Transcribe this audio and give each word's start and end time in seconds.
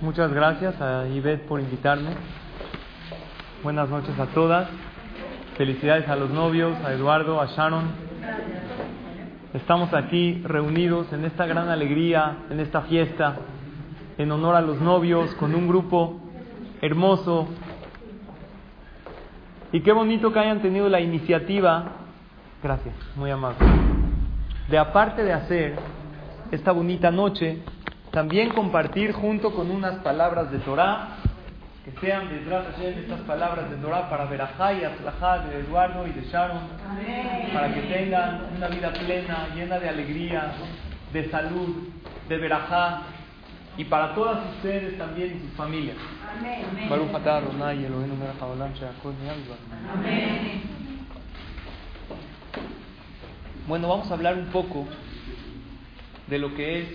Muchas 0.00 0.32
gracias 0.32 0.80
a 0.80 1.06
Ivette 1.08 1.46
por 1.46 1.60
invitarme. 1.60 2.10
Buenas 3.62 3.88
noches 3.88 4.18
a 4.18 4.26
todas. 4.26 4.68
Felicidades 5.56 6.08
a 6.08 6.16
los 6.16 6.30
novios, 6.30 6.76
a 6.84 6.92
Eduardo, 6.92 7.40
a 7.40 7.46
Sharon. 7.46 7.84
Estamos 9.54 9.92
aquí 9.94 10.40
reunidos 10.44 11.12
en 11.12 11.24
esta 11.24 11.46
gran 11.46 11.68
alegría, 11.68 12.44
en 12.50 12.60
esta 12.60 12.82
fiesta, 12.82 13.36
en 14.18 14.30
honor 14.30 14.54
a 14.54 14.60
los 14.60 14.80
novios, 14.80 15.34
con 15.34 15.54
un 15.54 15.66
grupo 15.66 16.20
hermoso. 16.80 17.48
Y 19.72 19.80
qué 19.80 19.92
bonito 19.92 20.32
que 20.32 20.38
hayan 20.38 20.60
tenido 20.62 20.88
la 20.88 21.00
iniciativa, 21.00 21.84
gracias, 22.62 22.94
muy 23.16 23.30
amable, 23.30 23.58
de 24.68 24.78
aparte 24.78 25.24
de 25.24 25.32
hacer 25.32 25.76
esta 26.50 26.72
bonita 26.72 27.10
noche, 27.10 27.62
también 28.18 28.48
compartir 28.48 29.12
junto 29.12 29.54
con 29.54 29.70
unas 29.70 30.00
palabras 30.00 30.50
de 30.50 30.58
Torah, 30.58 31.18
que 31.84 31.92
sean 32.00 32.28
de 32.28 33.00
estas 33.00 33.20
palabras 33.20 33.70
de 33.70 33.76
Torah 33.76 34.10
para 34.10 34.24
Berajá 34.24 34.72
y 34.72 34.82
Atlajá 34.82 35.38
de 35.46 35.60
Eduardo 35.60 36.04
y 36.04 36.10
de 36.10 36.22
Sharon, 36.22 36.62
para 37.54 37.72
que 37.72 37.80
tengan 37.82 38.46
una 38.56 38.66
vida 38.66 38.92
plena, 38.92 39.46
llena 39.54 39.78
de 39.78 39.88
alegría, 39.88 40.50
de 41.12 41.30
salud, 41.30 41.90
de 42.28 42.38
Berajá, 42.38 43.02
y 43.76 43.84
para 43.84 44.12
todas 44.16 44.40
ustedes 44.56 44.98
también 44.98 45.36
y 45.36 45.40
sus 45.46 45.56
familias. 45.56 45.96
Bueno, 53.68 53.88
vamos 53.88 54.10
a 54.10 54.14
hablar 54.14 54.34
un 54.34 54.46
poco 54.46 54.88
de 56.26 56.38
lo 56.40 56.52
que 56.56 56.80
es 56.80 56.88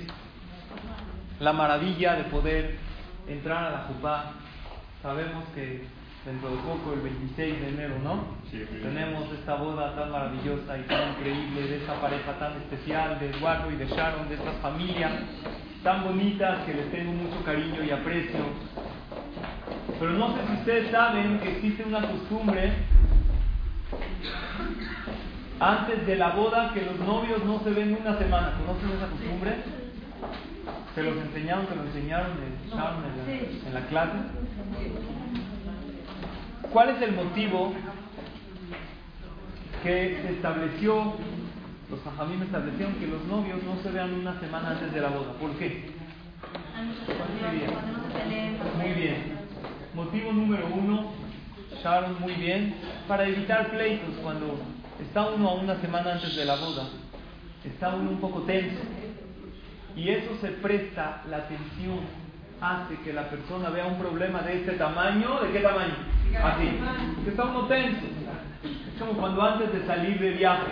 la 1.43 1.53
maravilla 1.53 2.15
de 2.15 2.23
poder 2.25 2.77
entrar 3.27 3.65
a 3.65 3.71
la 3.71 3.77
Jupá. 3.79 4.31
Sabemos 5.01 5.43
que 5.53 5.83
dentro 6.25 6.49
de 6.49 6.55
poco, 6.57 6.93
el 6.93 7.01
26 7.01 7.59
de 7.59 7.69
enero, 7.69 7.95
¿no? 8.01 8.23
Tenemos 8.49 9.29
esta 9.33 9.55
boda 9.55 9.93
tan 9.93 10.09
maravillosa 10.09 10.77
y 10.77 10.83
tan 10.83 11.09
increíble 11.09 11.67
de 11.67 11.77
esta 11.77 11.99
pareja 11.99 12.39
tan 12.39 12.53
especial, 12.53 13.19
de 13.19 13.29
Eduardo 13.29 13.71
y 13.71 13.75
de 13.75 13.87
Sharon, 13.87 14.29
de 14.29 14.35
estas 14.35 14.55
familias 14.61 15.11
tan 15.83 16.05
bonitas 16.05 16.63
que 16.65 16.73
les 16.75 16.89
tengo 16.91 17.11
mucho 17.11 17.43
cariño 17.43 17.83
y 17.83 17.91
aprecio. 17.91 18.39
Pero 19.99 20.11
no 20.13 20.33
sé 20.33 20.47
si 20.47 20.53
ustedes 20.53 20.91
saben 20.91 21.39
que 21.39 21.57
existe 21.57 21.83
una 21.83 22.07
costumbre 22.07 22.71
antes 25.59 26.07
de 26.07 26.15
la 26.15 26.29
boda 26.29 26.71
que 26.73 26.83
los 26.83 26.97
novios 26.99 27.43
no 27.43 27.59
se 27.65 27.71
ven 27.71 27.97
una 27.99 28.17
semana. 28.17 28.53
¿Conocen 28.65 28.97
esa 28.97 29.07
costumbre? 29.07 29.82
¿Se 30.95 31.01
los 31.01 31.17
enseñaron, 31.17 31.67
se 31.67 31.75
lo 31.75 31.83
enseñaron 31.83 32.31
en 32.31 32.77
la, 32.77 33.67
en 33.67 33.73
la 33.73 33.81
clase? 33.87 34.17
¿Cuál 36.71 36.89
es 36.89 37.01
el 37.01 37.13
motivo 37.13 37.73
que 39.81 40.19
se 40.21 40.33
estableció, 40.33 41.13
los 41.89 42.37
me 42.37 42.45
establecieron 42.45 42.95
que 42.95 43.07
los 43.07 43.23
novios 43.25 43.63
no 43.63 43.81
se 43.81 43.91
vean 43.91 44.13
una 44.13 44.39
semana 44.39 44.71
antes 44.71 44.93
de 44.93 45.01
la 45.01 45.09
boda? 45.09 45.33
¿Por 45.33 45.51
qué? 45.57 45.91
Muy 47.41 47.57
bien. 47.57 48.57
Muy 48.77 48.93
bien. 48.93 49.33
Motivo 49.95 50.31
número 50.31 50.67
uno, 50.73 51.11
Sharon, 51.83 52.19
muy 52.21 52.33
bien, 52.33 52.75
para 53.07 53.27
evitar 53.27 53.71
pleitos 53.71 54.15
cuando 54.21 54.59
está 55.01 55.27
uno 55.29 55.49
a 55.49 55.53
una 55.55 55.75
semana 55.81 56.13
antes 56.13 56.35
de 56.35 56.45
la 56.45 56.55
boda, 56.55 56.87
está 57.63 57.95
uno 57.95 58.11
un 58.11 58.19
poco 58.19 58.41
tenso. 58.41 58.79
Y 59.95 60.09
eso 60.09 60.35
se 60.41 60.49
presta, 60.49 61.21
la 61.29 61.47
tensión 61.47 61.99
hace 62.59 62.95
que 63.03 63.13
la 63.13 63.29
persona 63.29 63.69
vea 63.69 63.85
un 63.85 63.99
problema 63.99 64.41
de 64.41 64.59
este 64.59 64.73
tamaño, 64.73 65.41
¿de 65.41 65.51
qué 65.51 65.59
tamaño? 65.59 65.93
Así, 66.43 66.79
que 67.23 67.29
está 67.29 67.43
uno 67.45 67.67
tenso. 67.67 68.05
Es 68.63 68.99
como 68.99 69.13
cuando 69.13 69.41
antes 69.41 69.71
de 69.73 69.85
salir 69.85 70.19
de 70.19 70.31
viaje, 70.31 70.71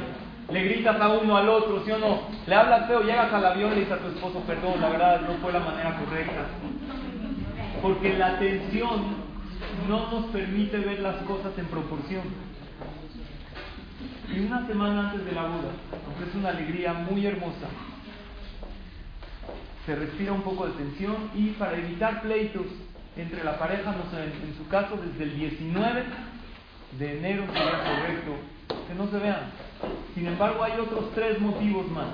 le 0.50 0.64
gritas 0.64 1.00
a 1.00 1.10
uno 1.10 1.38
al 1.38 1.50
otro, 1.50 1.84
¿sí 1.86 1.92
o 1.92 1.98
no? 1.98 2.22
Le 2.48 2.56
hablas 2.56 2.88
feo, 2.88 3.04
llegas 3.04 3.31
al 3.31 3.46
avión 3.46 3.72
y 3.72 3.76
le 3.76 3.81
dices 3.81 3.94
a 3.94 4.00
tu 4.00 4.08
esposo, 4.08 4.40
perdón, 4.48 4.81
la 4.81 4.90
verdad 4.90 5.22
no 5.22 5.34
fue 5.36 5.52
la 5.52 5.60
manera 5.60 5.98
correcta. 5.98 6.46
Porque 7.81 8.18
la 8.18 8.40
tensión 8.40 9.31
no 9.88 10.12
nos 10.12 10.26
permite 10.31 10.78
ver 10.80 11.00
las 11.00 11.18
cosas 11.24 11.58
en 11.58 11.66
proporción. 11.66 12.24
Y 14.34 14.40
una 14.46 14.66
semana 14.66 15.10
antes 15.10 15.26
de 15.26 15.31
la 15.34 15.44
boda, 15.44 15.72
aunque 16.08 16.30
es 16.30 16.36
una 16.36 16.50
alegría 16.50 16.94
muy 16.94 17.26
hermosa, 17.26 17.68
se 19.91 19.96
respira 19.97 20.31
un 20.31 20.41
poco 20.41 20.68
de 20.68 20.72
tensión 20.74 21.18
y 21.35 21.50
para 21.52 21.78
evitar 21.78 22.22
pleitos 22.22 22.66
entre 23.18 23.44
la 23.44 23.59
pareja, 23.59 23.91
no 23.91 24.09
sé, 24.09 24.24
en, 24.24 24.56
su 24.56 24.66
caso 24.69 24.96
desde 24.96 25.25
el 25.25 25.35
19 25.38 26.03
de 26.97 27.18
enero 27.18 27.44
sería 27.52 27.84
correcto 27.84 28.31
que 28.88 28.96
no 28.96 29.12
se 29.12 29.18
vean. 29.18 29.51
Sin 30.16 30.28
embargo, 30.28 30.63
hay 30.63 30.80
otros 30.80 31.12
tres 31.13 31.41
motivos 31.41 31.91
más. 31.91 32.07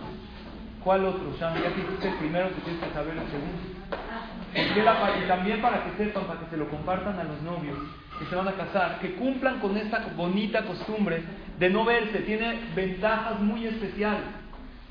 ¿Cuál 0.83 1.05
otro? 1.05 1.37
Ya, 1.39 1.53
que 1.53 2.07
el 2.07 2.15
primero, 2.15 2.49
que 2.49 2.61
tienes 2.61 2.83
que 2.83 2.93
saber 2.93 3.13
el 3.15 3.29
segundo. 3.29 5.23
y 5.23 5.27
también 5.27 5.61
para 5.61 5.83
que 5.83 6.03
sepan, 6.03 6.23
para 6.25 6.39
que 6.39 6.49
se 6.49 6.57
lo 6.57 6.67
compartan 6.69 7.19
a 7.19 7.25
los 7.25 7.39
novios 7.43 7.77
que 8.17 8.25
se 8.25 8.35
van 8.35 8.47
a 8.47 8.53
casar, 8.53 8.97
que 8.99 9.13
cumplan 9.13 9.59
con 9.59 9.77
esta 9.77 9.99
bonita 10.15 10.63
costumbre 10.63 11.21
de 11.59 11.69
no 11.69 11.85
verse. 11.85 12.19
Tiene 12.21 12.59
ventajas 12.75 13.39
muy 13.39 13.67
especiales. 13.67 14.25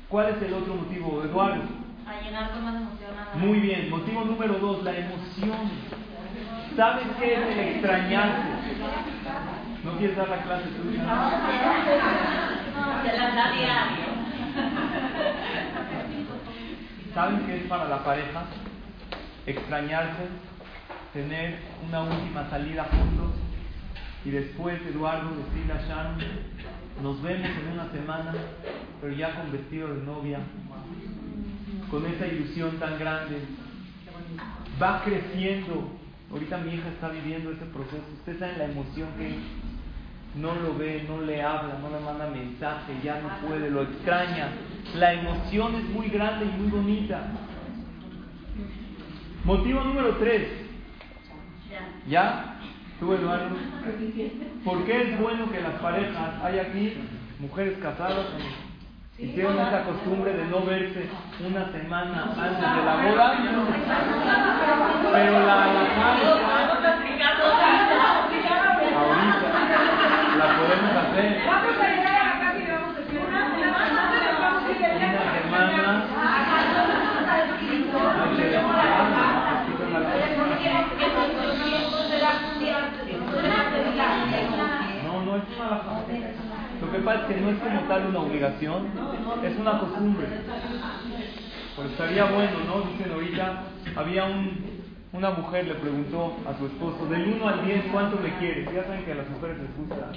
¿Cuál 0.07 0.35
es 0.35 0.41
el 0.41 0.53
otro 0.53 0.75
motivo, 0.75 1.21
Eduardo? 1.25 1.86
A 2.07 2.21
llenar 2.21 2.51
con 2.51 2.63
más 2.63 2.75
emoción. 2.75 3.11
Muy 3.35 3.59
bien. 3.59 3.89
Motivo 3.89 4.23
número 4.23 4.53
dos, 4.55 4.83
la 4.83 4.95
emoción. 4.95 5.71
¿Sabes 6.75 7.07
qué 7.19 7.33
es 7.33 7.39
el 7.39 7.59
extrañarse? 7.59 8.49
¿No 9.83 9.97
quieres 9.97 10.15
dar 10.15 10.29
la 10.29 10.41
clase 10.43 10.65
tú? 10.69 10.83
No, 10.85 10.93
se 13.03 13.17
la 13.17 13.35
da 13.35 13.51
¿Saben 17.13 17.39
qué 17.45 17.57
es 17.57 17.63
para 17.63 17.89
la 17.89 18.03
pareja? 18.03 18.45
Extrañarse, 19.45 20.27
tener 21.13 21.59
una 21.87 22.01
última 22.03 22.49
salida 22.49 22.83
juntos 22.85 23.31
y 24.23 24.29
después 24.29 24.79
Eduardo 24.85 25.31
decirle 25.35 25.73
a 25.73 25.81
Sharon, 25.87 26.17
nos 27.01 27.21
vemos 27.21 27.49
en 27.49 27.71
una 27.73 27.89
semana, 27.91 28.33
pero 29.01 29.13
ya 29.13 29.35
con 29.35 29.51
vestido 29.51 29.93
de 29.93 30.03
novia, 30.03 30.39
con 31.89 32.05
esa 32.05 32.27
ilusión 32.27 32.77
tan 32.77 32.99
grande. 32.99 33.41
Va 34.81 35.03
creciendo. 35.03 35.91
Ahorita 36.31 36.57
mi 36.57 36.73
hija 36.73 36.89
está 36.89 37.09
viviendo 37.09 37.51
ese 37.51 37.65
proceso. 37.65 38.03
Usted 38.19 38.39
sabe 38.39 38.57
la 38.57 38.65
emoción 38.65 39.09
que 39.17 39.35
no 40.35 40.55
lo 40.55 40.77
ve, 40.77 41.05
no 41.07 41.21
le 41.21 41.41
habla, 41.41 41.79
no 41.81 41.89
le 41.89 42.03
manda 42.03 42.27
mensaje, 42.29 42.93
ya 43.03 43.21
no 43.21 43.47
puede, 43.47 43.69
lo 43.69 43.83
extraña. 43.83 44.51
La 44.95 45.13
emoción 45.13 45.75
es 45.75 45.83
muy 45.89 46.09
grande 46.09 46.45
y 46.45 46.61
muy 46.61 46.69
bonita. 46.69 47.27
Motivo 49.45 49.81
número 49.83 50.17
tres. 50.17 50.49
¿Ya? 52.09 52.59
¿Tú, 52.99 53.13
Eduardo? 53.13 53.55
¿Por 54.65 54.85
qué 54.85 55.01
es 55.01 55.19
bueno 55.19 55.51
que 55.51 55.61
las 55.61 55.73
parejas, 55.73 56.43
hay 56.43 56.59
aquí 56.59 56.93
mujeres 57.39 57.77
casadas, 57.79 58.27
hicieron 59.19 59.59
esa 59.59 59.83
costumbre 59.83 60.33
de 60.33 60.45
no 60.45 60.61
verse 60.61 61.09
una 61.39 61.71
semana 61.71 62.33
antes 62.37 62.59
de 62.59 62.83
la 62.85 62.95
boda, 62.97 63.35
pero 65.11 65.39
la 65.45 65.67
ahorita 68.97 69.49
la 70.37 70.47
podemos 70.57 70.93
hacer 70.97 71.27
una 73.17 73.41
semana 75.33 75.81
no, 85.03 85.13
no 85.23 85.31
es 85.37 85.43
una 85.55 85.65
alajá 85.67 85.91
lo 86.97 87.03
que 87.03 87.05
pasa 87.05 87.27
es 87.27 87.35
que 87.35 87.41
no 87.41 87.49
es 87.51 87.59
como 87.59 87.81
tal 87.81 88.07
una 88.07 88.19
obligación, 88.19 88.87
es 89.43 89.57
una 89.57 89.79
costumbre. 89.79 90.27
Pues 91.75 91.91
estaría 91.91 92.25
bueno, 92.25 92.57
¿no? 92.65 92.81
Dicen 92.89 93.11
ahorita, 93.11 93.63
había 93.95 94.25
un, 94.25 94.81
una 95.13 95.29
mujer 95.29 95.67
le 95.67 95.75
preguntó 95.75 96.37
a 96.47 96.57
su 96.57 96.65
esposo, 96.65 97.05
del 97.05 97.33
1 97.35 97.47
al 97.47 97.65
10, 97.65 97.85
¿cuánto 97.91 98.17
me 98.19 98.33
quieres? 98.39 98.67
Ya 98.73 98.83
saben 98.85 99.05
que 99.05 99.11
a 99.11 99.15
las 99.15 99.29
mujeres 99.29 99.57
les 99.59 99.77
gusta. 99.77 100.11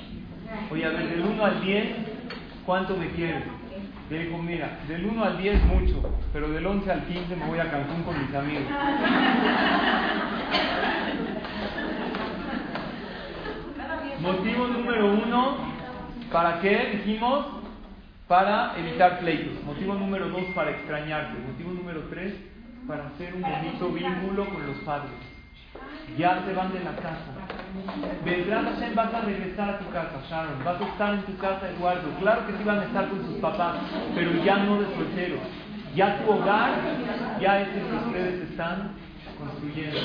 Oye, 0.70 0.86
a 0.86 0.88
ver, 0.88 1.10
del 1.10 1.20
1 1.20 1.44
al 1.44 1.60
10, 1.62 1.86
¿cuánto 2.64 2.96
me 2.96 3.10
quieres? 3.10 3.44
Le 4.08 4.24
dijo, 4.24 4.38
mira, 4.38 4.78
del 4.88 5.04
1 5.04 5.22
al 5.22 5.36
10 5.36 5.62
mucho, 5.64 6.00
pero 6.32 6.50
del 6.50 6.66
11 6.66 6.90
al 6.90 7.04
15 7.04 7.36
me 7.36 7.46
voy 7.46 7.58
a 7.58 7.70
Cancún 7.70 8.02
con 8.04 8.18
mis 8.24 8.34
amigos. 8.34 8.64
Motivo 14.20 14.66
número 14.66 15.12
uno, 15.12 15.69
¿Para 16.32 16.60
qué? 16.60 17.02
Dijimos, 17.04 17.46
para 18.28 18.78
evitar 18.78 19.18
pleitos. 19.18 19.62
Motivo 19.64 19.94
número 19.94 20.28
dos, 20.28 20.44
para 20.54 20.70
extrañarse. 20.70 21.32
Motivo 21.38 21.72
número 21.72 22.02
tres, 22.10 22.34
para 22.86 23.08
hacer 23.08 23.34
un 23.34 23.42
bonito 23.42 23.88
vínculo 23.88 24.48
con 24.48 24.66
los 24.66 24.76
padres. 24.78 25.10
Ya 26.16 26.42
se 26.44 26.52
van 26.52 26.72
de 26.72 26.80
la 26.80 26.94
casa. 26.96 27.34
Vendrás 28.24 28.64
Hashem, 28.64 28.94
vas 28.94 29.14
a 29.14 29.20
regresar 29.22 29.70
a 29.70 29.78
tu 29.78 29.90
casa, 29.90 30.20
Sharon. 30.28 30.64
Vas 30.64 30.80
a 30.80 30.84
estar 30.84 31.14
en 31.14 31.22
tu 31.22 31.36
casa, 31.38 31.68
Eduardo. 31.70 32.08
Claro 32.20 32.46
que 32.46 32.52
sí 32.56 32.64
van 32.64 32.78
a 32.80 32.84
estar 32.84 33.08
con 33.08 33.26
sus 33.26 33.36
papás, 33.38 33.76
pero 34.14 34.32
ya 34.44 34.56
no 34.58 34.80
de 34.80 34.94
solteros. 34.94 35.40
Ya 35.94 36.24
tu 36.24 36.32
hogar, 36.32 36.74
ya 37.40 37.62
es 37.62 37.68
el 37.68 37.86
que 37.86 38.06
ustedes 38.06 38.50
están 38.50 38.92
construyendo. 39.38 40.00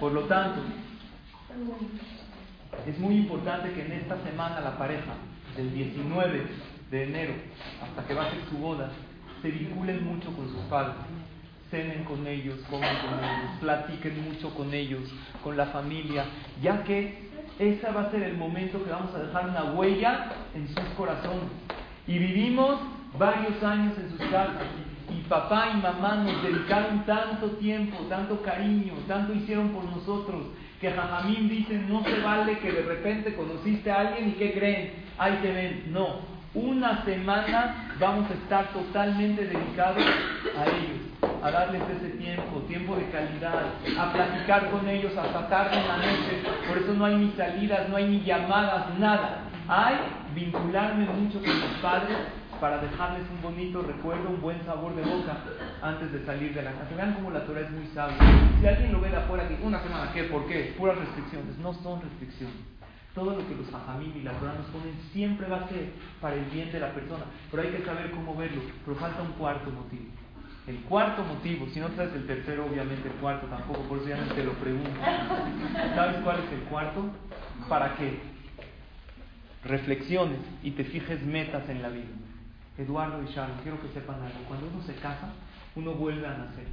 Por 0.00 0.12
lo 0.12 0.22
tanto, 0.22 0.62
es 2.86 2.98
muy 2.98 3.16
importante 3.16 3.72
que 3.72 3.86
en 3.86 3.92
esta 3.92 4.16
semana 4.24 4.60
la 4.60 4.76
pareja, 4.76 5.14
del 5.56 5.72
19 5.72 6.42
de 6.90 7.02
enero 7.04 7.34
hasta 7.82 8.06
que 8.06 8.14
va 8.14 8.26
a 8.26 8.30
ser 8.30 8.40
su 8.50 8.58
boda, 8.58 8.90
se 9.42 9.50
vinculen 9.50 10.04
mucho 10.04 10.30
con 10.32 10.48
sus 10.48 10.60
padres 10.70 10.94
cenen 11.70 12.04
con 12.04 12.26
ellos, 12.26 12.58
coman 12.70 12.96
con 12.96 13.18
ellos, 13.18 13.50
platiquen 13.60 14.24
mucho 14.24 14.54
con 14.54 14.72
ellos, 14.72 15.02
con 15.42 15.56
la 15.56 15.66
familia, 15.66 16.24
ya 16.62 16.84
que 16.84 17.26
ese 17.58 17.90
va 17.90 18.02
a 18.02 18.10
ser 18.10 18.22
el 18.22 18.36
momento 18.36 18.82
que 18.84 18.90
vamos 18.90 19.14
a 19.14 19.18
dejar 19.18 19.48
una 19.48 19.72
huella 19.72 20.32
en 20.54 20.68
sus 20.68 20.84
corazones. 20.96 21.50
Y 22.06 22.18
vivimos 22.18 22.78
varios 23.18 23.62
años 23.62 23.98
en 23.98 24.10
sus 24.10 24.20
casas 24.28 24.62
papá 25.28 25.70
y 25.74 25.76
mamá 25.78 26.16
nos 26.16 26.42
dedicaron 26.42 27.04
tanto 27.04 27.50
tiempo, 27.52 27.96
tanto 28.08 28.42
cariño, 28.42 28.94
tanto 29.08 29.34
hicieron 29.34 29.70
por 29.70 29.84
nosotros, 29.84 30.42
que 30.80 30.90
Jajamín 30.90 31.48
dice, 31.48 31.78
no 31.88 32.02
se 32.04 32.20
vale 32.20 32.58
que 32.58 32.72
de 32.72 32.82
repente 32.82 33.34
conociste 33.34 33.90
a 33.90 34.00
alguien 34.00 34.30
y 34.30 34.32
que 34.32 34.52
creen, 34.52 34.92
ahí 35.18 35.38
te 35.42 35.52
ven. 35.52 35.84
No, 35.92 36.20
una 36.54 37.04
semana 37.04 37.94
vamos 37.98 38.30
a 38.30 38.34
estar 38.34 38.72
totalmente 38.72 39.46
dedicados 39.46 40.02
a 40.56 40.64
ellos, 40.64 41.42
a 41.42 41.50
darles 41.50 41.82
ese 41.96 42.10
tiempo, 42.16 42.60
tiempo 42.68 42.96
de 42.96 43.08
calidad, 43.10 43.64
a 43.98 44.12
platicar 44.12 44.70
con 44.70 44.88
ellos 44.88 45.16
hasta 45.16 45.48
tarde 45.48 45.78
en 45.78 45.88
la 45.88 45.96
noche. 45.96 46.42
Por 46.68 46.78
eso 46.78 46.94
no 46.94 47.04
hay 47.04 47.16
ni 47.16 47.30
salidas, 47.32 47.88
no 47.88 47.96
hay 47.96 48.08
ni 48.08 48.20
llamadas, 48.22 48.98
nada. 48.98 49.42
Hay 49.68 49.96
vincularme 50.34 51.06
mucho 51.06 51.40
con 51.40 51.48
mis 51.48 51.78
padres 51.82 52.16
para 52.60 52.78
dejarles 52.78 53.22
un 53.30 53.42
bonito 53.42 53.82
recuerdo, 53.82 54.30
un 54.30 54.40
buen 54.40 54.64
sabor 54.64 54.94
de 54.94 55.02
boca 55.02 55.38
antes 55.82 56.12
de 56.12 56.24
salir 56.24 56.54
de 56.54 56.62
la 56.62 56.72
casa. 56.72 56.94
Vean 56.96 57.14
cómo 57.14 57.30
la 57.30 57.44
Torah 57.44 57.60
es 57.60 57.70
muy 57.70 57.86
sabia. 57.88 58.16
Si 58.60 58.66
alguien 58.66 58.92
lo 58.92 59.00
ve 59.00 59.10
de 59.10 59.16
afuera, 59.16 59.48
que 59.48 59.58
una 59.62 59.82
semana, 59.82 60.12
¿qué? 60.12 60.24
¿Por 60.24 60.46
qué? 60.46 60.74
Puras 60.76 60.98
restricciones. 60.98 61.58
No 61.58 61.74
son 61.74 62.02
restricciones. 62.02 62.56
Todo 63.14 63.36
lo 63.36 63.48
que 63.48 63.54
los 63.54 63.72
hajamim 63.72 64.14
y 64.16 64.22
la 64.22 64.32
Torah 64.32 64.54
nos 64.54 64.66
ponen 64.66 64.94
siempre 65.12 65.48
va 65.48 65.58
a 65.58 65.68
ser 65.68 65.92
para 66.20 66.36
el 66.36 66.44
bien 66.46 66.70
de 66.70 66.80
la 66.80 66.92
persona. 66.92 67.24
Pero 67.50 67.62
hay 67.62 67.70
que 67.70 67.84
saber 67.84 68.10
cómo 68.10 68.34
verlo. 68.34 68.62
Pero 68.84 68.96
falta 68.98 69.22
un 69.22 69.32
cuarto 69.32 69.70
motivo. 69.70 70.04
El 70.66 70.78
cuarto 70.80 71.22
motivo, 71.22 71.68
si 71.72 71.78
no 71.78 71.88
sabes 71.94 72.12
el 72.14 72.26
tercero, 72.26 72.66
obviamente 72.66 73.08
el 73.08 73.14
cuarto 73.14 73.46
tampoco, 73.46 73.82
por 73.82 73.98
eso 73.98 74.08
ya 74.08 74.16
no 74.16 74.34
te 74.34 74.42
lo 74.42 74.52
pregunto. 74.54 74.90
¿Sabes 75.94 76.16
cuál 76.24 76.40
es 76.40 76.52
el 76.52 76.60
cuarto? 76.68 77.04
¿Para 77.68 77.94
qué? 77.94 78.18
Reflexiones 79.64 80.40
y 80.64 80.72
te 80.72 80.82
fijes 80.84 81.22
metas 81.22 81.68
en 81.68 81.82
la 81.82 81.88
vida. 81.88 82.06
Eduardo 82.78 83.22
y 83.22 83.32
Sharon, 83.32 83.58
quiero 83.62 83.80
que 83.80 83.88
sepan 83.88 84.16
algo. 84.16 84.38
Cuando 84.48 84.66
uno 84.66 84.82
se 84.84 84.94
casa, 84.96 85.32
uno 85.74 85.92
vuelve 85.92 86.26
a 86.26 86.36
nacer. 86.36 86.66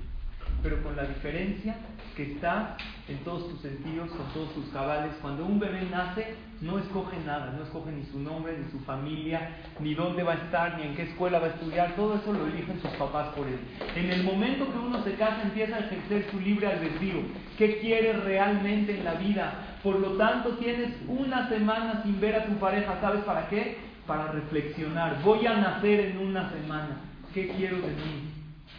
Pero 0.62 0.82
con 0.84 0.96
la 0.96 1.04
diferencia 1.04 1.76
que 2.16 2.34
está 2.34 2.78
en 3.08 3.18
todos 3.20 3.50
tus 3.50 3.62
sentidos, 3.62 4.10
con 4.12 4.26
todos 4.34 4.54
tus 4.54 4.66
cabales. 4.68 5.14
Cuando 5.22 5.46
un 5.46 5.60
bebé 5.60 5.88
nace, 5.90 6.36
no 6.62 6.80
escoge 6.80 7.18
nada, 7.26 7.54
no 7.58 7.64
escoge 7.64 7.92
ni 7.92 8.06
su 8.06 8.20
nombre, 8.20 8.58
ni 8.58 8.72
su 8.72 8.80
familia, 8.86 9.58
ni 9.80 9.94
dónde 9.94 10.24
va 10.24 10.34
a 10.34 10.36
estar, 10.36 10.78
ni 10.78 10.84
en 10.84 10.96
qué 10.96 11.04
escuela 11.04 11.40
va 11.40 11.48
a 11.48 11.50
estudiar. 11.50 11.96
Todo 11.96 12.16
eso 12.16 12.32
lo 12.32 12.48
eligen 12.48 12.82
sus 12.82 12.92
papás 12.92 13.30
por 13.36 13.48
él. 13.48 13.60
En 13.96 14.12
el 14.12 14.24
momento 14.24 14.72
que 14.72 14.78
uno 14.78 15.04
se 15.04 15.16
casa, 15.16 15.42
empieza 15.44 15.76
a 15.76 15.80
ejercer 15.80 16.30
su 16.32 16.40
libre 16.40 16.68
albedrío. 16.68 17.22
¿Qué 17.58 17.80
quiere 17.80 18.14
realmente 18.14 18.98
en 18.98 19.04
la 19.04 19.16
vida? 19.16 19.78
Por 19.82 20.00
lo 20.00 20.12
tanto, 20.18 20.58
tienes 20.58 20.94
una 21.08 21.50
semana 21.50 22.04
sin 22.04 22.22
ver 22.22 22.36
a 22.36 22.46
tu 22.46 22.54
pareja. 22.54 23.00
¿Sabes 23.02 23.24
para 23.24 23.50
qué? 23.50 23.93
Para 24.08 24.32
reflexionar. 24.32 25.22
Voy 25.24 25.46
a 25.46 25.58
nacer 25.58 26.00
en 26.00 26.18
una 26.18 26.50
semana. 26.52 27.02
¿Qué 27.34 27.50
quiero 27.50 27.78
de 27.78 27.88
mí? 27.88 28.32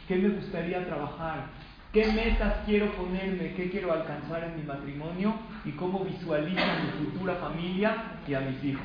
¿Qué 0.07 0.17
me 0.17 0.29
gustaría 0.31 0.85
trabajar? 0.87 1.47
¿Qué 1.93 2.07
metas 2.13 2.55
quiero 2.67 2.93
ponerme? 2.93 3.55
¿Qué 3.55 3.71
quiero 3.71 3.93
alcanzar 3.93 4.45
en 4.45 4.57
mi 4.57 4.63
matrimonio? 4.63 5.35
¿Y 5.65 5.71
cómo 5.73 6.05
visualizo 6.05 6.61
mi 6.61 7.05
futura 7.05 7.37
familia 7.37 8.21
y 8.27 8.35
a 8.35 8.41
mis 8.41 8.63
hijos? 8.65 8.83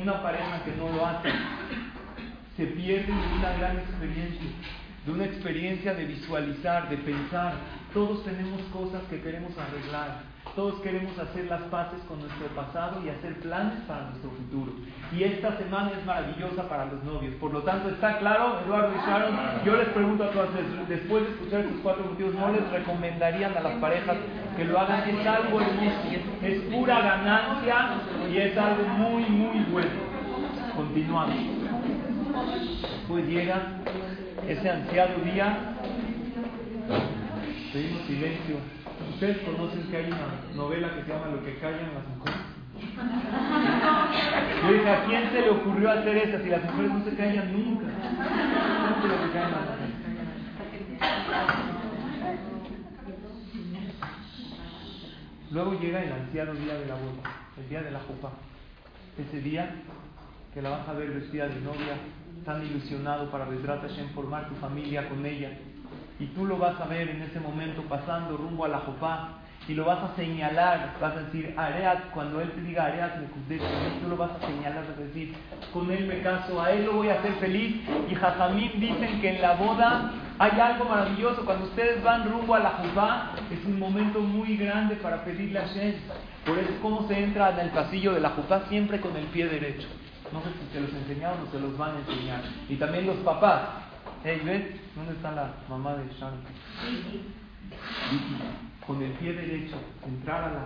Una 0.00 0.22
pareja 0.22 0.64
que 0.64 0.72
no 0.76 0.90
lo 0.90 1.06
hace 1.06 1.30
se 2.56 2.66
pierde 2.66 3.06
de 3.06 3.38
una 3.38 3.52
gran 3.52 3.78
experiencia, 3.78 4.50
de 5.06 5.12
una 5.12 5.24
experiencia 5.26 5.94
de 5.94 6.04
visualizar, 6.06 6.88
de 6.88 6.96
pensar. 6.98 7.54
Todos 7.94 8.24
tenemos 8.24 8.62
cosas 8.72 9.02
que 9.10 9.20
queremos 9.20 9.52
arreglar 9.56 10.22
todos 10.54 10.80
queremos 10.80 11.18
hacer 11.18 11.46
las 11.46 11.62
paces 11.62 12.00
con 12.08 12.20
nuestro 12.20 12.46
pasado 12.48 13.00
y 13.04 13.08
hacer 13.08 13.38
planes 13.40 13.80
para 13.86 14.10
nuestro 14.10 14.30
futuro. 14.30 14.72
Y 15.12 15.22
esta 15.22 15.56
semana 15.56 15.92
es 15.98 16.04
maravillosa 16.04 16.68
para 16.68 16.86
los 16.86 17.02
novios. 17.04 17.34
Por 17.36 17.52
lo 17.52 17.62
tanto, 17.62 17.88
¿está 17.88 18.18
claro, 18.18 18.60
Eduardo 18.64 18.92
y 18.94 19.06
Sharon? 19.06 19.36
Yo 19.64 19.76
les 19.76 19.88
pregunto 19.88 20.24
a 20.24 20.30
todas, 20.30 20.48
después 20.88 21.24
de 21.24 21.30
escuchar 21.30 21.60
estos 21.60 21.80
cuatro 21.82 22.04
motivos, 22.04 22.34
¿no 22.34 22.52
les 22.52 22.70
recomendarían 22.70 23.56
a 23.56 23.60
las 23.60 23.74
parejas 23.74 24.16
que 24.56 24.64
lo 24.64 24.78
hagan? 24.78 25.08
Es 25.08 25.26
algo 25.26 25.60
hermoso, 25.60 26.08
es 26.42 26.60
pura 26.72 27.00
ganancia 27.00 27.76
y 28.30 28.36
es 28.38 28.56
algo 28.56 28.84
muy, 28.84 29.24
muy 29.24 29.60
bueno. 29.70 29.90
Continuamos. 30.76 31.36
Después 32.98 33.26
llega 33.26 33.62
ese 34.46 34.70
ansiado 34.70 35.20
día, 35.24 35.74
pedimos 37.72 38.02
silencio. 38.06 38.77
Ustedes 39.18 39.38
conocen 39.38 39.82
que 39.90 39.96
hay 39.96 40.06
una 40.06 40.28
novela 40.54 40.94
que 40.94 41.02
se 41.02 41.08
llama 41.08 41.26
Lo 41.26 41.44
que 41.44 41.56
callan 41.56 41.90
las 41.92 42.06
mujeres. 42.06 42.38
Yo 44.62 44.72
dije, 44.72 44.90
¿a 44.90 45.04
quién 45.06 45.32
se 45.32 45.40
le 45.40 45.50
ocurrió 45.50 45.90
hacer 45.90 46.16
eso 46.18 46.38
si 46.40 46.48
las 46.48 46.62
mujeres 46.62 46.92
no 46.92 47.04
se 47.04 47.16
callan 47.16 47.52
nunca? 47.52 47.86
Nunca 47.86 49.26
se 49.26 49.32
callan 49.32 49.50
las 49.50 49.74
mujeres. 49.74 49.96
Luego 55.50 55.80
llega 55.80 56.04
el 56.04 56.12
anciano 56.12 56.54
día 56.54 56.74
de 56.74 56.86
la 56.86 56.94
boda, 56.94 57.50
el 57.56 57.68
día 57.68 57.82
de 57.82 57.90
la 57.90 57.98
jupa. 57.98 58.30
Ese 59.18 59.40
día 59.40 59.82
que 60.54 60.62
la 60.62 60.70
vas 60.70 60.88
a 60.88 60.92
ver 60.92 61.10
vestida 61.10 61.48
de 61.48 61.60
novia, 61.60 61.96
tan 62.44 62.64
ilusionado 62.64 63.32
para 63.32 63.46
Hashem, 63.46 64.10
formar 64.10 64.48
tu 64.48 64.54
familia 64.54 65.08
con 65.08 65.26
ella 65.26 65.58
y 66.18 66.26
tú 66.26 66.46
lo 66.46 66.58
vas 66.58 66.80
a 66.80 66.86
ver 66.86 67.08
en 67.08 67.22
ese 67.22 67.40
momento 67.40 67.82
pasando 67.82 68.36
rumbo 68.36 68.64
a 68.64 68.68
la 68.68 68.78
Jopá 68.78 69.38
y 69.68 69.74
lo 69.74 69.84
vas 69.84 69.98
a 69.98 70.16
señalar, 70.16 70.94
vas 70.98 71.14
a 71.14 71.20
decir 71.20 71.54
Areat, 71.56 72.10
cuando 72.12 72.40
él 72.40 72.50
te 72.52 72.62
diga 72.62 72.86
Areat, 72.86 73.18
tú 74.00 74.08
lo 74.08 74.16
vas 74.16 74.30
a 74.30 74.46
señalar, 74.46 74.86
vas 74.88 74.98
a 74.98 75.02
decir, 75.02 75.34
con 75.74 75.90
él 75.90 76.06
me 76.06 76.22
caso, 76.22 76.60
a 76.62 76.72
él 76.72 76.86
lo 76.86 76.94
voy 76.94 77.10
a 77.10 77.18
hacer 77.18 77.34
feliz. 77.34 77.76
Y 78.10 78.14
Jajamín 78.14 78.72
dicen 78.80 79.20
que 79.20 79.36
en 79.36 79.42
la 79.42 79.54
boda 79.54 80.10
hay 80.38 80.58
algo 80.58 80.86
maravilloso, 80.86 81.44
cuando 81.44 81.66
ustedes 81.66 82.02
van 82.02 82.30
rumbo 82.30 82.54
a 82.54 82.60
la 82.60 82.70
Jopá, 82.70 83.32
es 83.50 83.62
un 83.66 83.78
momento 83.78 84.20
muy 84.20 84.56
grande 84.56 84.94
para 84.96 85.22
pedirle 85.22 85.58
a 85.58 85.66
Shem. 85.66 85.96
Por 86.46 86.58
eso, 86.58 86.70
¿cómo 86.80 87.06
se 87.06 87.22
entra 87.22 87.50
en 87.50 87.58
el 87.58 87.70
pasillo 87.70 88.14
de 88.14 88.20
la 88.20 88.30
Jopá? 88.30 88.62
Siempre 88.70 89.00
con 89.00 89.14
el 89.16 89.26
pie 89.26 89.48
derecho. 89.48 89.86
No 90.32 90.40
sé 90.40 90.48
si 90.52 90.72
se 90.72 90.80
los 90.80 90.92
enseñaron 90.94 91.46
o 91.46 91.50
se 91.50 91.60
los 91.60 91.76
van 91.76 91.96
a 91.96 91.98
enseñar. 91.98 92.40
Y 92.70 92.76
también 92.76 93.06
los 93.06 93.16
papás, 93.16 93.62
Hey, 94.24 94.42
¿ves? 94.44 94.64
¿Dónde 94.96 95.12
está 95.12 95.30
la 95.30 95.54
mamá 95.68 95.94
de 95.94 96.08
Sharon? 96.18 96.40
Con 98.84 99.00
el 99.00 99.12
pie 99.12 99.32
derecho, 99.32 99.76
entrar 100.04 100.42
a 100.42 100.52
la 100.52 100.64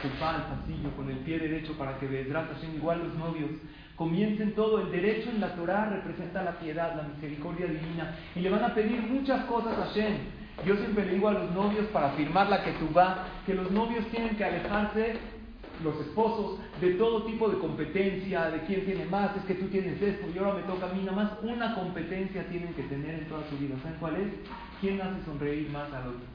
cupa, 0.00 0.36
al 0.36 0.42
pasillo, 0.44 0.90
con 0.96 1.10
el 1.10 1.18
pie 1.18 1.38
derecho 1.38 1.76
para 1.76 1.98
que 1.98 2.06
Hashem, 2.06 2.76
igual 2.76 3.02
los 3.04 3.14
novios, 3.16 3.50
comiencen 3.96 4.54
todo. 4.54 4.80
El 4.80 4.90
derecho 4.90 5.28
en 5.28 5.42
la 5.42 5.54
Torah 5.54 5.90
representa 5.90 6.44
la 6.44 6.58
piedad, 6.58 6.96
la 6.96 7.02
misericordia 7.02 7.66
divina. 7.66 8.16
Y 8.34 8.40
le 8.40 8.48
van 8.48 8.64
a 8.64 8.74
pedir 8.74 9.02
muchas 9.02 9.44
cosas 9.44 9.76
a 9.76 9.84
Hashem. 9.84 10.16
Yo 10.64 10.74
siempre 10.76 11.04
le 11.04 11.14
digo 11.14 11.28
a 11.28 11.32
los 11.32 11.50
novios 11.50 11.84
para 11.88 12.12
firmar 12.12 12.48
la 12.48 12.64
que 12.64 12.72
tú 12.72 12.88
vas, 12.94 13.18
que 13.44 13.52
los 13.52 13.70
novios 13.70 14.06
tienen 14.06 14.34
que 14.34 14.44
alejarse 14.44 15.18
los 15.82 15.98
esposos, 16.00 16.58
de 16.80 16.94
todo 16.94 17.24
tipo 17.24 17.48
de 17.48 17.58
competencia, 17.58 18.50
de 18.50 18.60
quién 18.66 18.84
tiene 18.84 19.04
más, 19.06 19.36
es 19.36 19.44
que 19.44 19.54
tú 19.54 19.66
tienes 19.68 20.00
esto 20.00 20.26
y 20.34 20.38
ahora 20.38 20.54
me 20.54 20.62
toca 20.62 20.90
a 20.90 20.92
mí, 20.92 21.02
nada 21.02 21.16
más 21.16 21.32
una 21.42 21.74
competencia 21.74 22.46
tienen 22.48 22.74
que 22.74 22.82
tener 22.84 23.14
en 23.14 23.28
toda 23.28 23.42
su 23.48 23.58
vida. 23.58 23.74
¿Saben 23.82 23.98
cuál 23.98 24.16
es? 24.16 24.28
¿Quién 24.80 25.00
hace 25.00 25.24
sonreír 25.24 25.70
más 25.70 25.92
al 25.92 26.08
otro? 26.08 26.26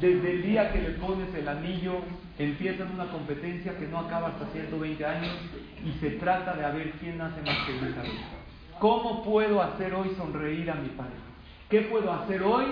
Desde 0.00 0.32
el 0.32 0.42
día 0.42 0.72
que 0.72 0.80
le 0.80 0.90
pones 0.90 1.34
el 1.34 1.48
anillo, 1.48 1.96
empiezan 2.38 2.92
una 2.92 3.06
competencia 3.10 3.76
que 3.76 3.86
no 3.86 3.98
acaba 3.98 4.28
hasta 4.28 4.46
120 4.52 5.04
años 5.04 5.36
y 5.84 5.92
se 5.98 6.10
trata 6.12 6.54
de 6.54 6.64
a 6.64 6.70
ver 6.70 6.92
quién 7.00 7.20
hace 7.20 7.42
más 7.42 7.58
feliz 7.66 7.96
al 7.96 8.06
otro. 8.06 8.38
¿Cómo 8.78 9.24
puedo 9.24 9.60
hacer 9.60 9.92
hoy 9.94 10.10
sonreír 10.16 10.70
a 10.70 10.76
mi 10.76 10.88
pareja? 10.90 11.16
¿Qué 11.68 11.82
puedo 11.82 12.12
hacer 12.12 12.42
hoy 12.42 12.66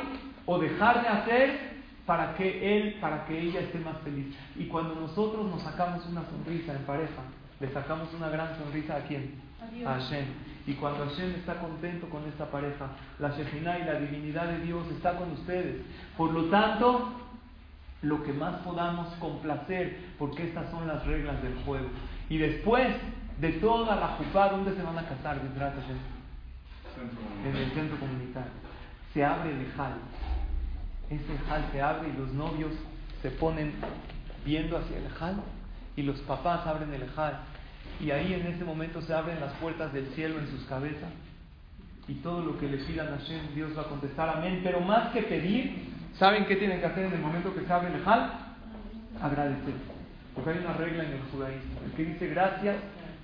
o 0.47 0.59
dejar 0.59 1.02
de 1.02 1.09
hacer 1.09 1.75
para 2.06 2.34
que 2.36 2.76
él, 2.76 2.96
para 3.00 3.26
que 3.26 3.38
ella 3.38 3.60
esté 3.60 3.78
más 3.80 3.98
feliz. 3.98 4.34
Y 4.54 4.66
cuando 4.66 4.94
nosotros 4.94 5.44
nos 5.46 5.62
sacamos 5.62 6.06
una 6.06 6.25
sonrisa 6.25 6.72
en 6.72 6.82
pareja, 6.82 7.22
le 7.58 7.72
sacamos 7.72 8.12
una 8.14 8.28
gran 8.28 8.56
sonrisa 8.56 8.96
a 8.96 9.00
quién? 9.00 9.34
A 9.84 9.94
Hashem. 9.94 10.26
Y 10.66 10.75
cuando 10.75 11.04
Hashem 11.06 11.34
está 11.34 11.58
contento 11.58 12.08
con 12.08 12.25
esta 12.28 12.46
pareja, 12.50 12.88
la 13.18 13.30
Shekinah 13.30 13.78
y 13.78 13.84
la 13.84 14.00
divinidad 14.00 14.46
de 14.46 14.60
Dios 14.60 14.86
está 14.92 15.16
con 15.16 15.32
ustedes. 15.32 15.82
Por 16.16 16.32
lo 16.32 16.44
tanto, 16.44 17.12
lo 18.02 18.22
que 18.22 18.32
más 18.32 18.56
podamos 18.62 19.08
complacer, 19.14 19.98
porque 20.18 20.44
estas 20.44 20.70
son 20.70 20.86
las 20.86 21.04
reglas 21.06 21.42
del 21.42 21.54
juego. 21.64 21.88
Y 22.28 22.38
después 22.38 22.88
de 23.40 23.52
toda 23.52 23.96
la 23.96 24.08
jupá, 24.08 24.48
¿dónde 24.50 24.75
se 24.75 24.82
van 24.82 24.98
a 24.98 25.08
casar? 25.08 25.40
En 27.44 27.56
el 27.56 27.70
centro 27.72 27.98
comunitario. 27.98 28.52
Se 29.12 29.25
abre 29.25 29.50
el 29.50 29.66
hal. 29.78 29.94
Ese 31.10 31.38
hal 31.50 31.64
se 31.72 31.80
abre 31.80 32.08
y 32.08 32.18
los 32.18 32.32
novios 32.32 32.72
se 33.22 33.30
ponen 33.30 33.72
viendo 34.44 34.76
hacia 34.76 34.98
el 34.98 35.06
hal 35.20 35.36
y 35.96 36.02
los 36.02 36.18
papás 36.20 36.66
abren 36.66 36.92
el 36.92 37.08
hal. 37.16 37.40
Y 38.00 38.10
ahí 38.10 38.34
en 38.34 38.46
ese 38.46 38.64
momento 38.64 39.00
se 39.02 39.14
abren 39.14 39.40
las 39.40 39.52
puertas 39.54 39.92
del 39.92 40.06
cielo 40.08 40.38
en 40.38 40.48
sus 40.48 40.64
cabezas 40.64 41.10
y 42.08 42.14
todo 42.14 42.40
lo 42.42 42.58
que 42.58 42.68
le 42.68 42.78
pidan 42.78 43.08
a 43.08 43.18
Hashem, 43.18 43.54
Dios 43.54 43.76
va 43.76 43.82
a 43.82 43.88
contestar 43.88 44.28
amén. 44.28 44.60
Pero 44.62 44.80
más 44.80 45.12
que 45.12 45.22
pedir, 45.22 45.92
¿saben 46.18 46.46
qué 46.46 46.56
tienen 46.56 46.80
que 46.80 46.86
hacer 46.86 47.06
en 47.06 47.14
el 47.14 47.20
momento 47.20 47.54
que 47.54 47.62
se 47.62 47.72
abre 47.72 47.88
el 47.88 48.06
hal? 48.06 48.32
Agradecer. 49.20 49.75
Porque 50.34 50.50
hay 50.50 50.58
una 50.58 50.75
regla 50.75 51.04
en 51.04 51.12
el 51.12 51.22
judaísmo. 51.32 51.80
El 51.84 51.92
que 51.92 52.04
dice 52.04 52.28
gracias, 52.28 52.76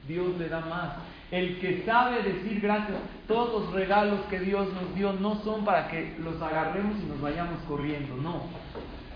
Dios 0.07 0.37
le 0.39 0.49
da 0.49 0.61
más. 0.61 0.93
El 1.31 1.59
que 1.61 1.83
sabe 1.87 2.23
decir 2.23 2.61
gracias, 2.61 2.99
todos 3.27 3.65
los 3.65 3.73
regalos 3.73 4.21
que 4.29 4.41
Dios 4.41 4.69
nos 4.75 4.95
dio 4.95 5.13
no 5.15 5.37
son 5.43 5.65
para 5.65 5.89
que 5.89 6.17
los 6.19 6.41
agarremos 6.43 6.97
y 7.03 7.07
nos 7.07 7.21
vayamos 7.21 7.59
corriendo, 7.69 8.17
no. 8.17 8.43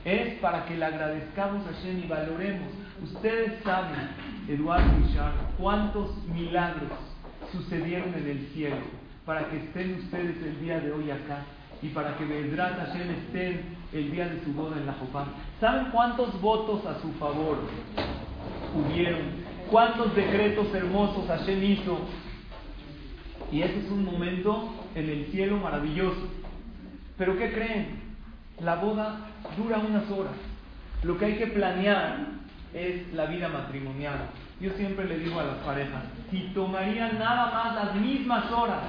Es 0.05 0.35
para 0.41 0.65
que 0.65 0.77
le 0.77 0.85
agradezcamos 0.85 1.67
a 1.67 1.73
Hashem 1.73 2.05
y 2.05 2.07
valoremos. 2.07 2.69
Ustedes 3.03 3.63
saben, 3.65 4.09
Eduardo 4.49 4.93
y 4.99 5.61
cuántos 5.61 6.17
milagros 6.29 6.93
sucedieron 7.53 8.15
en 8.15 8.29
el 8.29 8.47
cielo 8.55 8.77
para 9.27 9.51
que 9.51 9.57
estén 9.57 9.95
ustedes 9.95 10.41
el 10.43 10.61
día 10.61 10.81
de 10.81 10.93
hoy 10.93 11.11
acá 11.11 11.41
y 11.83 11.89
para 11.89 12.17
que 12.17 12.25
Bedrat 12.25 12.79
Hashem 12.79 13.11
estén 13.11 13.77
el 13.93 14.11
día 14.13 14.29
de 14.29 14.43
su 14.45 14.53
boda 14.53 14.77
en 14.79 14.87
la 14.87 14.95
Jopá. 14.95 15.27
¿Saben 15.61 15.91
cuántos 15.91 16.41
votos 16.41 16.87
a 16.87 17.01
su 17.01 17.13
favor 17.15 17.59
hubieron? 18.75 19.56
¿Cuántos 19.71 20.15
decretos 20.15 20.73
hermosos 20.75 21.27
Hashem 21.27 21.63
hizo? 21.63 21.99
Y 23.51 23.63
ese 23.63 23.79
es 23.79 23.91
un 23.91 24.05
momento 24.05 24.73
en 24.95 25.09
el 25.09 25.27
cielo 25.27 25.57
maravilloso. 25.59 26.29
Pero 27.19 27.37
¿qué 27.37 27.53
creen? 27.53 28.01
La 28.61 28.77
boda 28.77 29.31
dura 29.57 29.79
unas 29.79 30.11
horas. 30.11 30.35
Lo 31.03 31.19
que 31.19 31.27
hay 31.27 31.35
que 31.37 31.49
planear 31.49 32.27
es 32.75 33.13
la 33.13 33.27
vida 33.27 33.49
matrimonial. 33.49 34.29
Yo 34.61 34.71
siempre 34.73 35.07
le 35.07 35.19
digo 35.19 35.39
a 35.39 35.45
las 35.45 35.57
parejas, 35.57 36.05
si 36.31 36.51
tomarían 36.55 37.19
nada 37.19 37.53
más 37.53 37.75
las 37.75 37.95
mismas 37.97 38.51
horas 38.51 38.81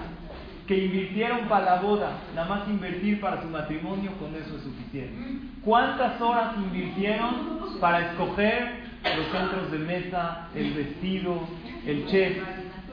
que 0.65 0.85
invirtieron 0.85 1.47
para 1.47 1.65
la 1.75 1.81
boda, 1.81 2.11
nada 2.35 2.47
más 2.47 2.67
invertir 2.67 3.19
para 3.19 3.41
su 3.41 3.47
matrimonio, 3.47 4.11
con 4.19 4.35
eso 4.35 4.57
es 4.57 4.63
suficiente. 4.63 5.15
¿Cuántas 5.63 6.21
horas 6.21 6.55
invirtieron 6.57 7.79
para 7.79 8.11
escoger 8.11 8.86
los 9.03 9.27
centros 9.31 9.71
de 9.71 9.77
mesa, 9.79 10.49
el 10.55 10.73
vestido, 10.73 11.47
el 11.85 12.07
chef, 12.07 12.37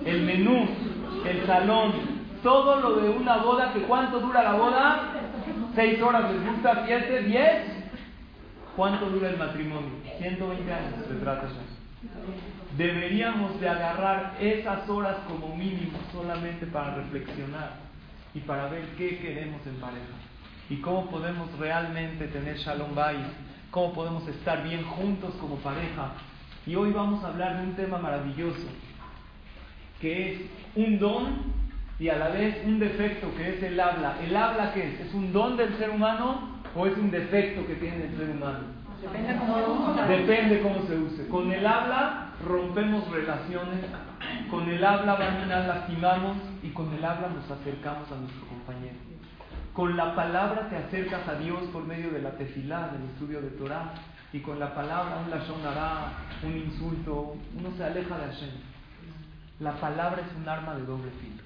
el 0.04 0.22
menú, 0.22 0.66
el 1.26 1.46
salón, 1.46 1.92
todo 2.42 2.80
lo 2.80 2.96
de 3.00 3.08
una 3.10 3.38
boda, 3.38 3.72
que 3.72 3.80
cuánto 3.80 4.20
dura 4.20 4.42
la 4.42 4.52
boda? 4.54 5.00
¿Seis 5.74 6.00
horas 6.02 6.30
les 6.30 6.46
gusta? 6.46 6.84
¿Siete? 6.86 7.22
¿Diez? 7.22 7.84
¿Cuánto 8.76 9.06
dura 9.06 9.30
el 9.30 9.38
matrimonio? 9.38 9.90
120 10.18 10.72
años 10.72 11.06
se 11.08 11.14
trata. 11.14 11.48
Deberíamos 12.76 13.60
de 13.60 13.68
agarrar 13.68 14.34
esas 14.40 14.88
horas 14.88 15.16
como 15.28 15.56
mínimo 15.56 15.98
solamente 16.12 16.66
para 16.66 16.96
reflexionar 16.96 17.76
y 18.34 18.40
para 18.40 18.68
ver 18.68 18.82
qué 18.98 19.18
queremos 19.18 19.64
en 19.66 19.76
pareja 19.76 20.14
y 20.68 20.76
cómo 20.76 21.06
podemos 21.10 21.56
realmente 21.58 22.26
tener 22.28 22.56
Shalom 22.56 22.94
Bay, 22.94 23.16
cómo 23.74 23.92
podemos 23.92 24.26
estar 24.28 24.62
bien 24.62 24.84
juntos 24.84 25.34
como 25.40 25.56
pareja. 25.56 26.12
Y 26.64 26.76
hoy 26.76 26.92
vamos 26.92 27.24
a 27.24 27.28
hablar 27.28 27.56
de 27.56 27.64
un 27.64 27.74
tema 27.74 27.98
maravilloso, 27.98 28.68
que 30.00 30.32
es 30.32 30.40
un 30.76 31.00
don 31.00 31.64
y 31.98 32.08
a 32.08 32.16
la 32.16 32.28
vez 32.28 32.64
un 32.64 32.78
defecto, 32.78 33.34
que 33.36 33.56
es 33.56 33.62
el 33.64 33.80
habla. 33.80 34.16
¿El 34.24 34.36
habla 34.36 34.72
qué 34.72 34.94
es? 34.94 35.00
¿Es 35.00 35.12
un 35.12 35.32
don 35.32 35.56
del 35.56 35.76
ser 35.76 35.90
humano 35.90 36.60
o 36.76 36.86
es 36.86 36.96
un 36.96 37.10
defecto 37.10 37.66
que 37.66 37.74
tiene 37.74 38.04
el 38.04 38.16
ser 38.16 38.30
humano? 38.30 38.60
Depende 39.02 39.36
cómo, 39.38 40.06
Depende 40.06 40.60
cómo 40.62 40.86
se 40.86 40.96
use. 40.96 41.28
Con 41.28 41.52
el 41.52 41.66
habla 41.66 42.28
rompemos 42.46 43.10
relaciones, 43.10 43.80
con 44.52 44.68
el 44.68 44.84
habla 44.84 45.18
lastimamos 45.66 46.36
y 46.62 46.68
con 46.68 46.94
el 46.94 47.04
habla 47.04 47.28
nos 47.28 47.50
acercamos 47.50 48.10
a 48.12 48.20
nuestro 48.20 48.46
compañero. 48.46 49.03
Con 49.74 49.96
la 49.96 50.14
palabra 50.14 50.68
te 50.68 50.76
acercas 50.76 51.26
a 51.26 51.34
Dios 51.34 51.60
por 51.72 51.84
medio 51.84 52.12
de 52.12 52.22
la 52.22 52.36
tefilá, 52.36 52.90
del 52.92 53.10
estudio 53.10 53.42
de 53.42 53.50
Torah, 53.50 53.92
y 54.32 54.38
con 54.38 54.60
la 54.60 54.72
palabra 54.72 55.20
un 55.24 55.30
lashon 55.30 55.60
un 56.44 56.56
insulto, 56.56 57.36
uno 57.58 57.70
se 57.76 57.82
aleja 57.82 58.16
de 58.16 58.24
Hashem. 58.24 58.50
La 59.58 59.72
palabra 59.80 60.22
es 60.22 60.36
un 60.36 60.48
arma 60.48 60.76
de 60.76 60.84
doble 60.84 61.10
filo. 61.20 61.42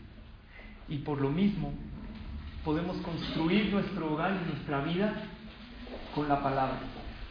Y 0.88 0.98
por 0.98 1.22
lo 1.22 1.30
mismo, 1.30 1.72
podemos 2.66 2.98
construir 2.98 3.72
nuestro 3.72 4.12
hogar 4.12 4.32
y 4.32 4.50
nuestra 4.50 4.80
vida 4.80 5.14
con 6.14 6.28
la 6.28 6.42
palabra. 6.42 6.80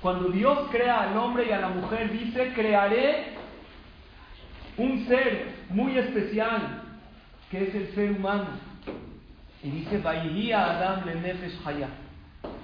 Cuando 0.01 0.29
Dios 0.29 0.67
crea 0.71 1.09
al 1.09 1.17
hombre 1.17 1.47
y 1.47 1.51
a 1.51 1.59
la 1.59 1.69
mujer, 1.69 2.11
dice, 2.11 2.53
crearé 2.55 3.35
un 4.77 5.05
ser 5.07 5.53
muy 5.69 5.95
especial, 5.95 6.81
que 7.51 7.67
es 7.67 7.75
el 7.75 7.93
ser 7.93 8.11
humano. 8.13 8.66
Y 9.67 9.69
dice, 9.69 10.01
Adam 10.53 11.03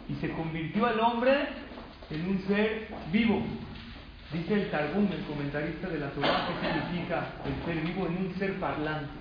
Y 0.07 0.13
se 0.21 0.31
convirtió 0.31 0.89
el 0.89 0.99
hombre 1.01 1.33
en 2.09 2.29
un 2.29 2.41
ser 2.47 2.87
vivo. 3.11 3.41
Dice 4.31 4.53
el 4.53 4.71
Targum, 4.71 5.09
el 5.11 5.25
comentarista 5.25 5.89
de 5.89 5.99
la 5.99 6.11
Torah, 6.11 6.47
que 6.47 6.65
significa 6.65 7.25
el 7.45 7.65
ser 7.65 7.83
vivo 7.83 8.07
en 8.07 8.17
un 8.25 8.35
ser 8.39 8.53
parlante. 8.53 9.11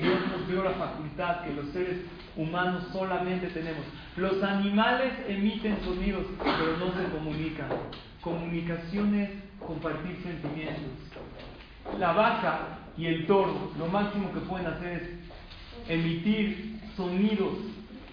Dios 0.00 0.18
nos 0.32 0.48
dio 0.48 0.64
la 0.64 0.72
facultad 0.72 1.44
que 1.44 1.54
los 1.54 1.68
seres 1.68 1.98
humanos 2.36 2.88
solamente 2.92 3.46
tenemos. 3.50 3.84
Los 4.16 4.42
animales 4.42 5.12
emiten 5.28 5.78
sonidos, 5.84 6.26
pero 6.38 6.76
no 6.76 6.92
se 6.92 7.08
comunican. 7.08 7.68
Comunicación 8.20 9.14
es 9.14 9.30
compartir 9.64 10.16
sentimientos. 10.24 10.90
La 12.00 12.12
vaca 12.14 12.78
y 12.96 13.06
el 13.06 13.26
toro 13.28 13.70
lo 13.78 13.86
máximo 13.86 14.32
que 14.32 14.40
pueden 14.40 14.66
hacer 14.66 15.02
es 15.02 15.21
emitir 15.88 16.80
sonidos 16.96 17.54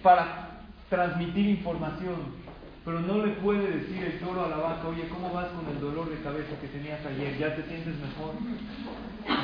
para 0.02 0.62
transmitir 0.88 1.48
información. 1.48 2.40
Pero 2.84 3.00
no 3.00 3.24
le 3.24 3.32
puede 3.34 3.78
decir 3.78 4.02
el 4.02 4.18
toro 4.20 4.44
a 4.44 4.48
la 4.48 4.56
vaca, 4.56 4.88
oye, 4.88 5.06
¿cómo 5.08 5.32
vas 5.32 5.48
con 5.48 5.68
el 5.68 5.80
dolor 5.80 6.08
de 6.08 6.22
cabeza 6.22 6.58
que 6.60 6.68
tenías 6.68 7.04
ayer? 7.04 7.36
¿Ya 7.38 7.54
te 7.54 7.62
sientes 7.64 7.94
mejor? 7.96 8.34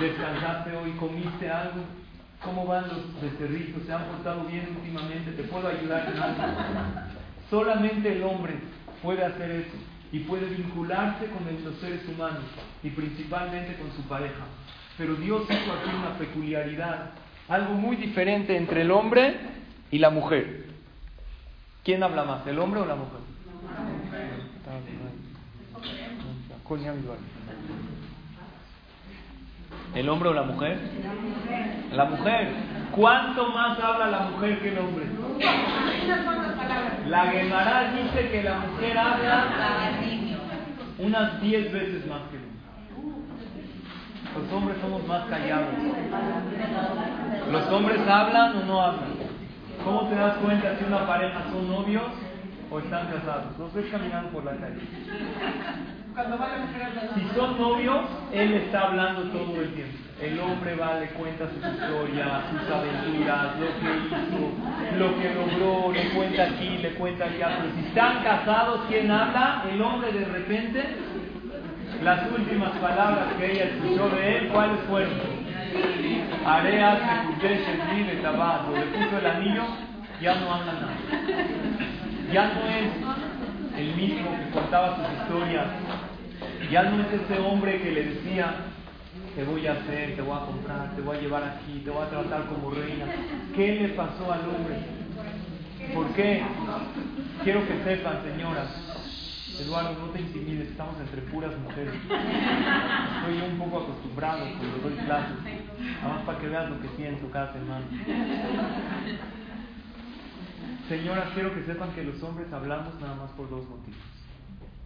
¿Descansaste 0.00 0.74
hoy? 0.76 0.92
¿Comiste 0.92 1.50
algo? 1.50 1.82
¿Cómo 2.42 2.66
van 2.66 2.88
los 2.88 3.20
becerritos? 3.20 3.82
¿Se 3.84 3.92
han 3.92 4.04
portado 4.06 4.44
bien 4.44 4.68
últimamente? 4.80 5.32
¿Te 5.32 5.42
puedo 5.44 5.68
ayudar 5.68 6.10
en 6.12 6.22
algo? 6.22 6.42
Solamente 7.50 8.12
el 8.12 8.22
hombre 8.22 8.54
puede 9.02 9.24
hacer 9.24 9.50
eso 9.50 9.76
y 10.12 10.20
puede 10.20 10.46
vincularse 10.46 11.26
con 11.26 11.44
los 11.44 11.76
seres 11.78 12.00
humanos 12.08 12.44
y 12.82 12.90
principalmente 12.90 13.76
con 13.76 13.92
su 13.92 14.02
pareja. 14.08 14.46
Pero 14.96 15.14
Dios 15.16 15.42
hizo 15.44 15.72
aquí 15.72 15.90
una 15.94 16.16
peculiaridad, 16.18 17.10
algo 17.48 17.74
muy 17.74 17.96
diferente 17.96 18.56
entre 18.56 18.82
el 18.82 18.90
hombre 18.90 19.36
y 19.90 19.98
la 19.98 20.10
mujer. 20.10 20.66
¿Quién 21.84 22.02
habla 22.02 22.24
más, 22.24 22.46
el 22.46 22.58
hombre 22.58 22.80
o 22.80 22.86
la 22.86 22.96
mujer? 22.96 23.20
¿El 29.94 30.08
hombre 30.08 30.28
o 30.28 30.34
la 30.34 30.42
mujer? 30.42 30.78
La 31.92 32.04
mujer. 32.04 32.48
¿Cuánto 32.90 33.48
más 33.50 33.78
habla 33.78 34.08
la 34.08 34.20
mujer 34.30 34.58
que 34.60 34.68
el 34.72 34.78
hombre? 34.78 35.06
La 37.08 37.26
Gemara 37.26 37.92
dice 37.92 38.30
que 38.30 38.42
la 38.42 38.58
mujer 38.58 38.98
habla 38.98 39.44
unas 40.98 41.40
10 41.40 41.72
veces 41.72 42.06
más 42.06 42.22
que 42.30 42.36
el 42.36 42.42
hombre. 42.42 42.55
Los 44.36 44.52
hombres 44.52 44.76
somos 44.82 45.06
más 45.06 45.24
callados. 45.26 45.74
¿Los 47.50 47.66
hombres 47.68 48.00
hablan 48.06 48.56
o 48.56 48.64
no 48.64 48.82
hablan? 48.82 49.14
¿Cómo 49.82 50.08
te 50.08 50.14
das 50.14 50.36
cuenta 50.38 50.76
si 50.78 50.84
una 50.84 51.06
pareja 51.06 51.44
son 51.50 51.68
novios 51.68 52.04
o 52.70 52.78
están 52.78 53.06
casados? 53.06 53.58
Los 53.58 53.72
ves 53.72 53.86
caminando 53.90 54.30
por 54.30 54.44
la 54.44 54.52
calle. 54.52 54.80
Si 57.14 57.34
son 57.34 57.58
novios, 57.58 58.00
él 58.32 58.54
está 58.54 58.88
hablando 58.88 59.22
todo 59.24 59.60
el 59.60 59.72
tiempo. 59.74 59.98
El 60.20 60.40
hombre 60.40 60.74
va, 60.76 60.98
le 60.98 61.08
cuenta 61.08 61.46
su 61.46 61.56
historia, 61.56 62.40
sus 62.50 62.70
aventuras, 62.70 63.58
lo 63.60 63.66
que 63.66 63.88
hizo, 64.06 64.96
lo 64.96 65.14
que 65.20 65.34
logró, 65.34 65.92
le 65.92 66.08
cuenta 66.14 66.44
aquí, 66.44 66.78
le 66.78 66.94
cuenta 66.94 67.24
allá. 67.26 67.58
Pero 67.60 67.74
si 67.74 67.86
están 67.88 68.22
casados, 68.22 68.80
¿quién 68.88 69.10
habla? 69.10 69.64
El 69.70 69.82
hombre 69.82 70.12
de 70.12 70.24
repente, 70.24 70.96
las 72.02 72.30
últimas 72.30 72.70
palabras 72.78 73.34
que 73.38 73.52
ella 73.52 73.64
escuchó 73.64 74.08
de 74.10 74.38
él, 74.38 74.48
¿cuáles 74.48 74.80
fueron? 74.88 75.14
Areas, 76.44 76.98
de 77.40 78.18
Tabato, 78.22 78.72
le 78.72 78.86
puso 78.86 79.18
el 79.18 79.26
anillo, 79.26 79.64
ya 80.20 80.34
no 80.36 80.54
habla 80.54 80.72
nada. 80.72 80.94
Ya 82.32 82.52
no 82.54 82.68
es 82.68 83.78
el 83.78 83.96
mismo 83.96 84.30
que 84.36 84.50
contaba 84.52 84.96
sus 84.96 85.20
historias. 85.20 85.66
Ya 86.70 86.82
no 86.84 87.02
es 87.02 87.12
ese 87.12 87.40
hombre 87.40 87.80
que 87.80 87.92
le 87.92 88.04
decía, 88.04 88.54
te 89.34 89.44
voy 89.44 89.66
a 89.66 89.72
hacer, 89.72 90.16
te 90.16 90.22
voy 90.22 90.36
a 90.36 90.46
comprar, 90.46 90.96
te 90.96 91.02
voy 91.02 91.16
a 91.16 91.20
llevar 91.20 91.42
aquí, 91.44 91.80
te 91.84 91.90
voy 91.90 92.02
a 92.02 92.10
tratar 92.10 92.46
como 92.46 92.70
reina. 92.70 93.06
¿Qué 93.54 93.80
le 93.80 93.88
pasó 93.90 94.32
al 94.32 94.40
hombre? 94.40 94.76
¿Por 95.94 96.06
qué? 96.14 96.42
Quiero 97.44 97.66
que 97.66 97.84
sepan, 97.84 98.22
señoras, 98.24 98.68
Eduardo, 99.58 100.06
no 100.06 100.12
te 100.12 100.20
intimides, 100.20 100.68
estamos 100.68 101.00
entre 101.00 101.22
puras 101.22 101.56
mujeres. 101.58 101.94
Estoy 101.94 103.38
yo 103.38 103.46
un 103.46 103.58
poco 103.58 103.84
acostumbrado 103.84 104.46
cuando 104.58 104.78
doy 104.78 104.96
clases. 105.04 105.36
Además 106.02 106.22
para 106.26 106.38
que 106.38 106.48
veas 106.48 106.70
lo 106.70 106.80
que 106.80 106.88
siento 106.96 107.30
cada 107.30 107.52
semana. 107.52 107.86
Señoras, 110.88 111.30
quiero 111.34 111.54
que 111.54 111.64
sepan 111.64 111.90
que 111.92 112.04
los 112.04 112.22
hombres 112.22 112.52
hablamos 112.52 113.00
nada 113.00 113.16
más 113.16 113.30
por 113.32 113.48
dos 113.48 113.68
motivos. 113.68 113.98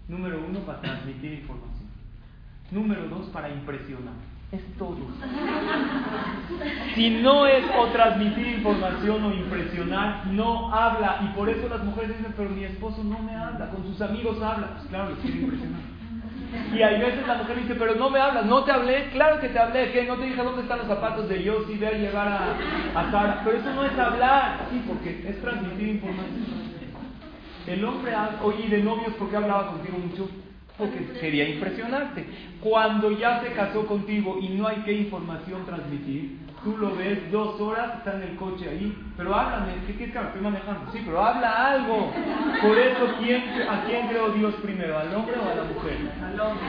Número 0.09 0.45
uno, 0.49 0.61
para 0.61 0.81
transmitir 0.81 1.33
información. 1.33 1.91
Número 2.71 3.09
dos, 3.09 3.27
para 3.29 3.51
impresionar. 3.51 4.15
Es 4.53 4.61
todo. 4.79 4.97
Si 6.95 7.09
no 7.23 7.47
es 7.47 7.65
o 7.79 7.87
transmitir 7.87 8.47
información 8.47 9.25
o 9.25 9.33
impresionar, 9.33 10.27
no 10.27 10.75
habla. 10.75 11.21
Y 11.23 11.37
por 11.37 11.49
eso 11.49 11.69
las 11.69 11.85
mujeres 11.85 12.19
dicen, 12.19 12.35
pero 12.37 12.51
mi 12.51 12.65
esposo 12.65 13.03
no 13.05 13.21
me 13.21 13.35
habla, 13.35 13.71
con 13.71 13.85
sus 13.85 14.01
amigos 14.03 14.43
habla. 14.43 14.75
Pues 14.75 14.89
claro, 14.89 15.11
les 15.11 15.19
quiere 15.21 15.41
impresionar. 15.41 15.81
Y 16.75 16.83
hay 16.83 17.01
veces 17.01 17.27
la 17.27 17.37
mujer 17.37 17.61
dice, 17.63 17.75
pero 17.77 17.95
no 17.95 18.11
me 18.11 18.19
hablas, 18.19 18.45
no 18.47 18.65
te 18.65 18.73
hablé, 18.73 19.09
claro 19.13 19.41
que 19.41 19.49
te 19.49 19.59
hablé, 19.59 19.93
que 19.93 20.05
no 20.05 20.17
te 20.17 20.27
dije 20.27 20.43
dónde 20.43 20.63
están 20.63 20.79
los 20.79 20.89
zapatos 20.89 21.29
de 21.29 21.43
yo, 21.45 21.65
si 21.67 21.77
ve 21.77 21.87
a 21.87 21.93
llevar 21.93 22.29
a, 22.29 23.01
a 23.01 23.11
Sara. 23.11 23.43
Pero 23.45 23.59
eso 23.59 23.73
no 23.73 23.85
es 23.85 23.99
hablar, 23.99 24.67
sí, 24.71 24.83
porque 24.87 25.25
es 25.29 25.41
transmitir 25.41 25.89
información. 25.89 26.71
El 27.67 27.85
hombre, 27.85 28.13
oye, 28.43 28.69
de 28.69 28.83
novios, 28.83 29.15
¿por 29.15 29.31
qué 29.31 29.37
hablaba 29.37 29.69
contigo 29.69 29.99
mucho? 29.99 30.29
Porque 30.81 31.21
quería 31.21 31.49
impresionarte. 31.49 32.25
Cuando 32.61 33.13
ya 33.13 33.41
se 33.43 33.53
casó 33.53 33.87
contigo 33.87 34.39
y 34.41 34.49
no 34.49 34.67
hay 34.67 34.79
qué 34.79 34.93
información 34.93 35.65
transmitir, 35.67 36.39
tú 36.65 36.77
lo 36.77 36.97
ves 36.97 37.31
dos 37.31 37.61
horas, 37.61 37.99
está 37.99 38.17
en 38.17 38.23
el 38.23 38.37
coche 38.37 38.69
ahí, 38.69 38.97
pero 39.17 39.35
háblame, 39.35 39.75
¿qué 39.87 39.95
quieres 39.95 40.15
que 40.15 40.21
estoy 40.21 40.41
manejando? 40.41 40.91
Sí, 40.93 41.03
pero 41.05 41.23
habla 41.23 41.73
algo. 41.73 42.13
Por 42.63 42.79
eso, 42.79 43.15
¿quién, 43.19 43.43
¿a 43.69 43.85
quién 43.85 44.09
creó 44.09 44.31
Dios 44.31 44.55
primero? 44.63 44.99
¿Al 44.99 45.15
hombre 45.15 45.37
o 45.37 45.51
a 45.51 45.55
la 45.55 45.65
mujer? 45.65 45.97
Al 46.25 46.41
hombre. 46.41 46.67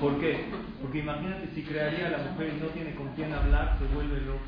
¿Por 0.00 0.18
qué? 0.20 0.44
Porque 0.80 0.98
imagínate 0.98 1.48
si 1.54 1.62
crearía 1.62 2.08
a 2.08 2.10
la 2.10 2.18
mujer 2.18 2.52
y 2.56 2.60
no 2.60 2.68
tiene 2.68 2.94
con 2.94 3.08
quién 3.14 3.32
hablar, 3.32 3.76
se 3.78 3.94
vuelve 3.94 4.20
loco. 4.22 4.40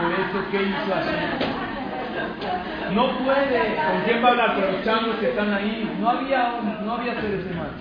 Por 0.00 0.12
eso, 0.12 0.50
¿qué 0.50 0.62
hizo 0.62 0.94
así? 0.94 1.81
No 2.94 3.18
puede. 3.24 3.76
¿Con 3.76 4.02
quién 4.04 4.22
va 4.22 4.28
a 4.28 4.30
hablar? 4.30 4.54
Con 4.54 4.72
los 4.72 4.84
changos 4.84 5.16
que 5.16 5.30
están 5.30 5.52
ahí. 5.52 5.96
No 5.98 6.10
había, 6.10 6.60
no 6.84 6.92
había 6.92 7.20
seres 7.20 7.46
humanos. 7.46 7.80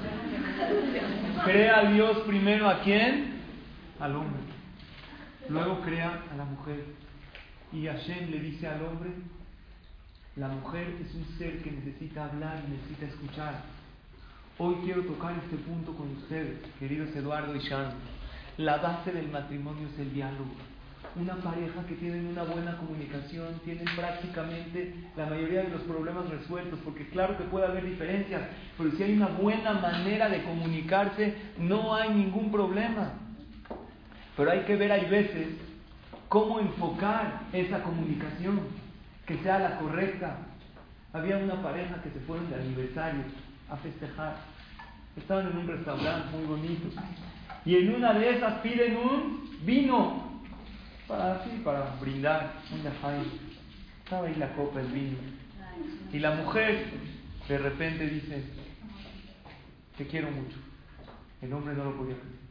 Crea 1.44 1.80
a 1.80 1.92
Dios 1.92 2.18
primero 2.28 2.70
a 2.70 2.80
quién? 2.82 3.42
Al 4.00 4.16
hombre. 4.16 4.42
Luego 5.50 5.82
crea 5.82 6.22
a 6.32 6.38
la 6.38 6.46
mujer. 6.46 6.86
Y 7.74 7.88
Hashem 7.88 8.30
le 8.30 8.40
dice 8.40 8.68
al 8.68 8.84
hombre, 8.84 9.12
la 10.36 10.50
mujer 10.50 10.96
es 11.02 11.14
un 11.16 11.26
ser 11.38 11.62
que 11.62 11.72
necesita 11.72 12.26
hablar 12.26 12.62
y 12.68 12.72
necesita 12.72 13.06
escuchar. 13.06 13.62
Hoy 14.58 14.76
quiero 14.84 15.04
tocar 15.04 15.34
este 15.44 15.58
punto 15.58 15.94
con 15.96 16.12
ustedes, 16.18 16.60
queridos 16.80 17.16
Eduardo 17.16 17.56
y 17.56 17.60
Shan. 17.60 17.94
La 18.58 18.78
base 18.78 19.12
del 19.12 19.30
matrimonio 19.30 19.88
es 19.88 20.00
el 20.00 20.14
diálogo 20.14 20.52
una 21.16 21.36
pareja 21.36 21.86
que 21.88 21.96
tienen 21.96 22.28
una 22.28 22.44
buena 22.44 22.78
comunicación, 22.78 23.60
tienen 23.66 23.86
prácticamente 23.96 24.94
la 25.18 25.26
mayoría 25.26 25.64
de 25.64 25.70
los 25.70 25.82
problemas 25.82 26.30
resueltos, 26.30 26.80
porque 26.84 27.08
claro 27.10 27.38
que 27.38 27.44
puede 27.46 27.66
haber 27.66 27.86
diferencias, 27.86 28.42
pero 28.78 28.92
si 28.92 29.04
hay 29.04 29.14
una 29.14 29.28
buena 29.28 29.74
manera 29.74 30.30
de 30.30 30.44
comunicarse, 30.44 31.36
no 31.58 31.96
hay 31.96 32.10
ningún 32.10 32.52
problema. 32.52 33.14
Pero 34.38 34.52
hay 34.52 34.62
que 34.62 34.76
ver, 34.76 34.92
hay 34.92 35.10
veces, 35.10 35.48
cómo 36.30 36.60
enfocar 36.60 37.42
esa 37.52 37.84
comunicación, 37.84 38.62
que 39.26 39.38
sea 39.40 39.60
la 39.60 39.80
correcta. 39.80 40.38
Había 41.14 41.38
una 41.38 41.62
pareja 41.62 42.02
que 42.02 42.10
se 42.10 42.20
fueron 42.22 42.50
de 42.50 42.56
aniversario 42.56 43.24
a 43.70 43.76
festejar. 43.78 44.38
Estaban 45.18 45.48
en 45.48 45.58
un 45.58 45.68
restaurante 45.68 46.38
muy 46.38 46.46
bonito. 46.46 46.88
Y 47.66 47.76
en 47.76 47.96
una 47.96 48.14
de 48.14 48.38
esas 48.38 48.60
piden 48.62 48.96
un 48.96 49.60
vino 49.66 50.31
para 51.12 51.36
así, 51.36 51.50
para 51.64 51.96
brindar 52.00 52.54
un 52.72 52.80
Estaba 54.04 54.28
ahí 54.28 54.36
la 54.36 54.54
copa, 54.54 54.80
el 54.80 54.88
vino. 54.88 55.18
Y 56.12 56.20
la 56.20 56.36
mujer 56.36 56.86
de 57.48 57.58
repente 57.58 58.08
dice, 58.08 58.44
te 59.98 60.08
quiero 60.08 60.32
mucho. 60.32 60.58
El 61.42 61.52
hombre 61.54 61.76
no 61.76 61.84
lo 61.86 61.98
podía 61.98 62.16
creer. 62.16 62.42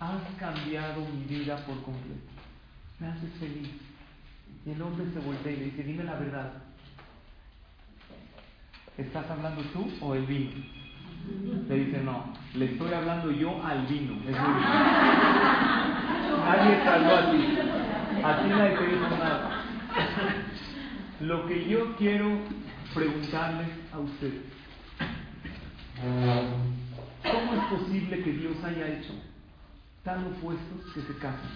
Has 0.00 0.22
cambiado 0.38 1.04
mi 1.06 1.24
vida 1.24 1.56
por 1.66 1.82
completo. 1.82 2.30
Me 3.00 3.08
haces 3.08 3.32
feliz. 3.40 3.70
Y 4.64 4.70
el 4.70 4.82
hombre 4.82 5.06
se 5.12 5.18
voltea 5.18 5.52
y 5.52 5.56
le 5.56 5.64
dice, 5.66 5.82
dime 5.82 6.04
la 6.04 6.14
verdad. 6.14 6.52
¿Estás 8.96 9.28
hablando 9.30 9.62
tú 9.72 9.90
o 10.00 10.14
el 10.14 10.24
vino? 10.26 10.50
Le 11.68 11.74
dice, 11.74 12.00
no, 12.02 12.32
le 12.54 12.64
estoy 12.66 12.92
hablando 12.92 13.30
yo 13.32 13.64
al 13.64 13.86
vino. 13.86 14.14
Es 14.28 14.36
Nadie 16.48 16.82
salvó 16.84 17.14
a 17.14 17.30
ti. 17.30 17.57
A 18.24 18.42
ti 18.42 18.48
nadie 18.48 18.76
te 18.76 18.86
dijo 18.86 19.08
nada. 19.10 19.64
Lo 21.20 21.46
que 21.46 21.68
yo 21.68 21.96
quiero 21.96 22.38
preguntarles 22.94 23.68
a 23.92 23.98
ustedes. 23.98 24.42
¿Cómo 27.22 27.54
es 27.54 27.80
posible 27.80 28.22
que 28.22 28.32
Dios 28.32 28.56
haya 28.64 28.88
hecho 28.88 29.12
tan 30.04 30.24
opuestos 30.26 30.92
que 30.94 31.00
se 31.00 31.18
casen? 31.18 31.50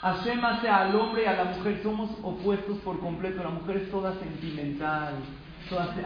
Hashem 0.00 0.44
al 0.44 0.94
hombre 0.94 1.24
y 1.24 1.26
a 1.26 1.32
la 1.32 1.44
mujer, 1.44 1.80
somos 1.82 2.10
opuestos 2.22 2.78
por 2.78 3.00
completo. 3.00 3.42
La 3.42 3.50
mujer 3.50 3.78
es 3.78 3.90
toda 3.90 4.14
sentimental, 4.20 5.14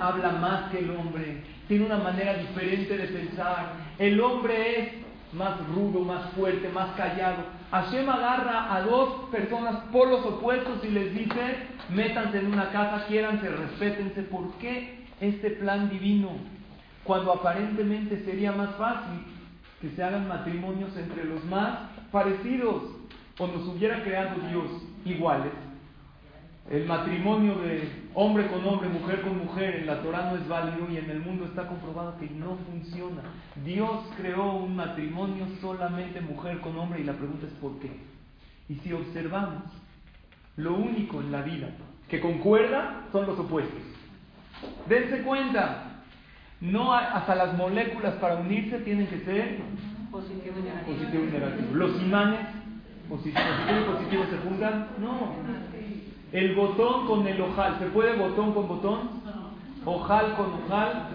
habla 0.01 0.33
más 0.33 0.71
que 0.71 0.79
el 0.79 0.91
hombre, 0.91 1.43
tiene 1.69 1.87
una 1.87 1.99
manera 1.99 2.35
diferente 2.35 2.97
de 2.97 3.09
pensar. 3.09 3.75
El 3.99 4.21
hombre 4.21 4.81
es 4.81 4.89
más 5.35 5.59
rudo, 5.69 6.01
más 6.01 6.31
fuerte, 6.31 6.69
más 6.71 6.95
callado. 6.97 7.45
Hashem 7.73 8.07
agarra 8.07 8.75
a 8.75 8.83
dos 8.83 9.31
personas 9.31 9.77
polos 9.91 10.27
opuestos 10.27 10.85
y 10.85 10.89
les 10.89 11.15
dice, 11.15 11.57
métanse 11.89 12.41
en 12.41 12.53
una 12.53 12.71
casa, 12.71 13.07
quiéranse, 13.07 13.49
respétense. 13.49 14.25
¿Por 14.25 14.53
qué 14.59 15.07
este 15.23 15.53
plan 15.53 15.89
divino? 15.89 16.33
Cuando 17.03 17.33
aparentemente 17.33 18.23
sería 18.27 18.53
más 18.53 18.75
fácil 18.77 19.25
que 19.81 19.89
se 19.89 20.05
hagan 20.05 20.29
matrimonios 20.29 20.95
entre 20.99 21.25
los 21.25 21.43
más 21.47 21.79
parecidos 22.13 22.83
o 23.39 23.47
nos 23.47 23.67
hubiera 23.67 24.03
creado 24.05 24.37
Dios 24.51 24.67
iguales. 25.07 25.53
El 26.71 26.87
matrimonio 26.87 27.57
de 27.57 27.89
hombre 28.15 28.47
con 28.47 28.65
hombre, 28.67 28.89
mujer 28.89 29.23
con 29.23 29.39
mujer 29.39 29.77
en 29.77 29.87
la 29.87 30.01
Torah 30.01 30.31
no 30.31 30.37
es 30.37 30.47
válido 30.47 30.89
y 30.91 30.97
en 30.97 31.11
el 31.11 31.21
mundo 31.21 31.45
está 31.45 31.67
comprobado 31.67 32.17
que 32.19 32.31
no 32.31 32.57
funciona. 32.71 33.23
Dios 33.65 34.01
creó 34.17 34.53
un 34.53 34.77
matrimonio 34.77 35.47
solamente 35.61 36.21
mujer 36.21 36.61
con 36.61 36.79
hombre 36.79 37.01
y 37.01 37.05
la 37.05 37.15
pregunta 37.15 37.47
es 37.47 37.53
¿por 37.55 37.79
qué? 37.81 37.91
Y 38.69 38.77
si 38.77 38.93
observamos, 38.93 39.65
lo 40.57 40.75
único 40.75 41.21
en 41.21 41.33
la 41.33 41.43
vida 41.43 41.69
que 42.09 42.21
concuerda 42.21 43.07
son 43.11 43.27
los 43.27 43.39
opuestos. 43.39 43.83
Dense 44.89 45.23
cuenta, 45.23 46.03
no 46.61 46.95
hasta 46.95 47.35
las 47.35 47.55
moléculas 47.57 48.15
para 48.15 48.37
unirse 48.37 48.79
tienen 48.81 49.09
que 49.09 49.19
ser 49.21 49.59
positivo 50.13 50.55
y 50.59 51.33
negativo. 51.33 51.75
Los 51.75 52.01
imanes, 52.01 52.41
positivo 53.09 53.41
y 53.81 53.93
positivo 53.93 54.25
se 54.31 54.39
juntan, 54.39 54.89
no. 55.01 55.72
El 56.33 56.55
botón 56.55 57.07
con 57.07 57.27
el 57.27 57.41
ojal, 57.41 57.79
¿se 57.79 57.87
puede 57.87 58.17
botón 58.17 58.55
con 58.55 58.67
botón? 58.67 59.01
Ojal 59.85 60.35
con 60.35 60.47
ojal, 60.65 61.09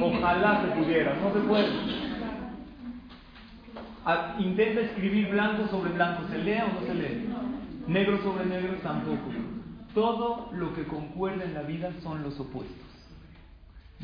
ojalá 0.00 0.62
se 0.62 0.68
pudiera, 0.82 1.14
no 1.14 1.32
se 1.32 1.40
puede. 1.40 1.68
Ah, 4.04 4.36
intenta 4.38 4.82
escribir 4.82 5.30
blanco 5.30 5.66
sobre 5.68 5.92
blanco, 5.92 6.24
¿se 6.28 6.38
lee 6.38 6.58
o 6.58 6.78
no 6.78 6.86
se 6.86 6.94
lee? 6.94 7.28
Negro 7.86 8.22
sobre 8.22 8.44
negro 8.44 8.74
tampoco. 8.82 9.30
Todo 9.94 10.50
lo 10.52 10.74
que 10.74 10.84
concuerda 10.84 11.44
en 11.44 11.54
la 11.54 11.62
vida 11.62 11.90
son 12.02 12.22
los 12.22 12.38
opuestos. 12.38 12.76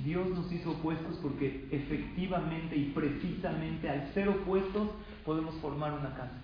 Dios 0.05 0.27
nos 0.31 0.51
hizo 0.51 0.71
opuestos 0.71 1.17
porque 1.21 1.69
efectivamente 1.71 2.77
y 2.77 2.93
precisamente 2.95 3.91
al 3.91 4.11
ser 4.15 4.31
opuestos 4.31 4.89
podemos 5.27 5.55
formar 5.57 5.93
una 5.93 6.15
casa. 6.15 6.39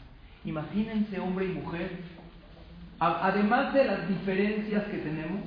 Imagínense 0.44 1.18
hombre 1.18 1.46
y 1.46 1.54
mujer 1.54 1.90
además 2.98 3.74
de 3.74 3.85
las 3.85 4.09
diferencias 4.09 4.85
que 4.85 4.98
tenemos, 4.98 5.42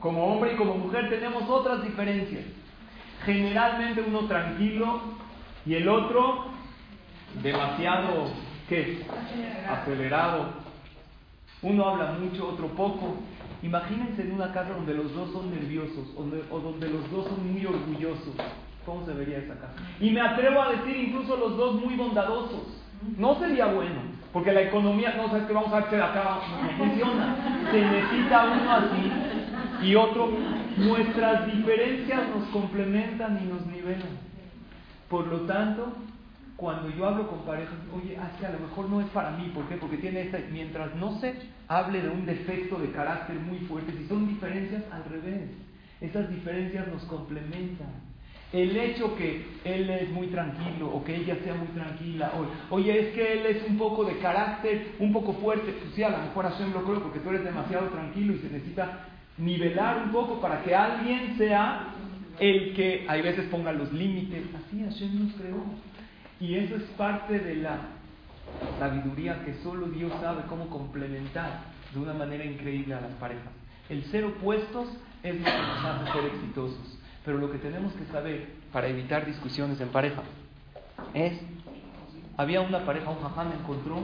como 0.00 0.26
hombre 0.26 0.54
y 0.54 0.56
como 0.56 0.74
mujer 0.74 1.08
tenemos 1.10 1.48
otras 1.48 1.82
diferencias. 1.82 2.44
Generalmente 3.24 4.02
uno 4.06 4.26
tranquilo 4.26 5.00
y 5.66 5.74
el 5.74 5.88
otro 5.88 6.46
demasiado 7.42 8.32
¿qué? 8.70 9.04
Acelerado. 9.68 10.70
Uno 11.62 11.84
habla 11.86 12.12
mucho, 12.12 12.48
otro 12.48 12.68
poco. 12.68 13.16
Imagínense 13.62 14.22
en 14.22 14.32
una 14.32 14.52
casa 14.52 14.70
donde 14.70 14.94
los 14.94 15.12
dos 15.14 15.32
son 15.32 15.50
nerviosos 15.50 16.06
o 16.16 16.60
donde 16.60 16.88
los 16.88 17.10
dos 17.10 17.26
son 17.26 17.52
muy 17.52 17.66
orgullosos. 17.66 18.34
¿Cómo 18.86 19.04
se 19.04 19.12
vería 19.12 19.38
esa 19.38 19.54
casa? 19.56 19.74
Y 20.00 20.10
me 20.10 20.22
atrevo 20.22 20.62
a 20.62 20.70
decir 20.70 20.96
incluso 20.96 21.36
los 21.36 21.56
dos 21.58 21.74
muy 21.82 21.96
bondadosos. 21.96 22.82
No 23.18 23.38
sería 23.38 23.66
bueno, 23.66 24.00
porque 24.32 24.52
la 24.52 24.62
economía, 24.62 25.14
no 25.16 25.28
sabes 25.28 25.46
que 25.46 25.52
vamos 25.52 25.72
a 25.72 25.78
hacer 25.78 26.00
acá, 26.00 26.40
no 26.62 26.70
funciona. 26.78 27.36
Se 27.70 27.80
necesita 27.80 28.44
uno 28.44 28.70
así 28.70 29.86
y 29.88 29.94
otro. 29.96 30.30
Nuestras 30.76 31.46
diferencias 31.46 32.20
nos 32.28 32.48
complementan 32.48 33.40
y 33.42 33.46
nos 33.46 33.66
nivelan. 33.66 34.18
Por 35.08 35.26
lo 35.26 35.40
tanto, 35.40 35.92
cuando 36.56 36.90
yo 36.90 37.06
hablo 37.06 37.26
con 37.26 37.40
parejas, 37.40 37.74
oye, 37.92 38.16
ah, 38.20 38.30
a 38.46 38.52
lo 38.52 38.60
mejor 38.60 38.88
no 38.88 39.00
es 39.00 39.08
para 39.08 39.30
mí, 39.32 39.50
¿por 39.52 39.64
qué? 39.64 39.76
Porque 39.76 39.96
tiene 39.96 40.22
esta, 40.22 40.38
mientras 40.52 40.94
no 40.94 41.18
se 41.18 41.34
hable 41.66 42.00
de 42.00 42.10
un 42.10 42.24
defecto 42.24 42.78
de 42.78 42.92
carácter 42.92 43.36
muy 43.36 43.58
fuerte, 43.60 43.92
si 43.92 44.06
son 44.06 44.28
diferencias, 44.28 44.84
al 44.92 45.04
revés, 45.06 45.50
esas 46.00 46.30
diferencias 46.30 46.86
nos 46.86 47.02
complementan. 47.04 48.09
El 48.52 48.76
hecho 48.76 49.16
que 49.16 49.46
él 49.64 49.88
es 49.90 50.10
muy 50.10 50.26
tranquilo 50.26 50.88
o 50.88 51.04
que 51.04 51.14
ella 51.14 51.36
sea 51.44 51.54
muy 51.54 51.68
tranquila, 51.68 52.32
o, 52.36 52.74
oye, 52.74 52.98
es 52.98 53.14
que 53.14 53.32
él 53.32 53.46
es 53.46 53.68
un 53.68 53.78
poco 53.78 54.04
de 54.04 54.18
carácter, 54.18 54.96
un 54.98 55.12
poco 55.12 55.34
fuerte, 55.34 55.72
pues 55.72 55.94
sí, 55.94 56.02
a 56.02 56.10
lo 56.10 56.18
mejor 56.18 56.50
Hashem 56.50 56.72
lo 56.72 56.82
creo 56.82 57.02
porque 57.02 57.20
tú 57.20 57.28
eres 57.30 57.44
demasiado 57.44 57.86
tranquilo 57.88 58.34
y 58.34 58.38
se 58.38 58.50
necesita 58.50 59.06
nivelar 59.38 60.02
un 60.04 60.10
poco 60.10 60.40
para 60.40 60.62
que 60.62 60.74
alguien 60.74 61.38
sea 61.38 61.94
el 62.40 62.74
que 62.74 63.04
hay 63.08 63.22
veces 63.22 63.46
ponga 63.50 63.72
los 63.72 63.92
límites. 63.92 64.44
Así 64.56 64.82
Hashem 64.82 65.26
nos 65.26 65.34
creó. 65.34 65.62
Y 66.40 66.56
eso 66.56 66.76
es 66.76 66.82
parte 66.96 67.38
de 67.38 67.56
la 67.56 67.78
sabiduría 68.78 69.44
que 69.44 69.54
solo 69.62 69.86
Dios 69.88 70.12
sabe 70.20 70.42
cómo 70.48 70.68
complementar 70.68 71.60
de 71.92 72.00
una 72.00 72.14
manera 72.14 72.44
increíble 72.44 72.94
a 72.94 73.00
las 73.00 73.12
parejas. 73.12 73.52
El 73.88 74.04
ser 74.04 74.24
opuestos 74.24 74.88
es 75.22 75.34
lo 75.34 75.44
que 75.44 75.50
nos 75.50 75.84
hace 75.84 76.12
ser 76.12 76.24
exitosos. 76.26 76.99
Pero 77.24 77.38
lo 77.38 77.50
que 77.50 77.58
tenemos 77.58 77.92
que 77.94 78.04
saber 78.06 78.48
para 78.72 78.88
evitar 78.88 79.26
discusiones 79.26 79.80
en 79.80 79.88
pareja 79.88 80.22
es, 81.14 81.40
había 82.36 82.60
una 82.60 82.84
pareja, 82.84 83.10
un 83.10 83.20
jajam 83.20 83.52
encontró 83.52 83.98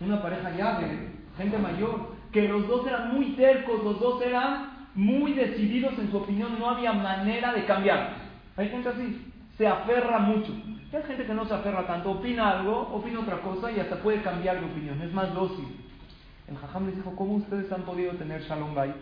una 0.00 0.22
pareja 0.22 0.56
ya 0.56 0.78
de 0.78 1.08
gente 1.36 1.58
mayor, 1.58 2.14
que 2.32 2.48
los 2.48 2.66
dos 2.66 2.86
eran 2.86 3.14
muy 3.14 3.32
tercos, 3.32 3.82
los 3.84 4.00
dos 4.00 4.22
eran 4.22 4.88
muy 4.94 5.34
decididos 5.34 5.98
en 5.98 6.10
su 6.10 6.16
opinión, 6.16 6.58
no 6.58 6.70
había 6.70 6.92
manera 6.92 7.52
de 7.52 7.64
cambiar. 7.64 8.14
Hay 8.56 8.68
gente 8.68 8.88
así, 8.88 9.32
se 9.56 9.66
aferra 9.66 10.18
mucho. 10.18 10.52
hay 10.92 11.02
gente 11.02 11.26
que 11.26 11.34
no 11.34 11.44
se 11.44 11.54
aferra 11.54 11.86
tanto, 11.86 12.12
opina 12.12 12.58
algo, 12.58 12.88
opina 12.92 13.20
otra 13.20 13.40
cosa 13.40 13.70
y 13.70 13.80
hasta 13.80 13.96
puede 13.96 14.22
cambiar 14.22 14.60
de 14.60 14.66
opinión, 14.66 15.00
es 15.02 15.12
más 15.12 15.34
dócil. 15.34 15.66
El 16.48 16.56
jajam 16.56 16.86
les 16.86 16.96
dijo, 16.96 17.14
¿cómo 17.14 17.34
ustedes 17.36 17.70
han 17.70 17.82
podido 17.82 18.12
tener 18.12 18.42
shalom 18.42 18.74
bay? 18.74 18.92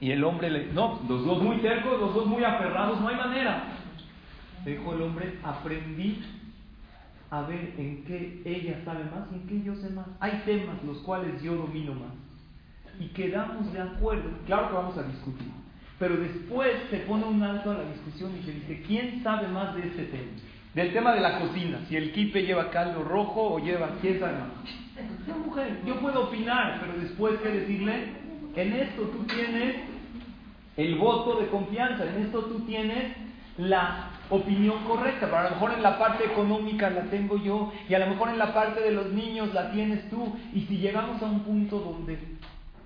Y 0.00 0.10
el 0.10 0.22
hombre 0.24 0.50
le, 0.50 0.72
no, 0.72 1.00
los 1.08 1.24
dos 1.24 1.42
muy 1.42 1.56
tercos, 1.58 1.98
los 1.98 2.14
dos 2.14 2.26
muy 2.26 2.44
aferrados, 2.44 3.00
no 3.00 3.08
hay 3.08 3.16
manera. 3.16 3.64
Dijo 4.64 4.94
el 4.94 5.02
hombre, 5.02 5.38
aprendí 5.42 6.22
a 7.30 7.42
ver 7.42 7.74
en 7.78 8.04
qué 8.04 8.42
ella 8.44 8.80
sabe 8.84 9.04
más 9.04 9.28
y 9.32 9.36
en 9.36 9.46
qué 9.46 9.62
yo 9.62 9.74
sé 9.76 9.90
más. 9.90 10.06
Hay 10.20 10.42
temas 10.44 10.82
los 10.84 10.98
cuales 10.98 11.42
yo 11.42 11.54
domino 11.54 11.94
más. 11.94 12.12
Y 12.98 13.08
quedamos 13.08 13.72
de 13.72 13.80
acuerdo, 13.80 14.30
claro 14.46 14.68
que 14.68 14.74
vamos 14.74 14.98
a 14.98 15.02
discutir, 15.02 15.48
pero 15.98 16.16
después 16.16 16.72
se 16.90 16.98
pone 17.00 17.24
un 17.24 17.42
alto 17.42 17.70
a 17.70 17.74
la 17.74 17.90
discusión 17.90 18.32
y 18.38 18.42
se 18.42 18.52
dice, 18.52 18.82
¿quién 18.86 19.22
sabe 19.22 19.48
más 19.48 19.74
de 19.74 19.86
este 19.86 20.04
tema? 20.04 20.32
Del 20.74 20.92
tema 20.92 21.14
de 21.14 21.20
la 21.20 21.38
cocina, 21.38 21.80
si 21.88 21.96
el 21.96 22.12
kipe 22.12 22.42
lleva 22.42 22.70
caldo 22.70 23.02
rojo 23.02 23.54
o 23.54 23.58
lleva, 23.58 23.96
¿quién 24.00 24.18
sabe 24.18 24.38
más? 24.38 25.36
Mujer, 25.44 25.80
yo 25.86 26.00
puedo 26.00 26.28
opinar, 26.28 26.80
pero 26.80 26.98
después, 26.98 27.38
¿qué 27.42 27.48
decirle? 27.48 28.25
En 28.56 28.72
esto 28.72 29.02
tú 29.02 29.24
tienes 29.24 29.76
el 30.78 30.96
voto 30.96 31.38
de 31.40 31.48
confianza, 31.48 32.04
en 32.04 32.24
esto 32.24 32.40
tú 32.46 32.60
tienes 32.60 33.12
la 33.58 34.10
opinión 34.30 34.84
correcta, 34.84 35.26
pero 35.26 35.38
a 35.38 35.44
lo 35.44 35.50
mejor 35.50 35.72
en 35.72 35.82
la 35.82 35.98
parte 35.98 36.24
económica 36.24 36.90
la 36.90 37.02
tengo 37.04 37.36
yo 37.36 37.72
y 37.88 37.94
a 37.94 37.98
lo 37.98 38.08
mejor 38.08 38.30
en 38.30 38.38
la 38.38 38.54
parte 38.54 38.80
de 38.80 38.92
los 38.92 39.12
niños 39.12 39.52
la 39.52 39.70
tienes 39.72 40.08
tú. 40.08 40.34
Y 40.54 40.62
si 40.62 40.78
llegamos 40.78 41.22
a 41.22 41.26
un 41.26 41.40
punto 41.40 41.78
donde 41.80 42.18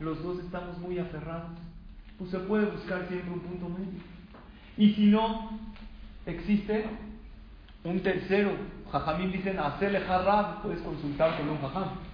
los 0.00 0.22
dos 0.24 0.40
estamos 0.40 0.76
muy 0.78 0.98
aferrados, 0.98 1.50
pues 2.18 2.30
se 2.30 2.38
puede 2.40 2.66
buscar 2.66 3.06
siempre 3.08 3.32
un 3.32 3.40
punto 3.40 3.68
medio. 3.68 4.00
Y 4.76 4.92
si 4.94 5.06
no, 5.06 5.50
existe 6.26 6.84
un 7.84 8.00
tercero. 8.00 8.50
Jajamín 8.90 9.30
dicen, 9.30 9.58
hacerle 9.60 10.00
jarrab, 10.00 10.62
puedes 10.62 10.80
consultar 10.80 11.36
con 11.36 11.48
un 11.48 11.60
jajam 11.60 12.09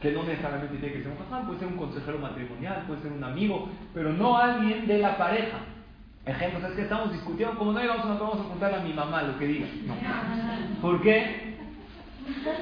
que 0.00 0.12
no 0.12 0.22
necesariamente 0.22 0.76
tiene 0.76 0.94
que 0.94 1.02
ser 1.02 1.12
un 1.12 1.18
jajam, 1.18 1.46
puede 1.46 1.58
ser 1.58 1.68
un 1.68 1.76
consejero 1.76 2.18
matrimonial, 2.18 2.84
puede 2.86 3.02
ser 3.02 3.12
un 3.12 3.24
amigo, 3.24 3.68
pero 3.92 4.12
no 4.12 4.36
alguien 4.36 4.86
de 4.86 4.98
la 4.98 5.16
pareja. 5.16 5.58
Ejemplos, 6.24 6.62
es 6.64 6.76
que 6.76 6.82
estamos 6.82 7.12
discutiendo, 7.12 7.56
como 7.56 7.72
no 7.72 7.80
vamos 7.80 8.04
a, 8.04 8.14
vamos 8.14 8.40
a 8.40 8.48
contarle 8.48 8.76
a 8.76 8.82
mi 8.82 8.92
mamá 8.92 9.22
lo 9.22 9.38
que 9.38 9.46
diga. 9.46 9.66
¿Por 10.80 11.00
qué? 11.02 11.56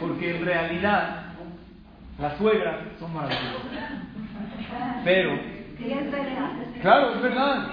Porque 0.01 0.37
en 0.37 0.45
realidad 0.45 1.27
las 2.19 2.39
suegras 2.39 2.77
son 2.99 3.13
maravillosas. 3.13 3.63
Pero, 5.05 5.39
claro, 6.81 7.15
es 7.17 7.23
verdad, 7.23 7.69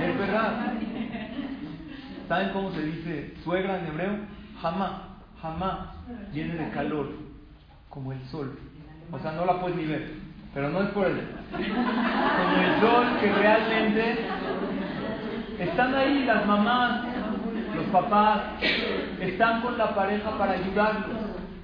es 0.00 0.18
verdad. 0.18 0.72
¿Saben 2.28 2.50
cómo 2.50 2.70
se 2.72 2.82
dice 2.82 3.34
suegra 3.42 3.80
en 3.80 3.86
hebreo? 3.86 4.18
Jamás, 4.62 4.92
jamás 5.42 5.78
viene 6.32 6.54
de 6.54 6.70
calor, 6.70 7.08
como 7.88 8.12
el 8.12 8.22
sol. 8.26 8.56
O 9.12 9.18
sea, 9.18 9.32
no 9.32 9.44
la 9.44 9.60
puedes 9.60 9.76
ni 9.76 9.86
ver. 9.86 10.14
Pero 10.54 10.70
no 10.70 10.82
es 10.82 10.88
por 10.90 11.06
el, 11.06 11.20
como 11.52 12.56
el 12.56 12.80
sol 12.80 13.06
que 13.20 13.32
realmente 13.32 14.18
están 15.60 15.94
ahí 15.94 16.24
las 16.24 16.44
mamás, 16.46 17.04
los 17.74 17.84
papás, 17.86 18.42
están 19.20 19.62
con 19.62 19.78
la 19.78 19.94
pareja 19.94 20.36
para 20.36 20.52
ayudarlos. 20.52 21.16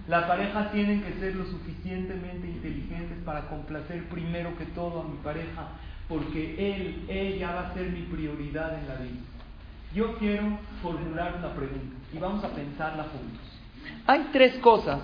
La 0.06 0.28
pareja 0.28 0.70
tienen 0.70 1.02
que 1.02 1.14
ser 1.14 1.34
lo 1.34 1.46
suficientemente 1.46 2.46
inteligentes 2.46 3.18
para 3.24 3.48
complacer 3.48 4.08
primero 4.08 4.56
que 4.56 4.66
todo 4.66 5.00
a 5.00 5.04
mi 5.04 5.16
pareja, 5.16 5.68
porque 6.08 6.54
él, 6.74 7.06
ella 7.08 7.52
va 7.52 7.68
a 7.68 7.74
ser 7.74 7.90
mi 7.90 8.02
prioridad 8.02 8.78
en 8.78 8.86
la 8.86 8.94
vida. 8.94 9.20
Yo 9.92 10.16
quiero 10.18 10.58
formular 10.80 11.34
una 11.38 11.54
pregunta 11.54 11.96
y 12.12 12.18
vamos 12.18 12.44
a 12.44 12.50
pensarla 12.50 13.04
juntos. 13.04 13.55
Hay 14.06 14.28
tres 14.32 14.56
cosas 14.58 15.00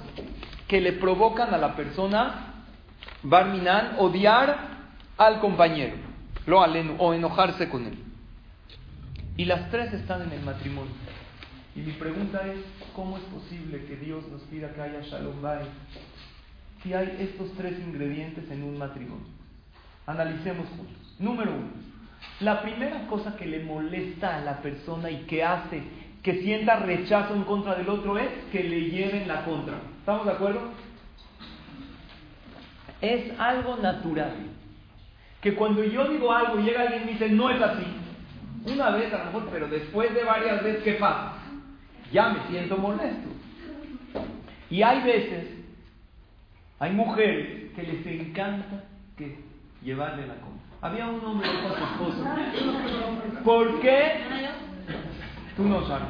que 0.69 0.81
le 0.81 0.93
provocan 0.95 1.53
a 1.53 1.59
la 1.59 1.77
persona, 1.77 2.55
Barminan, 3.23 3.97
odiar 3.99 4.57
al 5.17 5.41
compañero, 5.41 5.97
o 6.99 7.15
enojarse 7.15 7.69
con 7.69 7.87
él. 7.87 7.99
Y 9.37 9.45
las 9.45 9.71
tres 9.71 9.93
están 9.93 10.23
en 10.23 10.33
el 10.33 10.43
matrimonio. 10.43 10.93
Y 11.75 11.81
mi 11.81 11.93
pregunta 11.93 12.47
es, 12.47 12.61
¿cómo 12.95 13.17
es 13.17 13.23
posible 13.25 13.85
que 13.87 13.97
Dios 13.97 14.27
nos 14.29 14.43
pida 14.43 14.73
que 14.75 14.83
haya 14.83 15.01
Shalom 15.01 15.41
Bay 15.41 15.65
si 16.83 16.93
hay 16.93 17.17
estos 17.21 17.51
tres 17.57 17.79
ingredientes 17.79 18.51
en 18.51 18.63
un 18.63 18.77
matrimonio? 18.77 19.27
Analicemos 20.07 20.67
juntos. 20.69 21.15
Número 21.19 21.53
uno, 21.53 21.71
la 22.41 22.61
primera 22.63 23.07
cosa 23.07 23.37
que 23.37 23.47
le 23.47 23.65
molesta 23.65 24.37
a 24.37 24.41
la 24.41 24.61
persona 24.61 25.11
y 25.11 25.23
que 25.23 25.45
hace 25.45 25.83
que 26.23 26.41
sienta 26.43 26.77
rechazo 26.77 27.35
en 27.35 27.43
contra 27.43 27.75
del 27.75 27.89
otro 27.89 28.17
es 28.17 28.29
que 28.53 28.63
le 28.63 28.91
lleven 28.91 29.27
la 29.27 29.45
contra. 29.45 29.75
¿Estamos 29.99 30.25
de 30.25 30.33
acuerdo? 30.33 30.61
Es 33.01 33.39
algo 33.41 33.77
natural. 33.77 34.33
Que 35.41 35.55
cuando 35.55 35.83
yo 35.83 36.07
digo 36.09 36.33
algo 36.33 36.61
y 36.61 36.63
llega 36.63 36.83
alguien 36.83 37.09
y 37.09 37.13
dice, 37.13 37.29
no 37.29 37.51
es 37.51 37.61
así, 37.61 37.87
una 38.65 38.91
vez 38.91 39.13
a 39.13 39.19
lo 39.19 39.25
mejor, 39.25 39.49
pero 39.51 39.67
después 39.67 40.15
de 40.15 40.23
varias 40.23 40.63
veces, 40.63 40.85
¿qué 40.85 40.93
pasa? 40.93 41.35
Ya 42.13 42.29
me 42.29 42.47
siento 42.49 42.77
molesto. 42.77 43.29
Y 44.71 44.83
hay 44.83 45.03
veces, 45.03 45.49
hay 46.79 46.93
mujeres 46.93 47.73
que 47.75 47.83
les 47.83 48.07
encanta 48.07 48.85
que 49.17 49.39
llevarle 49.83 50.29
la 50.29 50.35
compra. 50.35 50.63
Había 50.83 51.09
un 51.09 51.25
hombre 51.25 51.49
que 51.49 51.67
a 51.67 51.77
su 51.77 51.85
esposo, 51.85 52.25
¿por 53.45 53.81
qué 53.81 54.13
Tú 55.57 55.65
no 55.65 55.87
sabes. 55.87 56.09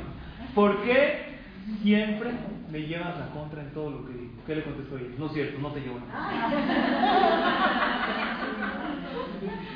¿Por 0.55 0.83
qué 0.83 1.39
siempre 1.83 2.31
me 2.71 2.83
llevas 2.83 3.19
la 3.19 3.27
contra 3.31 3.63
en 3.63 3.73
todo 3.73 3.91
lo 3.91 4.07
que 4.07 4.13
digo? 4.13 4.33
¿Qué 4.47 4.57
le 4.57 4.63
contestó 4.63 4.99
ella? 4.99 5.09
No 5.19 5.27
es 5.27 5.33
cierto, 5.33 5.61
no 5.61 5.69
te 5.71 5.81
llevo 5.81 5.99
nada. 6.01 6.51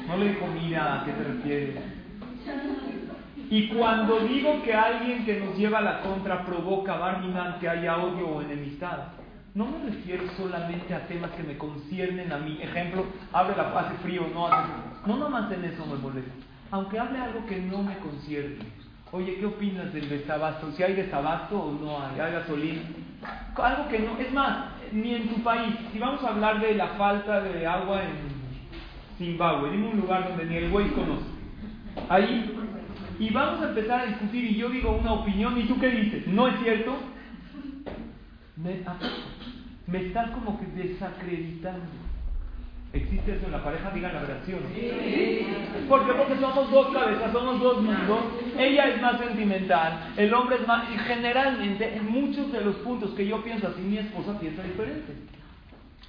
No 0.09 0.17
le 0.19 0.29
dijo, 0.29 0.47
mira, 0.47 1.01
¿a 1.01 1.05
qué 1.05 1.13
te 1.13 1.25
refieres? 1.25 1.77
Y 3.51 3.69
cuando 3.69 4.21
digo 4.21 4.63
que 4.63 4.75
alguien 4.75 5.25
que 5.25 5.41
nos 5.41 5.57
lleva 5.57 5.81
la 5.81 6.01
contra 6.01 6.45
provoca, 6.45 6.97
Barminan, 6.97 7.59
que 7.59 7.69
haya 7.69 7.97
odio 7.97 8.29
o 8.29 8.43
enemistad, 8.43 8.99
no 9.55 9.67
me 9.67 9.91
refiero 9.91 10.25
solamente 10.37 10.95
a 10.95 11.07
temas 11.07 11.31
que 11.31 11.43
me 11.43 11.57
conciernen 11.57 12.33
a 12.33 12.39
mí. 12.39 12.59
Ejemplo, 12.61 13.07
abre 13.33 13.57
la 13.57 13.71
hace 13.79 13.97
frío, 13.99 14.27
no 14.35 14.49
hace. 14.49 14.73
No 15.07 15.17
nomás 15.17 15.51
en 15.51 15.65
eso 15.65 15.87
me 15.87 15.97
molesta. 15.97 16.33
Aunque 16.71 16.99
hable 16.99 17.19
algo 17.19 17.47
que 17.47 17.61
no 17.61 17.83
me 17.83 17.97
concierne 17.99 18.59
Oye, 19.13 19.37
¿qué 19.37 19.47
opinas 19.47 19.93
del 19.93 20.09
desabasto? 20.09 20.73
¿Si 20.73 20.83
hay 20.83 20.95
desabasto 20.95 21.59
o 21.59 21.73
no 21.73 22.03
hay? 22.03 22.19
¿Hay 22.19 22.33
gasolina? 22.33 22.83
Algo 23.55 23.89
que 23.89 24.01
no, 24.01 24.19
es 24.19 24.33
más, 24.33 24.71
ni 24.93 25.15
en 25.15 25.29
tu 25.29 25.43
país. 25.43 25.75
Si 25.93 25.99
vamos 25.99 26.23
a 26.25 26.29
hablar 26.31 26.61
de 26.61 26.75
la 26.75 26.89
falta 26.89 27.41
de 27.41 27.67
agua 27.67 28.03
en 28.03 28.37
Zimbabue, 29.17 29.71
dime 29.71 29.89
un 29.89 30.01
lugar 30.01 30.29
donde 30.29 30.45
ni 30.47 30.57
el 30.57 30.71
güey 30.71 30.89
conoce. 30.91 31.25
Ahí, 32.09 32.53
y 33.19 33.31
vamos 33.31 33.63
a 33.63 33.69
empezar 33.69 34.01
a 34.01 34.07
discutir 34.07 34.45
y 34.45 34.57
yo 34.57 34.69
digo 34.69 34.91
una 34.91 35.13
opinión 35.13 35.57
y 35.59 35.65
tú 35.65 35.79
qué 35.79 35.89
dices, 35.89 36.27
¿no 36.27 36.49
es 36.49 36.59
cierto? 36.63 36.97
Me, 38.57 38.81
me 39.87 40.07
estás 40.07 40.31
como 40.33 40.59
que 40.59 40.67
desacreditando. 40.67 42.06
¿Existe 42.93 43.37
eso 43.37 43.47
en 43.47 43.53
la 43.53 43.63
pareja? 43.63 43.91
Digan 43.91 44.15
la 44.15 44.21
verdad, 44.21 44.41
¿sí 44.47 44.53
o 44.53 44.61
no? 44.61 45.89
¿Por 45.89 46.07
qué? 46.07 46.13
Porque 46.15 46.37
somos 46.41 46.71
dos 46.71 46.89
cabezas, 46.93 47.33
somos 47.33 47.61
dos 47.61 47.83
mundos. 47.83 48.19
Ella 48.59 48.89
es 48.89 49.03
más 49.03 49.19
sentimental, 49.19 50.15
el 50.17 50.33
hombre 50.33 50.57
es 50.57 50.67
más... 50.67 50.91
Y 50.91 50.99
generalmente, 50.99 51.95
en 51.95 52.07
muchos 52.07 52.51
de 52.53 52.63
los 52.63 52.77
puntos 52.77 53.11
que 53.11 53.27
yo 53.27 53.43
pienso 53.43 53.69
así, 53.69 53.81
mi 53.83 53.99
esposa 53.99 54.39
piensa 54.39 54.63
diferente. 54.63 55.13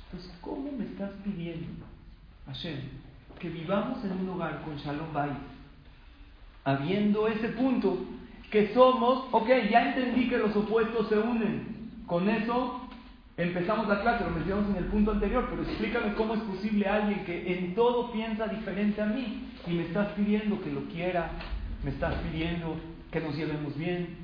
Entonces, 0.06 0.38
¿cómo 0.40 0.72
me 0.72 0.86
estás 0.86 1.12
pidiendo, 1.24 1.86
Hashem, 2.46 2.80
que 3.40 3.50
vivamos 3.50 4.04
en 4.06 4.14
un 4.14 4.30
hogar 4.30 4.62
con 4.62 4.78
Shalom 4.78 5.12
Bay? 5.14 5.32
Habiendo 6.64 7.28
ese 7.28 7.50
punto, 7.50 8.06
que 8.50 8.74
somos, 8.74 9.26
ok, 9.32 9.50
ya 9.70 9.90
entendí 9.90 10.30
que 10.30 10.38
los 10.38 10.56
opuestos 10.56 11.10
se 11.10 11.18
unen. 11.18 11.76
Con 12.06 12.30
eso 12.30 12.87
Empezamos 13.38 13.88
la 13.88 14.02
clase, 14.02 14.24
lo 14.24 14.32
mencionamos 14.32 14.72
en 14.72 14.78
el 14.78 14.86
punto 14.86 15.12
anterior, 15.12 15.46
pero 15.48 15.62
explícame 15.62 16.16
cómo 16.16 16.34
es 16.34 16.42
posible 16.42 16.88
alguien 16.88 17.24
que 17.24 17.56
en 17.56 17.76
todo 17.76 18.12
piensa 18.12 18.48
diferente 18.48 19.00
a 19.00 19.06
mí 19.06 19.52
y 19.68 19.74
me 19.74 19.84
estás 19.84 20.08
pidiendo 20.14 20.60
que 20.64 20.72
lo 20.72 20.82
quiera, 20.86 21.30
me 21.84 21.92
estás 21.92 22.16
pidiendo 22.16 22.76
que 23.12 23.20
nos 23.22 23.36
llevemos 23.36 23.78
bien. 23.78 24.18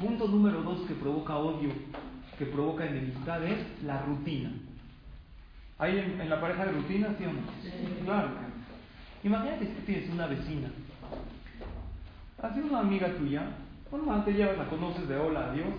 Punto 0.00 0.26
número 0.26 0.62
dos 0.62 0.80
que 0.88 0.94
provoca 0.94 1.36
odio, 1.36 1.70
que 2.36 2.46
provoca 2.46 2.86
enemistad 2.86 3.44
es 3.44 3.58
la 3.84 4.02
rutina. 4.02 4.50
¿Hay 5.78 5.96
en, 5.96 6.28
la 6.28 6.40
pareja 6.40 6.66
de 6.66 6.72
rutina, 6.72 7.14
sí 7.16 7.24
o 7.24 7.32
no? 7.32 8.04
Claro. 8.04 8.30
Imagínate 9.22 9.64
que 9.64 9.80
tienes 9.82 10.10
una 10.10 10.26
vecina, 10.26 10.70
hace 12.42 12.62
una 12.62 12.80
amiga 12.80 13.12
tuya, 13.16 13.46
bueno, 13.90 14.24
te 14.24 14.32
llevas, 14.32 14.58
la 14.58 14.68
conoces 14.68 15.08
de 15.08 15.16
hola, 15.16 15.52
adiós, 15.52 15.74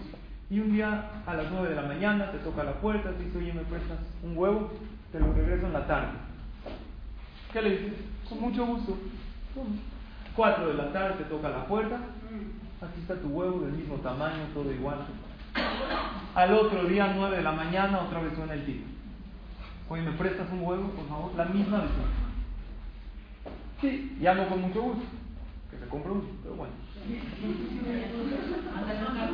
y 0.50 0.60
un 0.60 0.72
día 0.72 1.10
a 1.26 1.34
las 1.34 1.52
9 1.52 1.70
de 1.70 1.76
la 1.76 1.82
mañana 1.82 2.32
te 2.32 2.38
toca 2.40 2.64
la 2.64 2.74
puerta, 2.74 3.12
te 3.12 3.24
dice, 3.24 3.38
oye, 3.38 3.54
¿me 3.54 3.64
prestas 3.64 4.00
un 4.24 4.38
huevo? 4.38 4.72
Te 5.12 5.20
lo 5.20 5.34
regreso 5.34 5.68
en 5.68 5.74
la 5.74 5.86
tarde. 5.88 6.14
¿Qué 7.52 7.62
le 7.62 7.70
dices? 7.72 7.94
Con 8.30 8.42
mucho 8.42 8.66
gusto. 8.66 8.98
4 10.36 10.68
de 10.68 10.74
la 10.76 10.94
tarde 10.94 11.16
te 11.16 11.24
toca 11.26 11.50
la 11.50 11.66
puerta, 11.66 11.96
aquí 11.96 13.02
está 13.02 13.16
tu 13.16 13.28
huevo 13.30 13.62
del 13.62 13.74
mismo 13.74 13.96
tamaño, 13.96 14.46
todo 14.54 14.72
igual. 14.72 15.00
Al 16.36 16.54
otro 16.54 16.86
día, 16.86 17.12
9 17.16 17.38
de 17.38 17.44
la 17.44 17.52
mañana, 17.52 18.02
otra 18.02 18.22
vez 18.22 18.34
suena 18.36 18.54
el 18.54 18.64
tipo. 18.66 18.86
Oye, 19.90 20.04
¿me 20.04 20.12
prestas 20.12 20.48
un 20.52 20.62
huevo, 20.62 20.90
por 20.90 21.08
favor? 21.08 21.32
La 21.36 21.46
misma 21.46 21.80
vez. 21.80 21.90
Sí, 23.82 24.18
ya 24.22 24.36
no 24.36 24.48
con 24.48 24.62
mucho 24.62 24.82
gusto. 24.82 25.04
Que 25.72 25.78
se 25.78 25.88
compre 25.88 26.12
uno, 26.12 26.24
pero 26.44 26.56
bueno. 26.56 26.74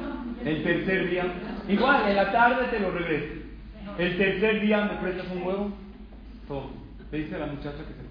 El 0.45 0.63
tercer 0.63 1.09
día, 1.09 1.25
igual, 1.67 2.09
en 2.09 2.15
la 2.15 2.31
tarde 2.31 2.65
te 2.69 2.79
lo 2.79 2.91
regreso. 2.91 3.33
El 3.97 4.17
tercer 4.17 4.61
día 4.61 4.85
me 4.85 4.97
prestas 5.01 5.31
un 5.31 5.43
huevo, 5.43 5.71
todo. 6.47 6.71
Le 7.11 7.17
dice 7.19 7.35
a 7.35 7.39
la 7.39 7.45
muchacha 7.47 7.77
que 7.77 7.93
se. 7.93 8.03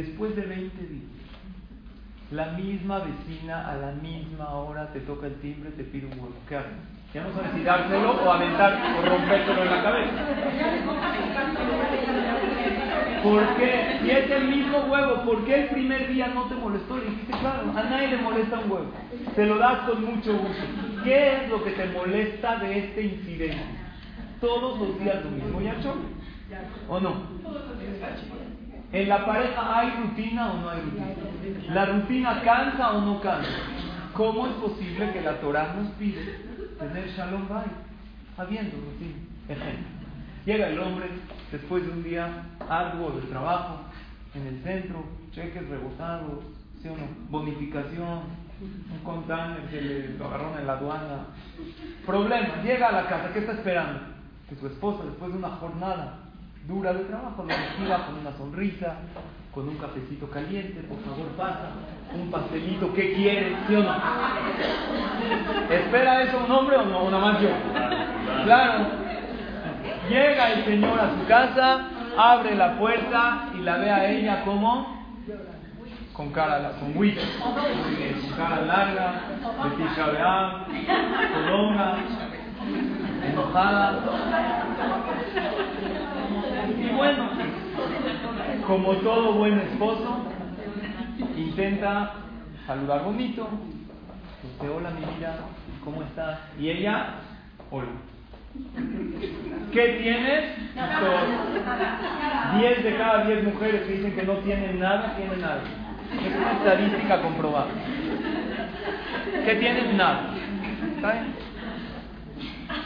Después 0.00 0.34
de 0.34 0.42
20 0.42 0.82
días, 0.86 1.02
la 2.30 2.46
misma 2.52 3.00
vecina 3.00 3.70
a 3.70 3.76
la 3.76 3.92
misma 3.92 4.50
hora 4.54 4.92
te 4.92 5.00
toca 5.00 5.26
el 5.26 5.34
timbre, 5.36 5.70
te 5.70 5.84
pide 5.84 6.06
un 6.06 6.12
huevo. 6.14 6.34
¿Qué 6.48 6.56
haces? 6.56 6.72
Ya 7.12 7.22
no 7.22 7.32
sabes 7.32 7.52
si 7.54 7.62
dárselo 7.62 8.10
o 8.10 8.30
aventar 8.30 8.76
o 8.98 9.08
rompérselo 9.08 9.62
en 9.62 9.70
la 9.70 9.82
cabeza. 9.84 10.12
¿Por 13.22 13.56
qué? 13.56 13.98
Si 14.02 14.10
es 14.10 14.30
el 14.30 14.48
mismo 14.48 14.78
huevo, 14.80 15.22
¿por 15.24 15.44
qué 15.44 15.62
el 15.62 15.68
primer 15.68 16.08
día 16.08 16.26
no 16.34 16.44
te 16.44 16.56
molestó? 16.56 16.98
Le 16.98 17.04
dijiste, 17.04 17.38
claro, 17.38 17.70
a 17.70 17.82
nadie 17.84 18.08
le 18.08 18.16
molesta 18.16 18.58
un 18.58 18.70
huevo. 18.70 18.90
Te 19.36 19.46
lo 19.46 19.58
das 19.58 19.78
con 19.88 20.04
mucho 20.04 20.36
gusto. 20.36 20.93
¿Qué 21.04 21.36
es 21.36 21.50
lo 21.50 21.62
que 21.62 21.72
te 21.72 21.86
molesta 21.88 22.56
de 22.56 22.78
este 22.78 23.02
incidente? 23.02 23.62
Todos 24.40 24.78
los 24.78 24.98
días 24.98 25.22
lo 25.22 25.30
mismo, 25.30 25.60
¿ya 25.60 25.76
¿O 26.88 26.98
no? 26.98 27.28
¿En 28.90 29.08
la 29.08 29.26
pareja 29.26 29.78
hay 29.78 29.90
rutina 29.90 30.52
o 30.52 30.60
no 30.60 30.70
hay 30.70 30.80
rutina? 30.80 31.74
¿La 31.74 31.86
rutina 31.86 32.42
cansa 32.42 32.92
o 32.92 33.00
no 33.02 33.20
cansa? 33.20 33.50
¿Cómo 34.14 34.46
es 34.46 34.52
posible 34.54 35.12
que 35.12 35.20
la 35.20 35.40
Torah 35.40 35.74
nos 35.74 35.92
pide 35.92 36.40
tener 36.78 37.08
shalom 37.10 37.48
bay, 37.48 37.66
habiendo 38.38 38.76
rutina? 38.76 39.18
Ejemplo. 39.48 39.94
Llega 40.46 40.68
el 40.68 40.78
hombre 40.78 41.06
después 41.50 41.84
de 41.86 41.92
un 41.92 42.02
día 42.02 42.44
arduo 42.68 43.10
de 43.10 43.22
trabajo 43.26 43.80
en 44.34 44.46
el 44.46 44.62
centro, 44.62 45.04
cheques 45.32 45.68
rebotados, 45.68 46.44
¿sí 46.82 46.88
bonificación, 47.30 48.43
un 48.64 48.98
container 49.04 49.62
que 49.70 49.80
le 49.80 50.08
lo 50.18 50.26
agarraron 50.26 50.58
en 50.58 50.66
la 50.66 50.72
aduana. 50.74 51.26
Problema, 52.06 52.62
llega 52.62 52.88
a 52.88 52.92
la 52.92 53.06
casa, 53.08 53.32
¿qué 53.32 53.40
está 53.40 53.52
esperando? 53.52 54.00
Que 54.48 54.56
su 54.56 54.66
esposa, 54.66 55.04
después 55.04 55.32
de 55.32 55.38
una 55.38 55.50
jornada 55.50 56.18
dura 56.66 56.92
de 56.92 57.04
trabajo, 57.04 57.42
lo 57.42 57.48
reciba 57.48 58.06
con 58.06 58.18
una 58.18 58.32
sonrisa, 58.32 58.96
con 59.52 59.68
un 59.68 59.76
cafecito 59.76 60.28
caliente, 60.30 60.80
por 60.82 60.98
favor 61.00 61.26
pasa, 61.36 61.70
un 62.14 62.30
pastelito, 62.30 62.92
¿qué 62.94 63.12
quiere? 63.14 63.56
¿Sí 63.68 63.74
o 63.74 63.82
no? 63.82 63.94
¿Espera 65.70 66.22
eso 66.22 66.38
un 66.44 66.50
hombre 66.50 66.76
o 66.76 66.84
no? 66.86 67.04
Una 67.04 67.18
más. 67.18 67.38
Claro. 68.44 68.86
Llega 70.08 70.52
el 70.52 70.64
señor 70.64 70.98
a 70.98 71.10
su 71.14 71.26
casa, 71.26 71.88
abre 72.16 72.54
la 72.54 72.78
puerta 72.78 73.50
y 73.54 73.62
la 73.62 73.76
ve 73.78 73.90
a 73.90 74.10
ella 74.10 74.44
como 74.44 75.04
con 76.14 76.30
cara, 76.30 76.72
con 76.78 76.96
witch, 76.96 77.18
con 77.40 78.36
cara 78.36 78.62
larga, 78.62 79.20
de 79.64 79.70
tisha 79.76 80.66
con 81.32 81.50
longa, 81.50 81.96
enojada. 83.28 83.98
Y 86.78 86.88
bueno, 86.94 87.28
como 88.66 88.92
todo 88.98 89.32
buen 89.32 89.58
esposo, 89.58 90.18
intenta 91.36 92.12
saludar 92.64 93.02
bonito, 93.02 93.48
dice 94.42 94.72
hola 94.72 94.90
mi 94.90 95.16
vida, 95.16 95.36
¿cómo 95.84 96.02
estás? 96.02 96.38
Y 96.60 96.70
ella, 96.70 97.06
hola. 97.72 97.88
¿Qué 99.72 99.98
tienes? 100.00 100.44
Todo. 101.00 102.58
10 102.60 102.84
de 102.84 102.96
cada 102.96 103.24
10 103.24 103.44
mujeres 103.44 103.82
que 103.82 103.92
dicen 103.94 104.14
que 104.14 104.22
no 104.22 104.34
tienen 104.34 104.78
nada, 104.78 105.16
tienen 105.16 105.40
nada. 105.40 105.60
Es 106.22 106.36
una 106.36 106.52
estadística 106.52 107.22
comprobada. 107.22 107.68
¿Qué 109.44 109.54
tienen? 109.56 109.96
Nada. 109.96 110.30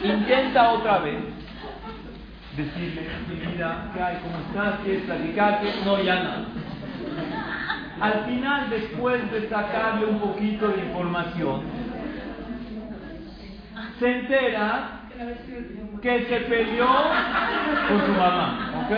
Intenta 0.03 0.71
otra 0.71 0.99
vez 0.99 1.19
decirle, 2.55 3.07
mi 3.27 3.35
vida, 3.35 3.91
¿qué 3.93 4.01
hay? 4.01 4.17
¿Cómo 4.17 4.37
estás? 4.39 4.79
¿Quieres 4.83 5.03
platicar? 5.03 5.61
No, 5.85 6.01
ya 6.01 6.15
nada. 6.15 6.45
Al 8.01 8.25
final, 8.25 8.69
después 8.69 9.31
de 9.31 9.49
sacarle 9.49 10.05
un 10.05 10.19
poquito 10.19 10.69
de 10.69 10.85
información, 10.85 11.61
se 13.99 14.19
entera 14.19 15.01
que 16.01 16.25
se 16.25 16.39
peleó 16.41 16.87
con 17.89 18.05
su 18.05 18.11
mamá, 18.13 18.71
¿ok? 18.85 18.91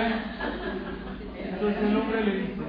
Entonces 1.51 1.83
el 1.83 1.97
hombre 1.97 2.23
le 2.23 2.31
dice, 2.31 2.60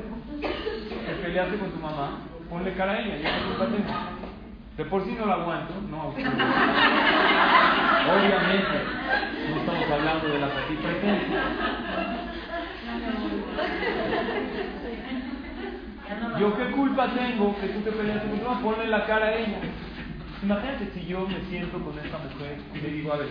peleaste 1.22 1.56
con 1.56 1.70
tu 1.70 1.78
mamá, 1.78 2.18
ponle 2.50 2.74
cara 2.74 2.92
a 2.92 3.00
ella, 3.00 3.16
ya 3.16 3.38
no 3.38 3.56
culpa 3.56 3.66
De 4.76 4.84
por 4.86 5.04
sí 5.04 5.16
no 5.18 5.26
la 5.26 5.34
aguanto, 5.34 5.74
no 5.88 6.08
Obviamente, 8.12 8.76
no 9.48 9.56
estamos 9.60 9.90
hablando 9.90 10.28
de 10.28 10.38
la 10.40 10.46
aquí. 10.46 10.76
Yo 16.40 16.56
qué 16.56 16.64
culpa 16.72 17.08
tengo 17.14 17.56
que 17.60 17.68
tú 17.68 17.80
te 17.80 17.92
peleaste 17.92 18.28
con 18.28 18.38
tu 18.40 18.44
mamá, 18.44 18.60
ponle 18.60 18.88
la 18.88 19.06
cara 19.06 19.26
a 19.26 19.34
ella. 19.34 19.58
Imagínate 20.42 20.90
si 20.92 21.06
yo 21.06 21.28
me 21.28 21.40
siento 21.48 21.78
con 21.78 21.96
esta 21.96 22.18
mujer 22.18 22.58
y 22.74 22.80
le 22.80 22.88
digo, 22.88 23.12
a 23.12 23.18
ver, 23.18 23.28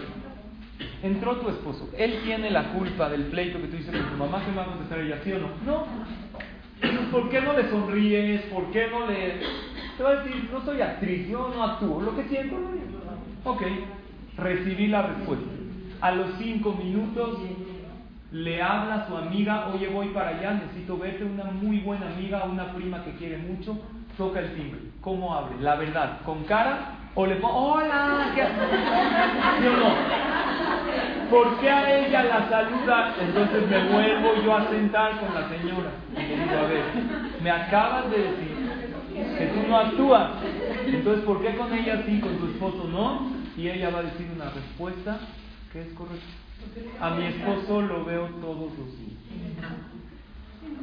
entró 1.04 1.36
tu 1.36 1.50
esposo, 1.50 1.90
él 1.98 2.22
tiene 2.24 2.50
la 2.52 2.72
culpa 2.72 3.10
del 3.10 3.24
pleito 3.26 3.60
que 3.60 3.68
tú 3.68 3.76
hiciste 3.76 4.00
con 4.00 4.12
tu 4.12 4.18
mamá, 4.18 4.42
¿qué 4.46 4.56
va 4.56 4.62
a 4.64 4.68
contestar 4.68 5.00
ella, 5.00 5.20
sí 5.22 5.34
o 5.34 5.40
no? 5.40 5.50
No. 5.66 5.86
¿Por 7.12 7.30
qué 7.30 7.42
no 7.42 7.54
le 7.54 7.70
sonríes? 7.70 8.42
¿Por 8.44 8.72
qué 8.72 8.88
no 8.90 9.08
le.? 9.08 9.42
Te 9.98 10.04
va 10.04 10.10
a 10.10 10.24
decir, 10.24 10.50
no 10.52 10.64
soy 10.64 10.82
actriz, 10.82 11.28
yo 11.28 11.52
no 11.54 11.64
actúo, 11.64 12.02
lo 12.02 12.16
que 12.16 12.28
siento, 12.28 12.58
no. 12.58 13.52
Ok, 13.52 13.62
recibí 14.38 14.88
la 14.88 15.04
respuesta. 15.04 15.46
A 16.00 16.12
los 16.12 16.28
cinco 16.40 16.74
minutos 16.74 17.40
le 18.32 18.62
habla 18.62 18.96
a 18.96 19.08
su 19.08 19.18
amiga, 19.18 19.68
oye, 19.74 19.88
voy 19.90 20.08
para 20.08 20.30
allá, 20.30 20.54
necesito 20.54 20.98
verte, 20.98 21.26
una 21.26 21.46
muy 21.46 21.80
buena 21.80 22.08
amiga, 22.08 22.46
una 22.46 22.74
prima 22.74 23.04
que 23.04 23.12
quiere 23.16 23.38
mucho, 23.38 23.78
toca 24.18 24.40
el 24.40 24.56
timbre. 24.56 24.80
¿Cómo 25.02 25.36
abre? 25.36 25.56
La 25.60 25.76
verdad, 25.76 26.22
¿con 26.24 26.44
cara 26.46 27.01
o 27.16 27.26
le 27.26 27.36
pongo, 27.36 27.74
hola? 27.74 28.32
¿qué 28.36 28.44
¿Sí 29.62 29.68
o 29.68 29.78
no? 29.78 29.96
¿Por 31.30 31.60
qué 31.60 31.70
a 31.70 32.00
ella 32.00 32.24
la 32.24 32.50
saluda? 32.50 33.16
Entonces 33.22 33.70
me 33.70 33.84
vuelvo 33.90 34.42
yo 34.44 34.56
a 34.56 34.70
sentar 34.70 35.20
con 35.20 35.34
la 35.34 35.48
señora. 35.50 35.92
Y 36.14 36.20
le 36.20 36.44
digo, 36.44 36.58
a 36.58 36.68
ver, 36.68 36.84
me 37.42 37.50
acabas 37.50 38.12
de 38.12 38.18
decir 38.18 38.58
que 39.38 39.46
tú 39.48 39.68
no 39.68 39.78
actúas. 39.78 40.30
Entonces, 40.86 41.24
¿por 41.24 41.42
qué 41.42 41.56
con 41.56 41.74
ella 41.74 42.04
sí, 42.06 42.20
con 42.20 42.38
tu 42.38 42.48
esposo 42.48 42.88
no? 42.90 43.32
Y 43.56 43.70
ella 43.70 43.90
va 43.92 44.00
a 44.00 44.04
decir 44.04 44.30
una 44.36 44.50
respuesta 44.50 45.20
que 45.72 45.82
es 45.82 45.94
correcta. 45.94 46.26
A 47.00 47.12
mi 47.12 47.26
esposo 47.26 47.82
lo 47.82 48.06
veo 48.06 48.28
todos 48.42 48.72
los 48.78 49.00
días. 49.00 49.12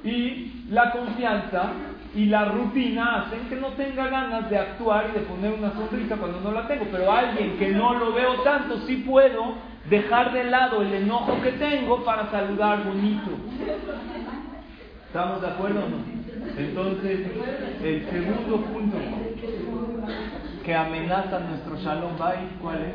Y 0.04 0.64
la 0.70 0.90
confianza 0.90 1.72
y 2.14 2.26
la 2.26 2.46
rutina 2.46 3.22
hacen 3.22 3.48
que 3.48 3.56
no 3.56 3.68
tenga 3.68 4.08
ganas 4.08 4.48
de 4.48 4.58
actuar 4.58 5.10
y 5.10 5.18
de 5.18 5.26
poner 5.26 5.52
una 5.52 5.72
sonrisa 5.72 6.16
cuando 6.16 6.40
no 6.40 6.52
la 6.52 6.66
tengo. 6.66 6.86
Pero 6.90 7.12
alguien 7.12 7.58
que 7.58 7.70
no 7.70 7.94
lo 7.94 8.12
veo 8.12 8.42
tanto, 8.42 8.78
sí 8.86 9.04
puedo 9.06 9.54
dejar 9.90 10.32
de 10.32 10.44
lado 10.44 10.82
el 10.82 10.92
enojo 10.94 11.40
que 11.42 11.52
tengo 11.52 12.04
para 12.04 12.30
saludar 12.30 12.84
bonito. 12.84 13.30
¿Estamos 15.06 15.40
de 15.40 15.48
acuerdo 15.48 15.80
o 15.84 15.88
no? 15.88 16.18
Entonces, 16.56 17.26
el 17.82 18.06
segundo 18.10 18.56
punto 18.62 18.96
que 20.64 20.74
amenaza 20.74 21.40
nuestro 21.40 21.76
Shalom 21.76 22.18
Bay, 22.18 22.48
¿cuál 22.60 22.78
es? 22.82 22.94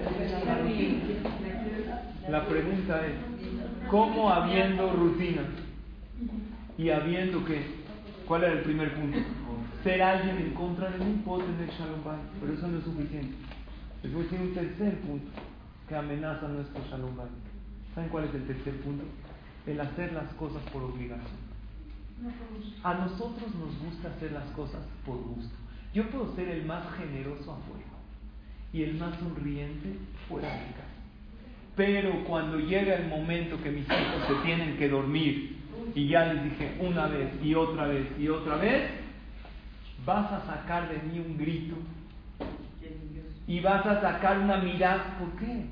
La 2.30 2.46
pregunta 2.46 3.02
es, 3.06 3.14
¿cómo 3.90 4.32
habiendo 4.32 4.92
rutina 4.92 5.42
y 6.78 6.90
habiendo 6.90 7.44
qué? 7.46 7.84
¿Cuál 8.28 8.44
era 8.44 8.54
el 8.54 8.62
primer 8.62 8.94
punto? 8.96 9.18
Ser 9.84 10.02
alguien 10.02 10.38
en 10.38 10.54
contra 10.54 10.90
de 10.92 11.04
mí, 11.04 11.22
puedo 11.26 11.44
tener 11.44 11.70
Shalom 11.70 12.04
Bay, 12.04 12.20
pero 12.40 12.54
eso 12.54 12.68
no 12.68 12.78
es 12.78 12.84
suficiente. 12.86 13.36
Después 14.02 14.30
tiene 14.30 14.46
un 14.46 14.54
tercer 14.54 15.00
punto 15.02 15.32
que 15.88 15.96
amenaza 15.96 16.48
nuestro 16.48 16.82
Shalom 16.90 17.16
Bay. 17.18 17.28
¿Saben 17.94 18.10
cuál 18.10 18.26
es 18.26 18.36
el 18.36 18.48
tercer 18.48 18.80
punto? 18.82 19.04
El 19.68 19.80
hacer 19.80 20.14
las 20.14 20.34
cosas 20.34 20.64
por 20.72 20.84
obligación. 20.84 21.44
A 22.84 22.94
nosotros 22.94 23.54
nos 23.56 23.78
gusta 23.80 24.10
hacer 24.10 24.32
las 24.32 24.46
cosas 24.52 24.82
por 25.06 25.18
gusto. 25.18 25.56
Yo 25.94 26.10
puedo 26.10 26.34
ser 26.36 26.50
el 26.50 26.66
más 26.66 26.86
generoso 26.98 27.54
afuera 27.54 27.86
y 28.72 28.84
el 28.84 28.96
más 28.96 29.18
sonriente 29.20 29.98
fuera 30.28 30.48
de 30.48 30.72
casa. 30.72 30.88
Pero 31.76 32.24
cuando 32.24 32.60
llega 32.60 32.96
el 32.96 33.10
momento 33.10 33.62
que 33.62 33.72
mis 33.72 33.86
hijos 33.86 34.28
se 34.28 34.36
tienen 34.46 34.78
que 34.78 34.90
dormir 34.90 35.53
y 35.96 36.08
ya 36.08 36.34
les 36.34 36.44
dije 36.44 36.78
una 36.80 37.08
vez 37.08 37.30
y 37.44 37.56
otra 37.56 37.88
vez 37.88 38.08
y 38.20 38.30
otra 38.30 38.56
vez, 38.58 38.90
vas 40.06 40.32
a 40.32 40.46
sacar 40.46 40.90
de 40.90 40.98
mí 41.08 41.20
un 41.20 41.38
grito 41.38 41.76
y 43.48 43.60
vas 43.60 43.86
a 43.86 44.02
sacar 44.02 44.40
una 44.40 44.58
mirada. 44.58 45.18
¿Por 45.20 45.32
qué? 45.40 45.66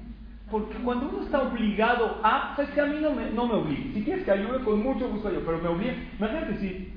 Porque 0.50 0.76
cuando 0.84 1.08
uno 1.08 1.24
está 1.24 1.42
obligado 1.42 2.20
a, 2.24 2.54
sabes 2.56 2.72
que 2.72 2.82
a 2.82 2.86
mí 2.86 3.00
no 3.02 3.12
me, 3.12 3.32
no 3.32 3.48
me 3.48 3.54
obligue. 3.54 3.94
Si 3.94 4.04
quieres 4.04 4.26
que 4.26 4.32
ayude, 4.32 4.64
con 4.64 4.84
mucho 4.84 5.08
gusto 5.10 5.32
yo, 5.32 5.40
pero 5.46 5.60
me 5.60 5.70
obligue. 5.70 6.10
Imagínate 6.20 6.58
si, 6.58 6.94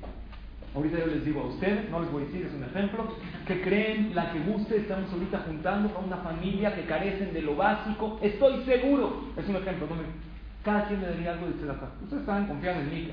ahorita 0.74 0.98
yo 0.98 1.06
les 1.06 1.24
digo 1.24 1.42
a 1.42 1.46
ustedes, 1.46 1.88
no 1.88 2.00
les 2.00 2.10
voy 2.10 2.24
a 2.24 2.26
decir, 2.26 2.46
es 2.46 2.52
un 2.52 2.64
ejemplo, 2.64 3.14
que 3.46 3.60
creen 3.62 4.12
la 4.12 4.32
que 4.32 4.40
guste, 4.40 4.78
estamos 4.78 5.12
ahorita 5.12 5.44
juntando 5.46 5.96
a 5.96 6.00
una 6.00 6.16
familia 6.16 6.74
que 6.74 6.82
carecen 6.82 7.32
de 7.32 7.42
lo 7.42 7.54
básico. 7.54 8.18
Estoy 8.22 8.64
seguro, 8.64 9.22
es 9.37 9.48
un 9.48 9.56
ejemplo, 9.56 9.87
no 9.88 9.94
me, 9.94 10.34
cada 10.64 10.87
quien 10.87 11.00
me 11.00 11.07
daría 11.07 11.33
algo 11.33 11.46
de 11.46 11.70
acá. 11.70 11.90
Ustedes 12.03 12.24
saben 12.24 12.46
confiando 12.46 12.81
en 12.83 12.90
mí. 12.90 13.11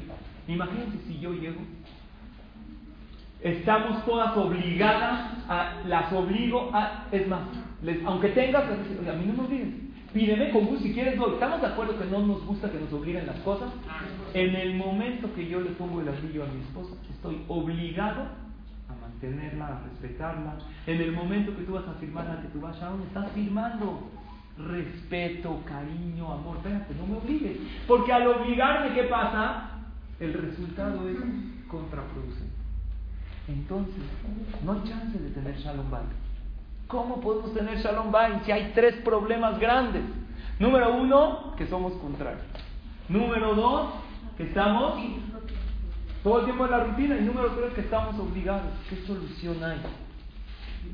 Imagínense 0.47 0.97
si 1.07 1.19
yo 1.19 1.33
llego 1.33 1.61
Estamos 3.41 4.05
todas 4.05 4.37
obligadas, 4.37 5.31
a, 5.49 5.81
las 5.87 6.13
obligo 6.13 6.69
a, 6.73 7.07
es 7.11 7.27
más, 7.27 7.41
les, 7.81 8.03
aunque 8.05 8.29
tengas, 8.29 8.65
a 8.65 9.13
mí 9.13 9.25
no 9.25 9.33
me 9.33 9.39
olviden, 9.47 9.91
pídeme 10.13 10.51
con 10.51 10.67
gusto 10.67 10.83
si 10.83 10.93
quieres 10.93 11.17
doy. 11.17 11.33
¿Estamos 11.33 11.59
de 11.59 11.67
acuerdo 11.67 11.97
que 11.97 12.05
no 12.05 12.19
nos 12.19 12.45
gusta 12.45 12.71
que 12.71 12.79
nos 12.79 12.93
obliguen 12.93 13.25
las 13.25 13.37
cosas? 13.37 13.71
En 14.35 14.55
el 14.55 14.75
momento 14.75 15.33
que 15.33 15.47
yo 15.47 15.59
le 15.59 15.71
pongo 15.71 16.01
el 16.01 16.09
anillo 16.09 16.43
a 16.43 16.47
mi 16.47 16.61
esposa, 16.61 16.93
estoy 17.09 17.41
obligado 17.47 18.27
a 18.87 19.01
mantenerla, 19.01 19.67
a 19.69 19.81
respetarla. 19.89 20.57
En 20.85 21.01
el 21.01 21.11
momento 21.11 21.57
que 21.57 21.63
tú 21.63 21.73
vas 21.73 21.87
a 21.87 21.93
firmar 21.93 22.25
la 22.25 22.43
que 22.43 22.47
tú 22.49 22.61
vas 22.61 22.79
dónde 22.79 23.07
estás 23.07 23.31
firmando 23.31 24.07
respeto, 24.67 25.61
cariño, 25.65 26.31
amor. 26.31 26.57
Espérate, 26.57 26.93
no 26.95 27.07
me 27.07 27.17
obligues. 27.17 27.57
Porque 27.87 28.11
al 28.11 28.27
obligarme, 28.27 28.93
¿qué 28.93 29.03
pasa? 29.03 29.71
El 30.19 30.33
resultado 30.33 31.07
es 31.09 31.17
contraproducente. 31.67 32.51
Entonces, 33.47 34.03
no 34.63 34.73
hay 34.73 34.83
chance 34.83 35.17
de 35.17 35.29
tener 35.31 35.57
Shalom 35.57 35.89
Bay. 35.89 36.03
¿Cómo 36.87 37.21
podemos 37.21 37.53
tener 37.53 37.77
Shalom 37.77 38.11
Bay 38.11 38.41
si 38.45 38.51
hay 38.51 38.71
tres 38.75 38.95
problemas 39.03 39.59
grandes? 39.59 40.03
Número 40.59 40.93
uno, 40.93 41.55
que 41.57 41.67
somos 41.67 41.93
contrarios. 41.93 42.43
Número 43.09 43.55
dos, 43.55 43.93
que 44.37 44.43
estamos 44.43 44.95
todo 46.23 46.39
el 46.39 46.45
tiempo 46.45 46.65
en 46.65 46.71
la 46.71 46.83
rutina. 46.83 47.17
Y 47.17 47.23
número 47.23 47.47
tres, 47.51 47.73
que 47.73 47.81
estamos 47.81 48.19
obligados. 48.19 48.71
¿Qué 48.89 48.97
solución 49.07 49.63
hay? 49.63 49.81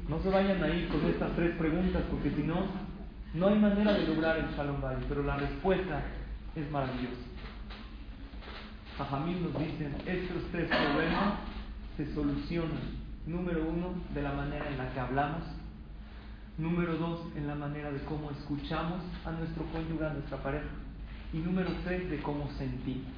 No 0.07 0.19
se 0.19 0.29
vayan 0.29 0.63
a 0.63 0.69
ir 0.69 0.87
con 0.87 1.05
estas 1.05 1.31
tres 1.35 1.55
preguntas, 1.57 2.01
porque 2.09 2.31
si 2.31 2.43
no, 2.43 2.55
no 3.37 3.47
hay 3.47 3.59
manera 3.59 3.93
de 3.93 4.07
lograr 4.07 4.37
el 4.37 4.49
Shalom 4.55 4.81
Bay. 4.81 4.97
Pero 5.07 5.23
la 5.23 5.37
respuesta 5.37 6.01
es 6.55 6.69
maravillosa. 6.71 7.21
Jajamil 8.97 9.43
nos 9.43 9.59
dicen, 9.59 9.95
estos 10.07 10.43
tres 10.51 10.67
problemas 10.67 11.35
se 11.97 12.13
solucionan, 12.15 12.81
número 13.27 13.69
uno, 13.69 13.93
de 14.13 14.21
la 14.23 14.33
manera 14.33 14.67
en 14.67 14.77
la 14.79 14.91
que 14.91 14.99
hablamos, 14.99 15.43
número 16.57 16.97
dos, 16.97 17.21
en 17.35 17.45
la 17.45 17.53
manera 17.53 17.91
de 17.91 17.99
cómo 18.05 18.31
escuchamos 18.31 19.03
a 19.23 19.31
nuestro 19.31 19.65
cónyuge, 19.65 20.03
a 20.03 20.13
nuestra 20.13 20.37
pareja, 20.37 20.65
y 21.31 21.37
número 21.37 21.69
tres, 21.83 22.09
de 22.09 22.19
cómo 22.23 22.49
sentimos. 22.57 23.13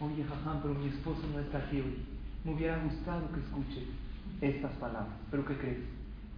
Oye, 0.00 0.24
jajam, 0.24 0.62
pero 0.62 0.74
mi 0.74 0.88
esposo 0.88 1.20
no 1.30 1.40
está 1.40 1.58
aquí 1.58 1.76
hoy. 1.76 2.02
Me 2.42 2.54
hubiera 2.54 2.78
gustado 2.78 3.30
que 3.32 3.40
escuche 3.40 3.86
estas 4.40 4.72
palabras, 4.78 5.12
pero 5.30 5.44
¿qué 5.44 5.58
crees? 5.58 5.80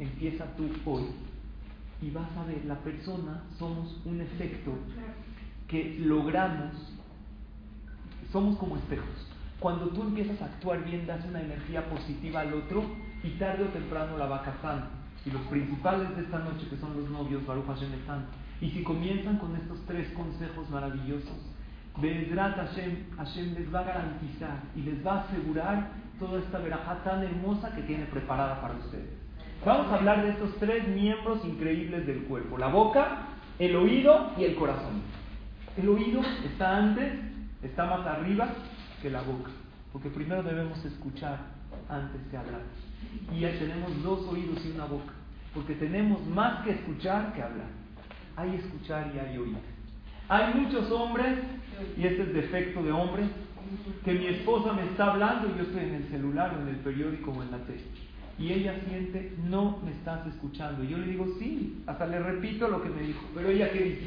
Empieza 0.00 0.46
tú 0.56 0.68
hoy 0.84 1.06
y 2.02 2.10
vas 2.10 2.36
a 2.36 2.44
ver, 2.44 2.64
la 2.64 2.74
persona 2.80 3.44
somos 3.58 4.00
un 4.04 4.20
efecto 4.20 4.72
que 5.68 5.98
logramos, 6.00 6.74
somos 8.32 8.56
como 8.56 8.76
espejos. 8.76 9.28
Cuando 9.60 9.88
tú 9.90 10.02
empiezas 10.02 10.42
a 10.42 10.46
actuar 10.46 10.84
bien, 10.84 11.06
das 11.06 11.24
una 11.24 11.40
energía 11.40 11.88
positiva 11.88 12.40
al 12.40 12.52
otro 12.54 12.84
y 13.22 13.30
tarde 13.38 13.64
o 13.64 13.68
temprano 13.68 14.18
la 14.18 14.26
va 14.26 14.42
cazando. 14.42 14.86
Y 15.24 15.30
los 15.30 15.42
principales 15.42 16.14
de 16.16 16.22
esta 16.22 16.40
noche, 16.40 16.68
que 16.68 16.76
son 16.76 17.00
los 17.00 17.08
novios, 17.08 17.46
Baruch 17.46 17.66
Hashem 17.66 17.92
están. 17.94 18.26
Y 18.60 18.70
si 18.70 18.82
comienzan 18.82 19.38
con 19.38 19.54
estos 19.54 19.78
tres 19.86 20.08
consejos 20.14 20.68
maravillosos, 20.70 21.36
Bezrat 22.00 22.56
Hashem, 22.56 23.16
Hashem 23.16 23.54
les 23.54 23.72
va 23.72 23.80
a 23.80 23.84
garantizar 23.84 24.62
y 24.74 24.82
les 24.82 25.06
va 25.06 25.12
a 25.12 25.20
asegurar 25.22 25.90
toda 26.18 26.40
esta 26.40 26.58
verajá 26.58 27.04
tan 27.04 27.22
hermosa 27.22 27.72
que 27.74 27.82
tiene 27.82 28.06
preparada 28.06 28.60
para 28.60 28.74
ustedes. 28.74 29.21
Vamos 29.64 29.92
a 29.92 29.94
hablar 29.94 30.24
de 30.24 30.30
estos 30.30 30.56
tres 30.56 30.88
miembros 30.88 31.44
increíbles 31.44 32.04
del 32.04 32.24
cuerpo: 32.24 32.58
la 32.58 32.66
boca, 32.66 33.26
el 33.60 33.76
oído 33.76 34.32
y 34.36 34.44
el 34.44 34.56
corazón. 34.56 35.02
El 35.76 35.88
oído 35.88 36.20
está 36.44 36.78
antes, 36.78 37.12
está 37.62 37.86
más 37.86 38.04
arriba 38.06 38.48
que 39.00 39.08
la 39.08 39.22
boca, 39.22 39.50
porque 39.92 40.10
primero 40.10 40.42
debemos 40.42 40.84
escuchar 40.84 41.38
antes 41.88 42.30
de 42.30 42.36
hablar. 42.36 42.62
Y 43.32 43.40
ya 43.40 43.52
tenemos 43.52 44.02
dos 44.02 44.26
oídos 44.26 44.64
y 44.66 44.72
una 44.72 44.86
boca, 44.86 45.12
porque 45.54 45.74
tenemos 45.74 46.26
más 46.26 46.64
que 46.64 46.72
escuchar 46.72 47.32
que 47.32 47.42
hablar. 47.42 47.68
Hay 48.36 48.56
escuchar 48.56 49.12
y 49.14 49.18
hay 49.20 49.38
oír. 49.38 49.56
Hay 50.28 50.54
muchos 50.54 50.90
hombres, 50.90 51.38
y 51.96 52.04
este 52.04 52.22
es 52.22 52.34
defecto 52.34 52.82
de 52.82 52.90
hombre, 52.90 53.24
que 54.04 54.12
mi 54.12 54.26
esposa 54.26 54.72
me 54.72 54.84
está 54.86 55.12
hablando 55.12 55.48
y 55.48 55.58
yo 55.58 55.62
estoy 55.62 55.84
en 55.84 55.94
el 55.94 56.04
celular 56.08 56.54
o 56.56 56.62
en 56.62 56.68
el 56.68 56.76
periódico 56.76 57.30
o 57.30 57.42
en 57.42 57.50
la 57.52 57.58
tele. 57.58 57.84
Y 58.42 58.52
ella 58.52 58.74
siente, 58.88 59.36
no 59.48 59.78
me 59.84 59.92
estás 59.92 60.26
escuchando. 60.26 60.82
Y 60.82 60.88
yo 60.88 60.98
le 60.98 61.06
digo, 61.06 61.26
sí, 61.38 61.80
hasta 61.86 62.06
le 62.06 62.18
repito 62.18 62.66
lo 62.66 62.82
que 62.82 62.88
me 62.88 63.02
dijo. 63.02 63.24
Pero 63.34 63.48
ella, 63.48 63.70
¿qué 63.70 63.84
dice? 63.84 64.06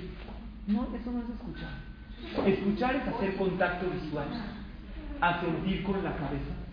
No, 0.67 0.89
eso 0.93 1.09
no 1.11 1.19
es 1.19 1.29
escuchar. 1.29 1.69
Escuchar 2.45 2.95
es 2.97 3.07
hacer 3.07 3.36
contacto 3.38 3.88
visual 3.89 4.27
a 5.21 5.39
sentir 5.39 5.83
con 5.83 6.03
la 6.03 6.15
cabeza 6.17 6.65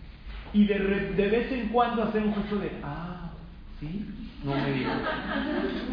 y 0.53 0.65
de, 0.65 0.77
vez 0.77 1.51
en 1.51 1.69
cuando 1.69 2.03
hacer 2.03 2.21
un 2.21 2.33
juicio 2.33 2.59
de, 2.59 2.71
ah, 2.83 3.31
¿sí? 3.79 4.07
No 4.43 4.55
me 4.55 4.71
digo. 4.71 4.91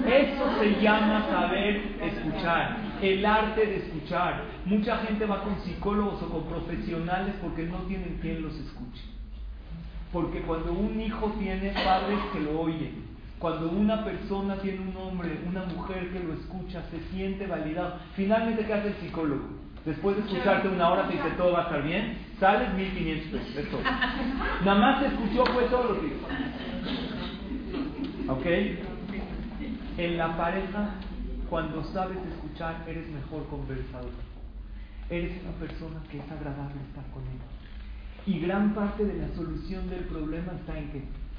Eso 0.06 0.60
se 0.60 0.82
llama 0.82 1.26
saber 1.30 1.96
escuchar, 2.02 2.76
el 3.00 3.24
arte 3.24 3.64
de 3.64 3.76
escuchar. 3.76 4.42
Mucha 4.66 4.98
gente 4.98 5.24
va 5.24 5.44
con 5.44 5.58
psicólogos 5.62 6.20
o 6.22 6.28
con 6.28 6.44
profesionales 6.44 7.36
porque 7.40 7.64
no 7.64 7.78
tienen 7.82 8.18
quien 8.20 8.42
los 8.42 8.54
escuche. 8.54 9.02
Porque 10.12 10.40
cuando 10.42 10.72
un 10.72 11.00
hijo 11.00 11.32
tiene 11.38 11.70
padres 11.70 12.18
que 12.32 12.40
lo 12.40 12.60
oyen, 12.60 13.10
cuando 13.38 13.70
una 13.70 14.04
persona 14.04 14.56
tiene 14.56 14.80
un 14.80 14.96
hombre, 14.96 15.40
una 15.48 15.64
mujer 15.64 16.10
que 16.12 16.20
lo 16.20 16.34
escucha, 16.34 16.82
se 16.90 17.00
siente 17.10 17.46
validado. 17.46 17.94
Finalmente, 18.14 18.66
¿qué 18.66 18.74
hace 18.74 18.88
el 18.88 18.94
psicólogo? 18.96 19.60
Después 19.84 20.16
de 20.16 20.22
escucharte 20.22 20.68
una 20.68 20.90
hora 20.90 21.08
te 21.08 21.14
dice 21.14 21.30
todo 21.38 21.52
va 21.52 21.60
a 21.60 21.62
estar 21.62 21.82
bien, 21.82 22.18
sales 22.38 22.74
1500 22.74 23.40
pesos. 23.40 23.80
Nada 24.64 24.78
más 24.78 25.00
te 25.00 25.06
escuchó 25.06 25.46
fue 25.46 25.64
todo 25.64 25.94
lo 25.94 26.00
que 26.00 26.18
¿Ok? 28.28 28.46
En 29.96 30.18
la 30.18 30.36
pareja, 30.36 30.90
cuando 31.48 31.82
sabes 31.84 32.18
escuchar, 32.18 32.84
eres 32.86 33.08
mejor 33.08 33.46
conversador. 33.48 34.10
Eres 35.08 35.42
una 35.42 35.52
persona 35.52 36.02
que 36.10 36.18
es 36.18 36.30
agradable 36.30 36.80
estar 36.88 37.04
con 37.12 37.22
él. 37.22 37.40
Y 38.26 38.40
gran 38.40 38.74
parte 38.74 39.04
de 39.04 39.18
la 39.18 39.34
solución 39.34 39.88
del 39.88 40.04
problema 40.04 40.52
está 40.52 40.78
en 40.78 40.90
que 40.90 40.98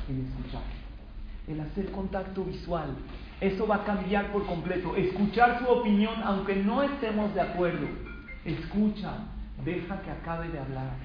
en 0.10 0.26
escuchar. 0.26 0.64
El 1.48 1.60
hacer 1.62 1.92
contacto 1.92 2.44
visual. 2.44 2.96
Eso 3.40 3.68
va 3.68 3.78
a 3.78 3.86
cambiar 3.86 4.32
por 4.32 4.46
completo. 4.46 4.96
Escuchar 4.96 5.60
su 5.60 5.68
opinión 5.68 6.16
aunque 6.24 6.56
no 6.56 6.84
estemos 6.84 7.34
de 7.34 7.42
acuerdo 7.42 7.88
escucha, 8.46 9.14
deja 9.64 10.02
que 10.02 10.12
acabe 10.12 10.50
de 10.50 10.60
hablar. 10.60 10.96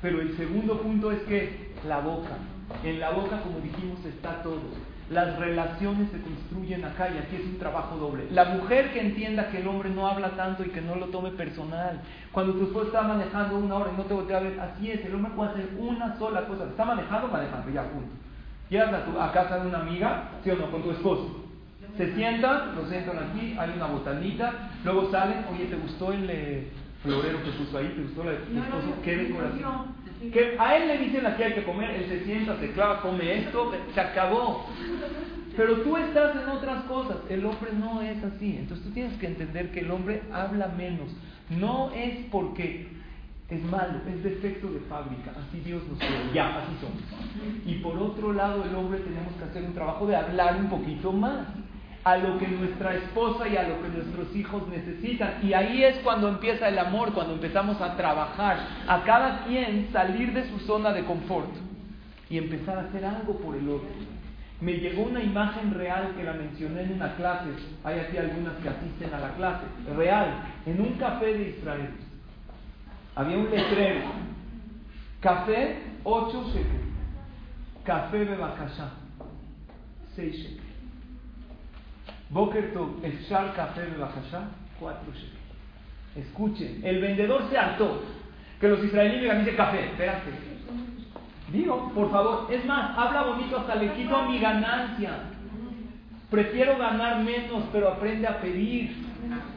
Pero 0.00 0.20
el 0.20 0.36
segundo 0.36 0.80
punto 0.80 1.10
es 1.10 1.22
que 1.22 1.72
la 1.86 2.00
boca, 2.00 2.38
en 2.84 3.00
la 3.00 3.10
boca 3.10 3.40
como 3.40 3.60
dijimos 3.60 4.04
está 4.04 4.42
todo. 4.42 4.62
Las 5.10 5.38
relaciones 5.38 6.10
se 6.10 6.20
construyen 6.20 6.84
acá 6.84 7.08
y 7.08 7.18
aquí 7.18 7.36
es 7.36 7.44
un 7.44 7.58
trabajo 7.58 7.96
doble. 7.96 8.26
La 8.30 8.44
mujer 8.46 8.92
que 8.92 9.00
entienda 9.00 9.48
que 9.50 9.60
el 9.60 9.68
hombre 9.68 9.88
no 9.88 10.06
habla 10.06 10.30
tanto 10.30 10.64
y 10.64 10.68
que 10.68 10.82
no 10.82 10.96
lo 10.96 11.06
tome 11.06 11.30
personal. 11.30 12.00
Cuando 12.30 12.52
tu 12.54 12.64
esposo 12.64 12.88
está 12.88 13.02
manejando 13.02 13.56
una 13.56 13.76
hora 13.76 13.90
y 13.94 13.96
no 13.96 14.04
te 14.04 14.14
voltea 14.14 14.36
a 14.36 14.40
ver, 14.40 14.60
así 14.60 14.90
es, 14.90 15.04
el 15.04 15.14
hombre 15.14 15.32
puede 15.34 15.50
hacer 15.50 15.70
una 15.78 16.18
sola 16.18 16.46
cosa. 16.46 16.64
Está 16.64 16.84
manejando, 16.84 17.28
manejando, 17.28 17.70
ya, 17.70 17.84
punto. 17.84 18.10
Llegas 18.68 18.92
a, 18.92 19.24
a 19.24 19.32
casa 19.32 19.60
de 19.60 19.68
una 19.68 19.80
amiga, 19.80 20.24
sí 20.44 20.50
o 20.50 20.56
no, 20.56 20.70
con 20.70 20.82
tu 20.82 20.90
esposo 20.90 21.48
se 21.96 22.14
sientan, 22.14 22.76
lo 22.76 22.86
sientan 22.86 23.18
aquí, 23.18 23.56
hay 23.58 23.72
una 23.74 23.86
botanita, 23.86 24.70
luego 24.84 25.10
salen, 25.10 25.44
oye, 25.52 25.64
¿te 25.66 25.76
gustó 25.76 26.12
el 26.12 26.28
eh, 26.30 26.68
florero 27.02 27.42
que 27.42 27.50
puso 27.50 27.78
ahí? 27.78 27.88
¿Te 27.88 28.02
gustó 28.02 28.22
el 28.22 28.36
esposo? 28.36 29.02
¿Qué 29.02 29.16
decoración? 29.16 30.07
Que 30.32 30.56
a 30.58 30.76
él 30.76 30.88
le 30.88 30.98
dicen 30.98 31.26
aquí 31.26 31.42
hay 31.42 31.52
que 31.54 31.64
comer, 31.64 31.90
él 31.90 32.06
se 32.08 32.24
sienta, 32.24 32.58
se 32.58 32.72
clava, 32.72 33.00
come 33.00 33.38
esto, 33.38 33.72
se 33.94 34.00
acabó. 34.00 34.66
Pero 35.56 35.82
tú 35.82 35.96
estás 35.96 36.36
en 36.36 36.48
otras 36.48 36.84
cosas, 36.84 37.16
el 37.28 37.44
hombre 37.44 37.70
no 37.72 38.02
es 38.02 38.22
así. 38.24 38.56
Entonces 38.58 38.86
tú 38.86 38.92
tienes 38.92 39.16
que 39.18 39.26
entender 39.26 39.70
que 39.70 39.80
el 39.80 39.90
hombre 39.90 40.22
habla 40.32 40.68
menos. 40.68 41.08
No 41.50 41.90
es 41.92 42.18
porque 42.30 42.88
es 43.48 43.62
malo, 43.64 44.00
es 44.08 44.22
defecto 44.22 44.70
de 44.70 44.80
fábrica, 44.80 45.32
así 45.36 45.60
Dios 45.60 45.82
nos 45.88 45.98
creó, 45.98 46.32
ya, 46.34 46.58
así 46.58 46.72
somos. 46.80 47.02
Y 47.64 47.76
por 47.76 47.96
otro 47.96 48.32
lado, 48.32 48.62
el 48.64 48.74
hombre 48.74 49.00
tenemos 49.00 49.32
que 49.34 49.44
hacer 49.44 49.62
un 49.62 49.72
trabajo 49.72 50.06
de 50.06 50.16
hablar 50.16 50.56
un 50.60 50.68
poquito 50.68 51.12
más 51.12 51.46
a 52.04 52.16
lo 52.16 52.38
que 52.38 52.48
nuestra 52.48 52.94
esposa 52.94 53.48
y 53.48 53.56
a 53.56 53.68
lo 53.68 53.82
que 53.82 53.88
nuestros 53.88 54.34
hijos 54.34 54.62
necesitan. 54.68 55.40
Y 55.42 55.52
ahí 55.52 55.84
es 55.84 55.98
cuando 55.98 56.28
empieza 56.28 56.68
el 56.68 56.78
amor, 56.78 57.12
cuando 57.12 57.34
empezamos 57.34 57.80
a 57.80 57.96
trabajar, 57.96 58.58
a 58.86 59.02
cada 59.02 59.44
quien 59.44 59.88
salir 59.92 60.32
de 60.32 60.48
su 60.48 60.58
zona 60.60 60.92
de 60.92 61.04
confort 61.04 61.50
y 62.30 62.38
empezar 62.38 62.78
a 62.78 62.82
hacer 62.82 63.04
algo 63.04 63.34
por 63.38 63.56
el 63.56 63.68
otro. 63.68 63.88
Me 64.60 64.72
llegó 64.72 65.04
una 65.04 65.22
imagen 65.22 65.72
real 65.74 66.14
que 66.16 66.24
la 66.24 66.32
mencioné 66.32 66.82
en 66.82 66.94
una 66.94 67.14
clase, 67.14 67.50
hay 67.84 68.00
aquí 68.00 68.16
algunas 68.16 68.54
que 68.56 68.68
asisten 68.68 69.14
a 69.14 69.20
la 69.20 69.34
clase, 69.34 69.64
real, 69.96 70.42
en 70.66 70.80
un 70.80 70.94
café 70.94 71.26
de 71.26 71.50
Israel. 71.50 71.90
Había 73.14 73.38
un 73.38 73.50
letrero, 73.50 74.10
café 75.20 75.76
8 76.02 76.44
shekels, 76.48 76.66
café 77.84 78.24
de 78.24 78.36
Bakasha 78.36 78.90
6 80.16 80.34
shekels. 80.34 80.67
Boker 82.30 82.72
Tov, 82.74 83.02
Shar 83.28 83.54
Café 83.54 83.82
de 83.82 83.96
Bajashá, 83.96 84.48
cuatro. 84.78 85.12
Escuchen, 86.14 86.80
el 86.84 87.00
vendedor 87.00 87.44
se 87.48 87.56
hartó 87.56 88.02
que 88.60 88.68
los 88.68 88.82
israelíes 88.84 89.22
digan, 89.22 89.44
dice 89.44 89.56
café, 89.56 89.86
espérate. 89.86 90.30
Digo, 91.52 91.92
por 91.94 92.10
favor, 92.10 92.48
es 92.50 92.64
más, 92.66 92.98
habla 92.98 93.22
bonito, 93.22 93.56
hasta 93.56 93.76
le 93.76 93.92
quito 93.94 94.22
mi 94.24 94.38
ganancia. 94.38 95.10
Prefiero 96.30 96.76
ganar 96.76 97.24
menos, 97.24 97.64
pero 97.72 97.88
aprende 97.88 98.26
a 98.26 98.40
pedir. 98.40 98.94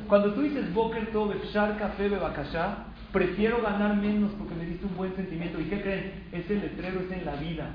Cuando 0.08 0.34
tú 0.34 0.42
dices 0.42 0.74
Boker 0.74 1.12
Tov, 1.12 1.34
Shar 1.52 1.78
Café 1.78 2.08
de 2.08 2.18
Bajashá, 2.18 2.86
prefiero 3.12 3.62
ganar 3.62 3.98
menos 3.98 4.32
porque 4.38 4.56
me 4.56 4.66
diste 4.66 4.86
un 4.86 4.96
buen 4.96 5.14
sentimiento. 5.16 5.60
¿Y 5.60 5.66
qué 5.66 5.82
creen? 5.82 6.14
Ese 6.32 6.56
letrero 6.56 7.02
es 7.02 7.12
en 7.12 7.26
la 7.26 7.36
vida. 7.36 7.70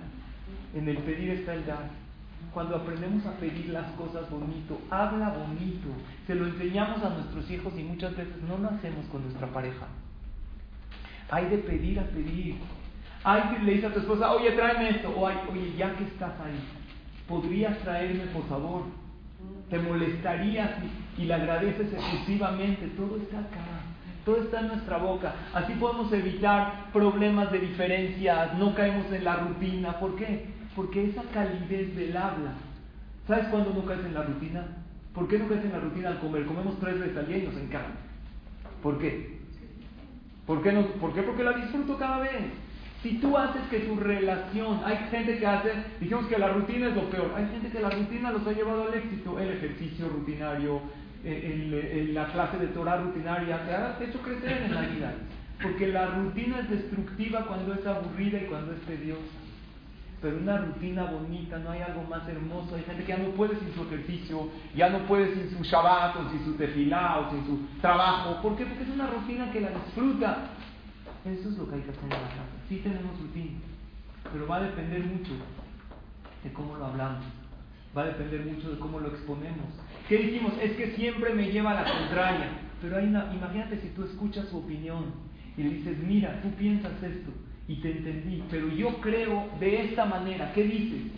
En 0.75 0.89
el 0.89 0.97
pedir 0.99 1.31
está 1.31 1.55
el 1.55 1.67
dar 1.67 2.06
cuando 2.53 2.77
aprendemos 2.77 3.25
a 3.27 3.33
pedir 3.33 3.69
las 3.69 3.91
cosas 3.93 4.31
bonito, 4.31 4.81
habla 4.91 5.31
bonito, 5.31 5.89
se 6.27 6.35
lo 6.35 6.47
enseñamos 6.47 7.03
a 7.03 7.11
nuestros 7.11 7.51
hijos 7.51 7.73
y 7.77 7.83
muchas 7.83 8.17
veces 8.17 8.37
no 8.49 8.59
lo 8.59 8.69
hacemos 8.71 9.05
con 9.07 9.23
nuestra 9.23 9.49
pareja. 9.49 9.87
Hay 11.31 11.47
de 11.47 11.59
pedir 11.59 12.01
a 12.01 12.05
pedir. 12.05 12.57
Hay 13.25 13.43
que 13.43 13.65
le 13.65 13.73
dice 13.75 13.87
a 13.87 13.93
tu 13.93 14.01
esposa, 14.01 14.33
oye, 14.33 14.53
tráeme 14.53 14.91
esto. 14.91 15.11
O 15.17 15.27
hay, 15.27 15.37
oye, 15.51 15.75
ya 15.77 15.95
que 15.97 16.05
estás 16.05 16.33
ahí, 16.41 16.61
¿podrías 17.29 17.79
traerme, 17.79 18.25
por 18.27 18.47
favor? 18.49 18.83
¿Te 19.69 19.79
molestarías 19.79 20.71
y, 21.19 21.23
y 21.23 21.25
le 21.27 21.35
agradeces 21.35 21.93
exclusivamente? 21.93 22.87
Todo 22.97 23.17
está 23.17 23.41
acá. 23.41 23.65
Todo 24.25 24.43
está 24.43 24.61
en 24.61 24.69
nuestra 24.69 24.99
boca. 24.99 25.35
Así 25.53 25.73
podemos 25.75 26.13
evitar 26.13 26.91
problemas 26.93 27.51
de 27.51 27.61
diferencias, 27.61 28.55
no 28.59 28.75
caemos 28.75 29.11
en 29.13 29.25
la 29.25 29.37
rutina. 29.37 29.99
¿Por 29.99 30.17
qué? 30.17 30.56
Porque 30.77 31.09
esa 31.09 31.23
calidez 31.33 31.97
del 31.97 32.15
habla. 32.15 32.53
¿Sabes 33.27 33.49
cuándo 33.49 33.73
no 33.73 33.87
caes 33.87 34.05
en 34.05 34.13
la 34.13 34.23
rutina? 34.23 34.67
¿Por 35.15 35.27
qué 35.27 35.39
no 35.39 35.49
caes 35.49 35.65
en 35.65 35.73
la 35.73 35.81
rutina 35.81 36.11
al 36.11 36.21
comer? 36.21 36.45
Comemos 36.45 36.79
tres 36.79 37.01
veces 37.01 37.17
al 37.17 37.27
día 37.27 37.39
y 37.39 37.47
nos 37.47 37.57
encanta. 37.57 37.99
¿Por 38.83 38.99
qué? 38.99 39.39
¿Por 40.47 40.63
qué, 40.63 40.73
no? 40.73 40.87
¿Por 40.87 41.15
qué? 41.15 41.23
Porque 41.23 41.43
la 41.43 41.53
disfruto 41.53 41.97
cada 41.97 42.19
vez. 42.19 42.53
Si 43.03 43.19
tú 43.19 43.37
haces 43.39 43.63
que 43.71 43.81
tu 43.81 43.97
relación, 43.97 44.81
hay 44.85 44.99
gente 45.11 45.39
que 45.39 45.47
hace, 45.47 45.73
dijimos 45.99 46.27
que 46.27 46.39
la 46.39 46.49
rutina 46.49 46.89
es 46.89 46.95
lo 46.95 47.09
peor, 47.09 47.33
hay 47.37 47.47
gente 47.47 47.71
que 47.71 47.81
la 47.81 47.91
rutina 47.91 48.33
los 48.33 48.47
ha 48.47 48.53
llevado 48.53 48.85
al 48.85 48.95
éxito, 48.95 49.39
el 49.39 49.51
ejercicio 49.51 50.09
rutinario, 50.09 50.81
el, 51.25 52.15
la 52.15 52.33
clase 52.33 52.59
de 52.59 52.67
Torah 52.69 52.97
rutinaria, 52.97 53.65
te 53.65 53.75
ha 53.75 53.99
hecho 54.01 54.21
crecer 54.21 54.63
en 54.65 54.75
la 54.75 54.81
vida. 54.83 55.15
Porque 55.63 55.89
la 55.89 56.07
rutina 56.07 56.61
es 56.61 56.71
destructiva 56.71 57.47
cuando 57.47 57.75
es 57.75 57.87
aburrida 57.87 58.43
y 58.43 58.47
cuando 58.47 58.73
es 58.73 58.81
tediosa 58.83 59.46
pero 60.21 60.39
una 60.39 60.57
rutina 60.57 61.05
bonita, 61.05 61.59
no 61.59 61.71
hay 61.71 61.83
algo 61.83 62.03
más 62.05 62.27
hermoso. 62.29 62.75
Hay 62.75 62.83
gente 62.85 63.05
que 63.05 63.13
ya 63.13 63.19
no 63.19 63.31
puede 63.31 63.59
sin 63.59 63.73
su 63.75 63.83
ejercicio, 63.83 64.49
ya 64.75 64.89
no 64.89 65.01
puede 65.01 65.35
sin 65.35 65.51
su 65.51 65.63
Shabbat, 65.63 66.17
o 66.17 66.31
sin 66.31 66.45
su 66.45 66.55
tefilá, 66.55 67.19
o 67.19 67.31
sin 67.31 67.45
su 67.45 67.81
trabajo. 67.81 68.41
¿Por 68.41 68.57
qué? 68.57 68.65
Porque 68.65 68.85
es 68.85 68.89
una 68.89 69.09
rutina 69.09 69.53
que 69.53 69.61
la 69.61 69.71
disfruta. 69.71 70.51
Eso 71.25 71.49
es 71.51 71.59
lo 71.59 71.69
que 71.69 71.75
hay 71.77 71.81
que 71.83 71.91
hacer 71.91 72.05
en 72.05 72.11
la 72.11 72.17
casa. 72.17 72.45
Sí 72.69 72.81
tenemos 72.83 73.21
rutina, 73.21 73.59
pero 74.33 74.47
va 74.47 74.57
a 74.57 74.61
depender 74.61 75.05
mucho 75.05 75.33
de 76.43 76.53
cómo 76.53 76.77
lo 76.77 76.87
hablamos. 76.87 77.25
Va 77.97 78.03
a 78.03 78.07
depender 78.07 78.47
mucho 78.47 78.71
de 78.71 78.79
cómo 78.79 79.01
lo 79.01 79.09
exponemos. 79.09 79.67
¿Qué 80.09 80.17
dijimos? 80.19 80.53
Es 80.63 80.73
que 80.77 80.93
siempre 80.93 81.35
me 81.35 81.51
lleva 81.51 81.73
a 81.73 81.83
la 81.83 81.91
contraria. 81.91 82.49
Pero 82.81 82.97
hay 82.97 83.07
una, 83.07 83.33
imagínate 83.35 83.81
si 83.81 83.89
tú 83.89 84.05
escuchas 84.05 84.49
su 84.49 84.59
opinión 84.59 85.13
y 85.57 85.63
le 85.63 85.71
dices, 85.71 85.99
mira, 85.99 86.41
tú 86.43 86.51
piensas 86.51 87.03
esto 87.03 87.33
y 87.69 87.77
te 87.77 87.91
entendí, 87.91 88.45
pero 88.51 88.69
yo 88.69 89.01
creo 89.01 89.49
de 89.59 89.87
esta 89.87 90.05
manera. 90.05 90.53
¿Qué 90.53 90.63
dices? 90.63 91.13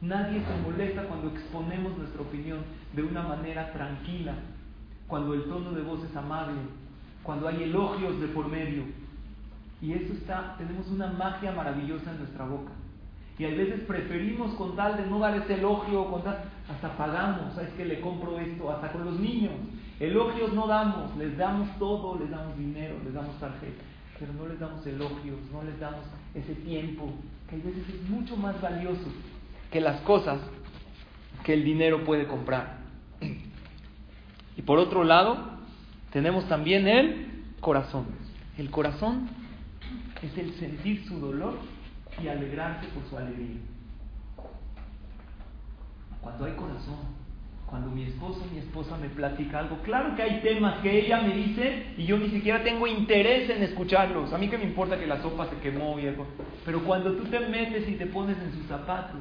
Nadie 0.00 0.40
se 0.40 0.62
molesta 0.62 1.02
cuando 1.02 1.28
exponemos 1.28 1.96
nuestra 1.98 2.22
opinión 2.22 2.60
de 2.94 3.02
una 3.02 3.22
manera 3.22 3.70
tranquila, 3.72 4.34
cuando 5.06 5.34
el 5.34 5.44
tono 5.44 5.72
de 5.72 5.82
voz 5.82 6.02
es 6.04 6.16
amable, 6.16 6.56
cuando 7.22 7.48
hay 7.48 7.64
elogios 7.64 8.18
de 8.18 8.28
por 8.28 8.48
medio. 8.48 8.84
Y 9.82 9.92
eso 9.92 10.14
está, 10.14 10.56
tenemos 10.56 10.88
una 10.88 11.08
magia 11.08 11.52
maravillosa 11.52 12.12
en 12.12 12.18
nuestra 12.18 12.46
boca. 12.46 12.72
Y 13.38 13.44
a 13.44 13.48
veces 13.48 13.80
preferimos 13.80 14.52
con 14.54 14.76
tal 14.76 14.96
de 14.96 15.06
no 15.06 15.18
dar 15.18 15.36
ese 15.36 15.54
elogio, 15.54 16.10
con 16.10 16.22
tal, 16.22 16.44
hasta 16.68 16.96
pagamos, 16.96 17.54
¿sabes 17.54 17.70
que 17.70 17.84
le 17.84 18.00
compro 18.00 18.38
esto? 18.38 18.70
Hasta 18.70 18.92
con 18.92 19.04
los 19.04 19.18
niños. 19.18 19.52
Elogios 19.98 20.54
no 20.54 20.66
damos, 20.66 21.14
les 21.16 21.36
damos 21.36 21.68
todo, 21.78 22.18
les 22.18 22.30
damos 22.30 22.56
dinero, 22.56 22.96
les 23.04 23.12
damos 23.12 23.38
tarjeta 23.38 23.82
pero 24.20 24.34
no 24.34 24.46
les 24.46 24.60
damos 24.60 24.86
elogios, 24.86 25.38
no 25.50 25.62
les 25.62 25.80
damos 25.80 26.04
ese 26.34 26.54
tiempo, 26.56 27.10
que 27.48 27.56
a 27.56 27.58
veces 27.58 27.88
es 27.88 28.10
mucho 28.10 28.36
más 28.36 28.60
valioso 28.60 29.08
que 29.72 29.80
las 29.80 30.02
cosas 30.02 30.38
que 31.42 31.54
el 31.54 31.64
dinero 31.64 32.04
puede 32.04 32.26
comprar. 32.26 32.80
Y 34.56 34.62
por 34.62 34.78
otro 34.78 35.04
lado, 35.04 35.38
tenemos 36.12 36.46
también 36.48 36.86
el 36.86 37.44
corazón. 37.60 38.04
El 38.58 38.70
corazón 38.70 39.30
es 40.20 40.36
el 40.36 40.52
sentir 40.54 41.06
su 41.06 41.18
dolor 41.18 41.58
y 42.22 42.28
alegrarse 42.28 42.88
por 42.88 43.02
su 43.08 43.16
alegría. 43.16 43.60
Cuando 46.20 46.44
hay 46.44 46.52
corazón, 46.52 46.98
cuando 47.70 47.88
mi 47.88 48.02
esposo 48.02 48.42
o 48.42 48.52
mi 48.52 48.58
esposa 48.58 48.96
me 48.98 49.08
platica 49.08 49.60
algo, 49.60 49.78
claro 49.82 50.16
que 50.16 50.22
hay 50.22 50.40
temas 50.40 50.80
que 50.80 51.06
ella 51.06 51.20
me 51.20 51.32
dice 51.34 51.94
y 51.96 52.04
yo 52.04 52.18
ni 52.18 52.28
siquiera 52.28 52.62
tengo 52.64 52.86
interés 52.86 53.48
en 53.48 53.62
escucharlos. 53.62 54.32
A 54.32 54.38
mí 54.38 54.48
que 54.48 54.58
me 54.58 54.64
importa 54.64 54.98
que 54.98 55.06
la 55.06 55.22
sopa 55.22 55.48
se 55.48 55.56
quemó 55.56 55.98
y 55.98 56.08
algo. 56.08 56.26
Pero 56.64 56.82
cuando 56.82 57.12
tú 57.12 57.24
te 57.24 57.38
metes 57.40 57.88
y 57.88 57.94
te 57.94 58.06
pones 58.06 58.36
en 58.38 58.52
sus 58.52 58.66
zapatos, 58.66 59.20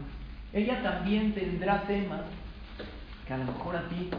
ella 0.51 0.81
también 0.81 1.33
tendrá 1.33 1.83
temas 1.83 2.21
que 3.27 3.33
a 3.33 3.37
lo 3.37 3.45
mejor 3.45 3.75
a 3.75 3.87
ti 3.87 4.09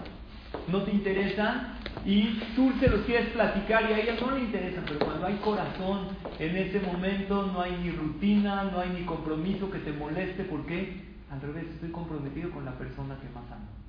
no 0.68 0.82
te 0.82 0.92
interesan 0.92 1.74
y 2.04 2.40
tú 2.54 2.72
se 2.78 2.88
los 2.88 3.00
quieres 3.00 3.30
platicar 3.30 3.90
y 3.90 3.94
a 3.94 4.00
ellas 4.00 4.20
no 4.20 4.30
le 4.30 4.40
interesan, 4.40 4.84
pero 4.86 5.00
cuando 5.00 5.26
hay 5.26 5.34
corazón, 5.36 6.08
en 6.38 6.56
ese 6.56 6.80
momento 6.80 7.46
no 7.52 7.60
hay 7.60 7.76
ni 7.82 7.90
rutina, 7.90 8.64
no 8.64 8.80
hay 8.80 8.90
ni 8.90 9.02
compromiso 9.02 9.70
que 9.70 9.78
te 9.80 9.92
moleste, 9.92 10.44
porque 10.44 11.10
al 11.30 11.40
revés, 11.40 11.66
estoy 11.74 11.90
comprometido 11.90 12.50
con 12.50 12.64
la 12.64 12.72
persona 12.72 13.16
que 13.20 13.28
más 13.28 13.44
amo. 13.52 13.79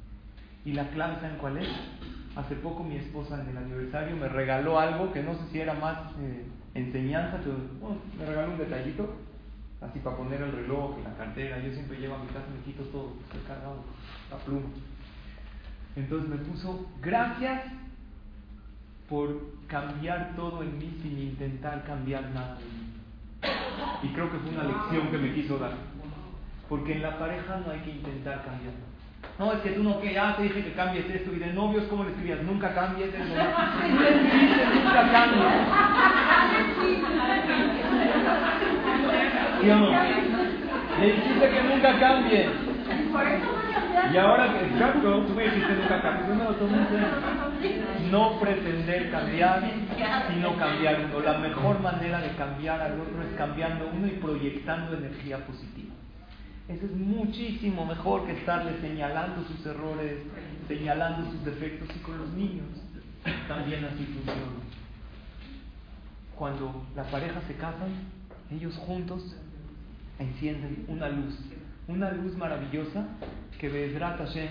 Y 0.65 0.73
la 0.73 0.89
clave, 0.89 1.15
¿saben 1.15 1.37
cuál 1.37 1.57
es? 1.57 1.67
Hace 2.35 2.55
poco 2.55 2.83
mi 2.83 2.95
esposa 2.95 3.41
en 3.41 3.49
el 3.49 3.57
aniversario 3.57 4.15
me 4.15 4.29
regaló 4.29 4.79
algo 4.79 5.11
que 5.11 5.23
no 5.23 5.33
sé 5.35 5.41
si 5.51 5.59
era 5.59 5.73
más 5.73 5.97
eh, 6.19 6.45
enseñanza, 6.75 7.39
pero 7.43 7.57
me 8.17 8.25
regaló 8.25 8.53
un 8.53 8.57
detallito, 8.57 9.15
así 9.81 9.99
para 9.99 10.17
poner 10.17 10.41
el 10.41 10.51
reloj 10.51 10.97
y 10.99 11.03
la 11.03 11.15
cartera. 11.15 11.59
Yo 11.59 11.73
siempre 11.73 11.99
llevo 11.99 12.15
a 12.15 12.19
mi 12.19 12.27
casa, 12.27 12.45
me 12.55 12.63
quito 12.63 12.83
todo, 12.83 13.13
estoy 13.23 13.41
cargado, 13.47 13.83
la 14.29 14.37
pluma. 14.37 14.69
Entonces 15.95 16.29
me 16.29 16.37
puso, 16.37 16.87
gracias 17.01 17.63
por 19.09 19.51
cambiar 19.67 20.33
todo 20.37 20.63
en 20.63 20.77
mí 20.77 20.97
sin 21.01 21.19
intentar 21.19 21.83
cambiar 21.83 22.29
nada 22.29 22.55
de 22.55 22.63
mí. 22.63 22.91
Y 24.03 24.13
creo 24.13 24.31
que 24.31 24.37
fue 24.37 24.51
una 24.51 24.63
lección 24.63 25.11
que 25.11 25.17
me 25.17 25.33
quiso 25.33 25.57
dar. 25.57 25.73
Porque 26.69 26.93
en 26.93 27.01
la 27.01 27.19
pareja 27.19 27.57
no 27.65 27.71
hay 27.71 27.81
que 27.81 27.91
intentar 27.91 28.45
cambiar. 28.45 28.73
No, 29.39 29.53
es 29.53 29.59
que 29.61 29.71
tú 29.71 29.83
no, 29.83 29.99
que 29.99 30.13
ya 30.13 30.35
te 30.35 30.43
dije 30.43 30.63
que 30.63 30.73
cambies 30.73 31.09
esto. 31.09 31.33
Y 31.33 31.39
de 31.39 31.53
novios, 31.53 31.85
¿cómo 31.89 32.03
le 32.03 32.11
escribías? 32.11 32.43
Nunca 32.43 32.73
cambies. 32.75 33.11
Dice, 33.11 33.23
nunca 34.83 35.11
cambies. 35.11 35.45
¿Sí 39.61 39.69
o 39.69 39.75
no? 39.77 39.91
Le 40.99 41.05
dijiste 41.13 41.49
que 41.49 41.63
nunca 41.63 41.99
cambie. 41.99 42.49
Y 44.13 44.17
ahora 44.17 44.45
exacto, 44.61 45.23
tú 45.23 45.33
me 45.33 45.43
dijiste 45.43 45.73
nunca 45.73 46.01
cambies. 46.01 46.27
Yo 46.27 46.35
me 46.35 46.43
lo 46.43 46.55
tomo 46.55 46.77
No 48.11 48.39
pretender 48.39 49.09
cambiar, 49.11 49.63
sino 50.29 50.55
cambiar 50.57 50.97
uno. 51.05 51.19
La 51.23 51.37
mejor 51.37 51.79
manera 51.79 52.21
de 52.21 52.29
cambiar 52.35 52.81
al 52.81 52.99
otro 52.99 53.21
es 53.23 53.35
cambiando 53.37 53.89
uno 53.93 54.07
y 54.07 54.11
proyectando 54.11 54.97
energía 54.97 55.37
positiva. 55.45 55.95
Eso 56.71 56.85
es 56.85 56.91
muchísimo 56.93 57.85
mejor 57.85 58.25
que 58.25 58.31
estarle 58.31 58.79
señalando 58.79 59.43
sus 59.43 59.65
errores, 59.65 60.19
señalando 60.69 61.29
sus 61.29 61.43
defectos 61.43 61.89
y 61.93 61.99
con 61.99 62.17
los 62.17 62.29
niños 62.29 62.65
también 63.47 63.83
así 63.83 64.05
funciona. 64.05 64.61
Cuando 66.35 66.85
la 66.95 67.03
pareja 67.03 67.41
se 67.45 67.55
casan, 67.55 67.89
ellos 68.49 68.75
juntos 68.77 69.35
encienden 70.17 70.85
una 70.87 71.09
luz, 71.09 71.37
una 71.89 72.11
luz 72.11 72.37
maravillosa 72.37 73.05
que 73.59 73.67
Bedrat 73.67 74.17
Hashem, 74.19 74.49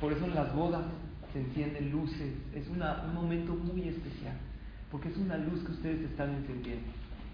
por 0.00 0.12
eso 0.12 0.24
en 0.24 0.34
las 0.36 0.54
bodas 0.54 0.84
se 1.32 1.40
encienden 1.40 1.90
luces, 1.90 2.32
es 2.54 2.68
un 2.68 2.78
momento 3.12 3.54
muy 3.54 3.88
especial, 3.88 4.36
porque 4.90 5.08
es 5.08 5.16
una 5.16 5.36
luz 5.36 5.64
que 5.64 5.72
ustedes 5.72 6.00
están 6.10 6.30
encendiendo. 6.30 6.86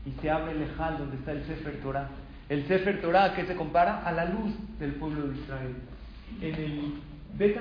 Y 0.06 0.12
se 0.20 0.30
abre 0.30 0.52
el 0.52 0.66
donde 0.98 1.16
está 1.16 1.32
el 1.32 1.44
Sefer 1.44 1.80
Torah. 1.82 2.08
El 2.52 2.66
Sefer 2.66 3.00
Torah, 3.00 3.24
¿a 3.24 3.34
qué 3.34 3.46
se 3.46 3.56
compara? 3.56 4.02
A 4.04 4.12
la 4.12 4.26
luz 4.26 4.52
del 4.78 4.92
pueblo 4.96 5.28
de 5.28 5.38
Israel. 5.38 5.74
En 6.42 6.54
el 6.54 6.92
Bet 7.38 7.56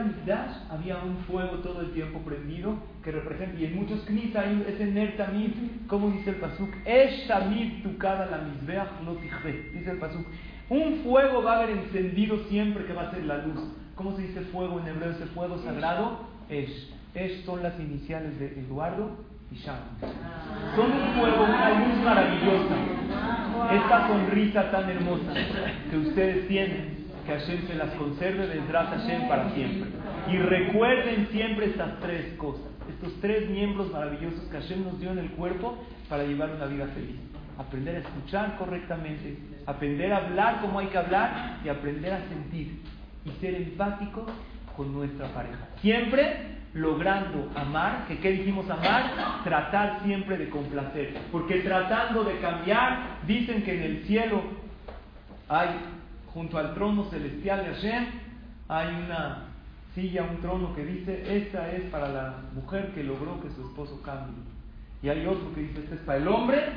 había 0.69 0.97
un 0.97 1.15
fuego 1.19 1.59
todo 1.59 1.79
el 1.79 1.93
tiempo 1.93 2.19
prendido 2.19 2.75
que 3.01 3.11
representa, 3.11 3.57
y 3.57 3.67
en 3.67 3.77
muchos 3.77 4.01
knis 4.01 4.35
hay 4.35 4.65
ese 4.67 4.87
ner 4.87 5.15
tamid, 5.15 5.51
como 5.87 6.11
dice 6.11 6.31
el 6.31 6.35
pasuk, 6.35 6.69
es 6.83 7.25
tamid 7.25 7.83
tukada 7.83 8.25
la 8.25 8.39
misbeach 8.39 8.89
no 9.05 9.15
dice 9.15 9.91
el 9.91 9.97
pasuk. 9.97 10.27
Un 10.69 10.99
fuego 11.05 11.41
va 11.41 11.53
a 11.53 11.57
haber 11.59 11.69
encendido 11.69 12.39
siempre 12.49 12.83
que 12.83 12.91
va 12.91 13.03
a 13.03 13.11
ser 13.11 13.23
la 13.23 13.37
luz. 13.45 13.61
¿Cómo 13.95 14.17
se 14.17 14.23
dice 14.23 14.41
fuego 14.41 14.77
en 14.81 14.87
hebreo? 14.89 15.11
Ese 15.11 15.25
fuego 15.27 15.57
sagrado, 15.59 16.27
es. 16.49 16.91
Es 17.15 17.45
son 17.45 17.63
las 17.63 17.79
iniciales 17.79 18.37
de 18.39 18.59
Eduardo 18.59 19.11
y 19.53 19.55
Sharon. 19.55 19.87
Son 20.75 20.91
un 20.91 21.13
fuego, 21.13 21.45
una 21.45 21.79
luz 21.79 22.03
maravillosa. 22.03 23.00
Esta 23.69 24.07
sonrisa 24.07 24.71
tan 24.71 24.89
hermosa 24.89 25.33
que 25.89 25.97
ustedes 25.97 26.47
tienen 26.47 27.01
que 27.25 27.33
Hashem 27.33 27.67
se 27.67 27.75
las 27.75 27.91
conserve 27.91 28.47
de 28.47 28.61
Hashem 28.61 29.27
para 29.27 29.51
siempre. 29.51 29.89
Y 30.31 30.37
recuerden 30.37 31.27
siempre 31.31 31.67
estas 31.67 31.99
tres 31.99 32.33
cosas, 32.37 32.65
estos 32.89 33.13
tres 33.21 33.49
miembros 33.49 33.91
maravillosos 33.91 34.41
que 34.49 34.57
Hashem 34.57 34.83
nos 34.83 34.99
dio 34.99 35.11
en 35.11 35.19
el 35.19 35.31
cuerpo 35.31 35.77
para 36.09 36.23
llevar 36.23 36.51
una 36.55 36.65
vida 36.65 36.87
feliz. 36.87 37.19
Aprender 37.57 37.97
a 37.97 37.99
escuchar 37.99 38.57
correctamente, 38.57 39.37
aprender 39.65 40.13
a 40.13 40.17
hablar 40.17 40.61
como 40.61 40.79
hay 40.79 40.87
que 40.87 40.97
hablar 40.97 41.59
y 41.63 41.69
aprender 41.69 42.13
a 42.13 42.27
sentir 42.27 42.81
y 43.25 43.29
ser 43.39 43.55
empáticos 43.55 44.25
con 44.75 44.93
nuestra 44.93 45.27
pareja. 45.27 45.67
Siempre 45.81 46.60
logrando 46.73 47.51
amar, 47.55 48.05
que 48.07 48.19
qué 48.19 48.31
dijimos 48.31 48.69
amar, 48.69 49.41
tratar 49.43 50.01
siempre 50.03 50.37
de 50.37 50.49
complacer, 50.49 51.17
porque 51.31 51.59
tratando 51.59 52.23
de 52.23 52.39
cambiar, 52.39 53.17
dicen 53.27 53.63
que 53.63 53.75
en 53.75 53.83
el 53.83 54.03
cielo 54.03 54.41
hay 55.49 55.69
junto 56.33 56.57
al 56.57 56.73
trono 56.73 57.05
celestial 57.05 57.65
de 57.65 57.73
Hashem 57.73 58.05
hay 58.71 58.87
una 59.05 59.47
silla, 59.93 60.23
un 60.23 60.39
trono 60.39 60.73
que 60.73 60.85
dice, 60.85 61.37
esta 61.37 61.69
es 61.73 61.83
para 61.89 62.07
la 62.07 62.35
mujer 62.55 62.93
que 62.93 63.03
logró 63.03 63.41
que 63.41 63.49
su 63.49 63.67
esposo 63.67 64.01
cambie. 64.01 64.41
Y 65.03 65.09
hay 65.09 65.25
otro 65.25 65.53
que 65.53 65.61
dice, 65.61 65.79
este 65.79 65.95
es 65.95 66.01
para 66.01 66.19
el 66.19 66.27
hombre 66.29 66.69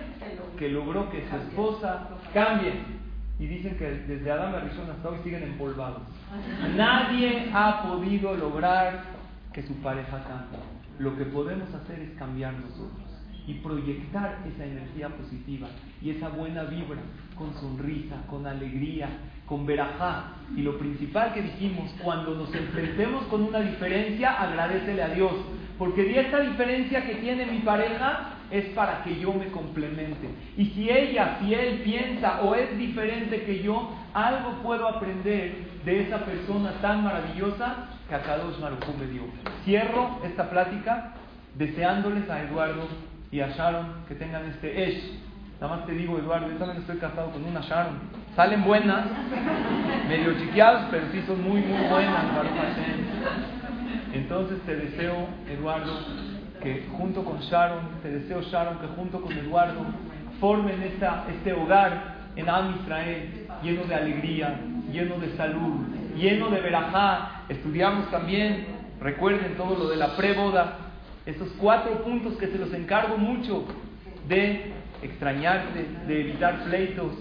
que 0.59 0.71
logró 0.71 1.09
que 1.11 1.25
su 1.29 1.37
esposa 1.37 2.09
cambie. 2.33 2.73
Y 3.39 3.47
dicen 3.47 3.77
que 3.77 3.85
desde 3.85 4.31
Adán 4.31 4.69
Rishon 4.69 4.91
hasta 4.91 5.09
hoy 5.09 5.19
siguen 5.23 5.45
empolvados. 5.45 6.03
Nadie 6.77 7.51
ha 7.55 7.83
podido 7.83 8.35
lograr 8.35 9.14
que 9.55 9.63
su 9.63 9.75
pareja 9.75 10.25
cambie. 10.25 10.59
Lo 10.99 11.17
que 11.17 11.25
podemos 11.25 11.73
hacer 11.73 12.01
es 12.01 12.19
cambiar 12.19 12.55
nosotros 12.55 13.09
y 13.47 13.55
proyectar 13.55 14.39
esa 14.47 14.65
energía 14.65 15.09
positiva 15.11 15.69
y 16.03 16.11
esa 16.11 16.29
buena 16.29 16.65
vibra 16.65 17.01
con 17.37 17.55
sonrisa, 17.55 18.17
con 18.29 18.47
alegría, 18.47 19.09
con 19.47 19.65
verajá. 19.65 20.33
Y 20.57 20.63
lo 20.63 20.79
principal 20.79 21.33
que 21.35 21.43
dijimos, 21.43 21.95
cuando 22.03 22.35
nos 22.35 22.55
enfrentemos 22.55 23.25
con 23.25 23.43
una 23.43 23.61
diferencia, 23.61 24.41
agradecele 24.43 25.03
a 25.03 25.09
Dios. 25.09 25.33
Porque 25.79 26.19
esta 26.19 26.41
diferencia 26.41 27.05
que 27.07 27.17
tiene 27.17 27.47
mi 27.47 27.59
pareja 27.59 28.31
es 28.51 28.67
para 28.67 29.03
que 29.03 29.19
yo 29.19 29.33
me 29.33 29.49
complemente. 29.49 30.29
Y 30.57 30.67
si 30.67 30.89
ella, 30.89 31.39
si 31.41 31.53
él 31.53 31.81
piensa 31.83 32.43
o 32.43 32.55
es 32.55 32.77
diferente 32.79 33.45
que 33.45 33.63
yo, 33.63 33.95
algo 34.15 34.63
puedo 34.63 34.89
aprender 34.89 35.57
de 35.85 36.03
esa 36.03 36.25
persona 36.25 36.73
tan 36.81 37.03
maravillosa 37.03 37.89
que 38.09 38.15
Akadosh 38.15 38.59
Marujú 38.59 38.93
me 38.99 39.07
dio. 39.07 39.23
Cierro 39.65 40.21
esta 40.25 40.51
plática 40.51 41.13
deseándoles 41.57 42.29
a 42.29 42.43
Eduardo 42.43 42.89
y 43.31 43.41
a 43.41 43.49
Sharon 43.49 44.05
que 44.09 44.15
tengan 44.15 44.45
este 44.47 44.89
Esh. 44.89 45.19
Nada 45.61 45.77
más 45.77 45.87
te 45.87 45.93
digo, 45.93 46.19
Eduardo, 46.19 46.51
yo 46.51 46.57
también 46.57 46.81
estoy 46.81 46.99
casado 46.99 47.31
con 47.31 47.45
una 47.45 47.61
Sharon. 47.61 47.99
Salen 48.37 48.65
buenas, 48.65 49.07
medio 50.09 50.35
chiqueadas, 50.39 50.89
pero 50.91 51.07
sí 51.13 51.23
son 51.27 51.43
muy, 51.43 51.61
muy 51.61 51.89
buenas, 51.89 52.25
Entonces 54.13 54.61
te 54.67 54.77
deseo, 54.77 55.29
Eduardo, 55.49 55.93
que 56.61 56.87
junto 56.97 57.25
con 57.25 57.39
Sharon, 57.39 58.01
te 58.03 58.11
deseo, 58.11 58.43
Sharon, 58.43 58.79
que 58.79 58.89
junto 58.89 59.21
con 59.21 59.33
Eduardo 59.33 59.85
formen 60.41 60.83
esta, 60.83 61.25
este 61.33 61.53
hogar 61.53 62.15
en 62.37 62.49
Am 62.49 62.75
Israel, 62.81 63.47
lleno 63.63 63.85
de 63.85 63.95
alegría, 63.95 64.61
lleno 64.91 65.19
de 65.19 65.37
salud, 65.37 65.87
lleno 66.17 66.51
de 66.51 66.61
verajá. 66.61 67.45
Estudiamos 67.49 68.11
también, 68.11 68.67
recuerden 69.01 69.57
todo 69.57 69.77
lo 69.77 69.89
de 69.89 69.97
la 69.97 70.17
preboda, 70.17 70.79
esos 71.27 71.49
cuatro 71.59 72.03
puntos 72.05 72.35
que 72.35 72.49
se 72.49 72.59
los 72.59 72.73
encargo 72.73 73.17
mucho 73.17 73.65
de 74.29 74.73
extrañarse, 75.03 75.87
de 76.07 76.21
evitar 76.21 76.65
pleitos, 76.65 77.13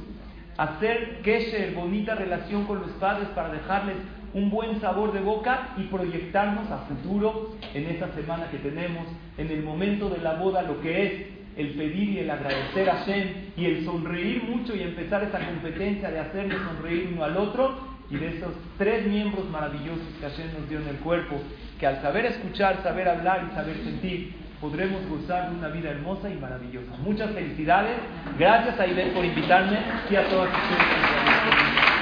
hacer 0.58 1.22
kesher, 1.24 1.74
bonita 1.74 2.16
relación 2.16 2.66
con 2.66 2.82
los 2.82 2.92
padres 2.92 3.28
para 3.30 3.52
dejarles 3.52 3.96
un 4.34 4.50
buen 4.50 4.82
sabor 4.82 5.14
de 5.14 5.20
boca 5.20 5.70
y 5.78 5.84
proyectarnos 5.84 6.70
a 6.72 6.80
futuro 6.80 7.56
en 7.74 7.86
esta 7.88 8.12
semana 8.14 8.50
que 8.50 8.58
tenemos, 8.58 9.06
en 9.38 9.52
el 9.52 9.64
momento 9.64 10.10
de 10.10 10.20
la 10.20 10.34
boda, 10.34 10.64
lo 10.64 10.82
que 10.82 11.06
es 11.06 11.14
el 11.56 11.70
pedir 11.76 12.10
y 12.10 12.20
el 12.20 12.32
agradecer 12.32 12.90
a 12.90 13.06
Shem 13.06 13.52
y 13.56 13.66
el 13.66 13.86
sonreír 13.86 14.44
mucho 14.44 14.76
y 14.76 14.82
empezar 14.82 15.24
esa 15.24 15.40
competencia 15.46 16.10
de 16.10 16.20
hacerle 16.20 16.56
sonreír 16.58 17.10
uno 17.14 17.24
al 17.24 17.38
otro 17.38 17.93
y 18.14 18.18
de 18.18 18.38
esos 18.38 18.52
tres 18.78 19.08
miembros 19.08 19.50
maravillosos 19.50 20.06
que 20.20 20.30
Hashem 20.30 20.54
nos 20.54 20.70
dio 20.70 20.80
en 20.80 20.88
el 20.88 20.98
cuerpo, 20.98 21.42
que 21.80 21.88
al 21.88 22.00
saber 22.02 22.28
escuchar, 22.28 22.84
saber 22.84 23.10
hablar 23.10 23.48
y 23.52 23.56
saber 23.56 23.76
sentir, 23.78 24.36
podremos 24.62 25.02
gozar 25.10 25.50
de 25.50 25.58
una 25.58 25.70
vida 25.70 25.90
hermosa 25.90 26.30
y 26.30 26.36
maravillosa. 26.36 26.92
Muchas 27.04 27.32
felicidades. 27.32 27.98
Gracias 28.38 28.80
a 28.80 28.86
Ivette 28.86 29.14
por 29.14 29.26
invitarme 29.26 29.80
y 30.10 30.16
a 30.16 30.30
todas 30.30 30.50
ustedes. 30.50 31.93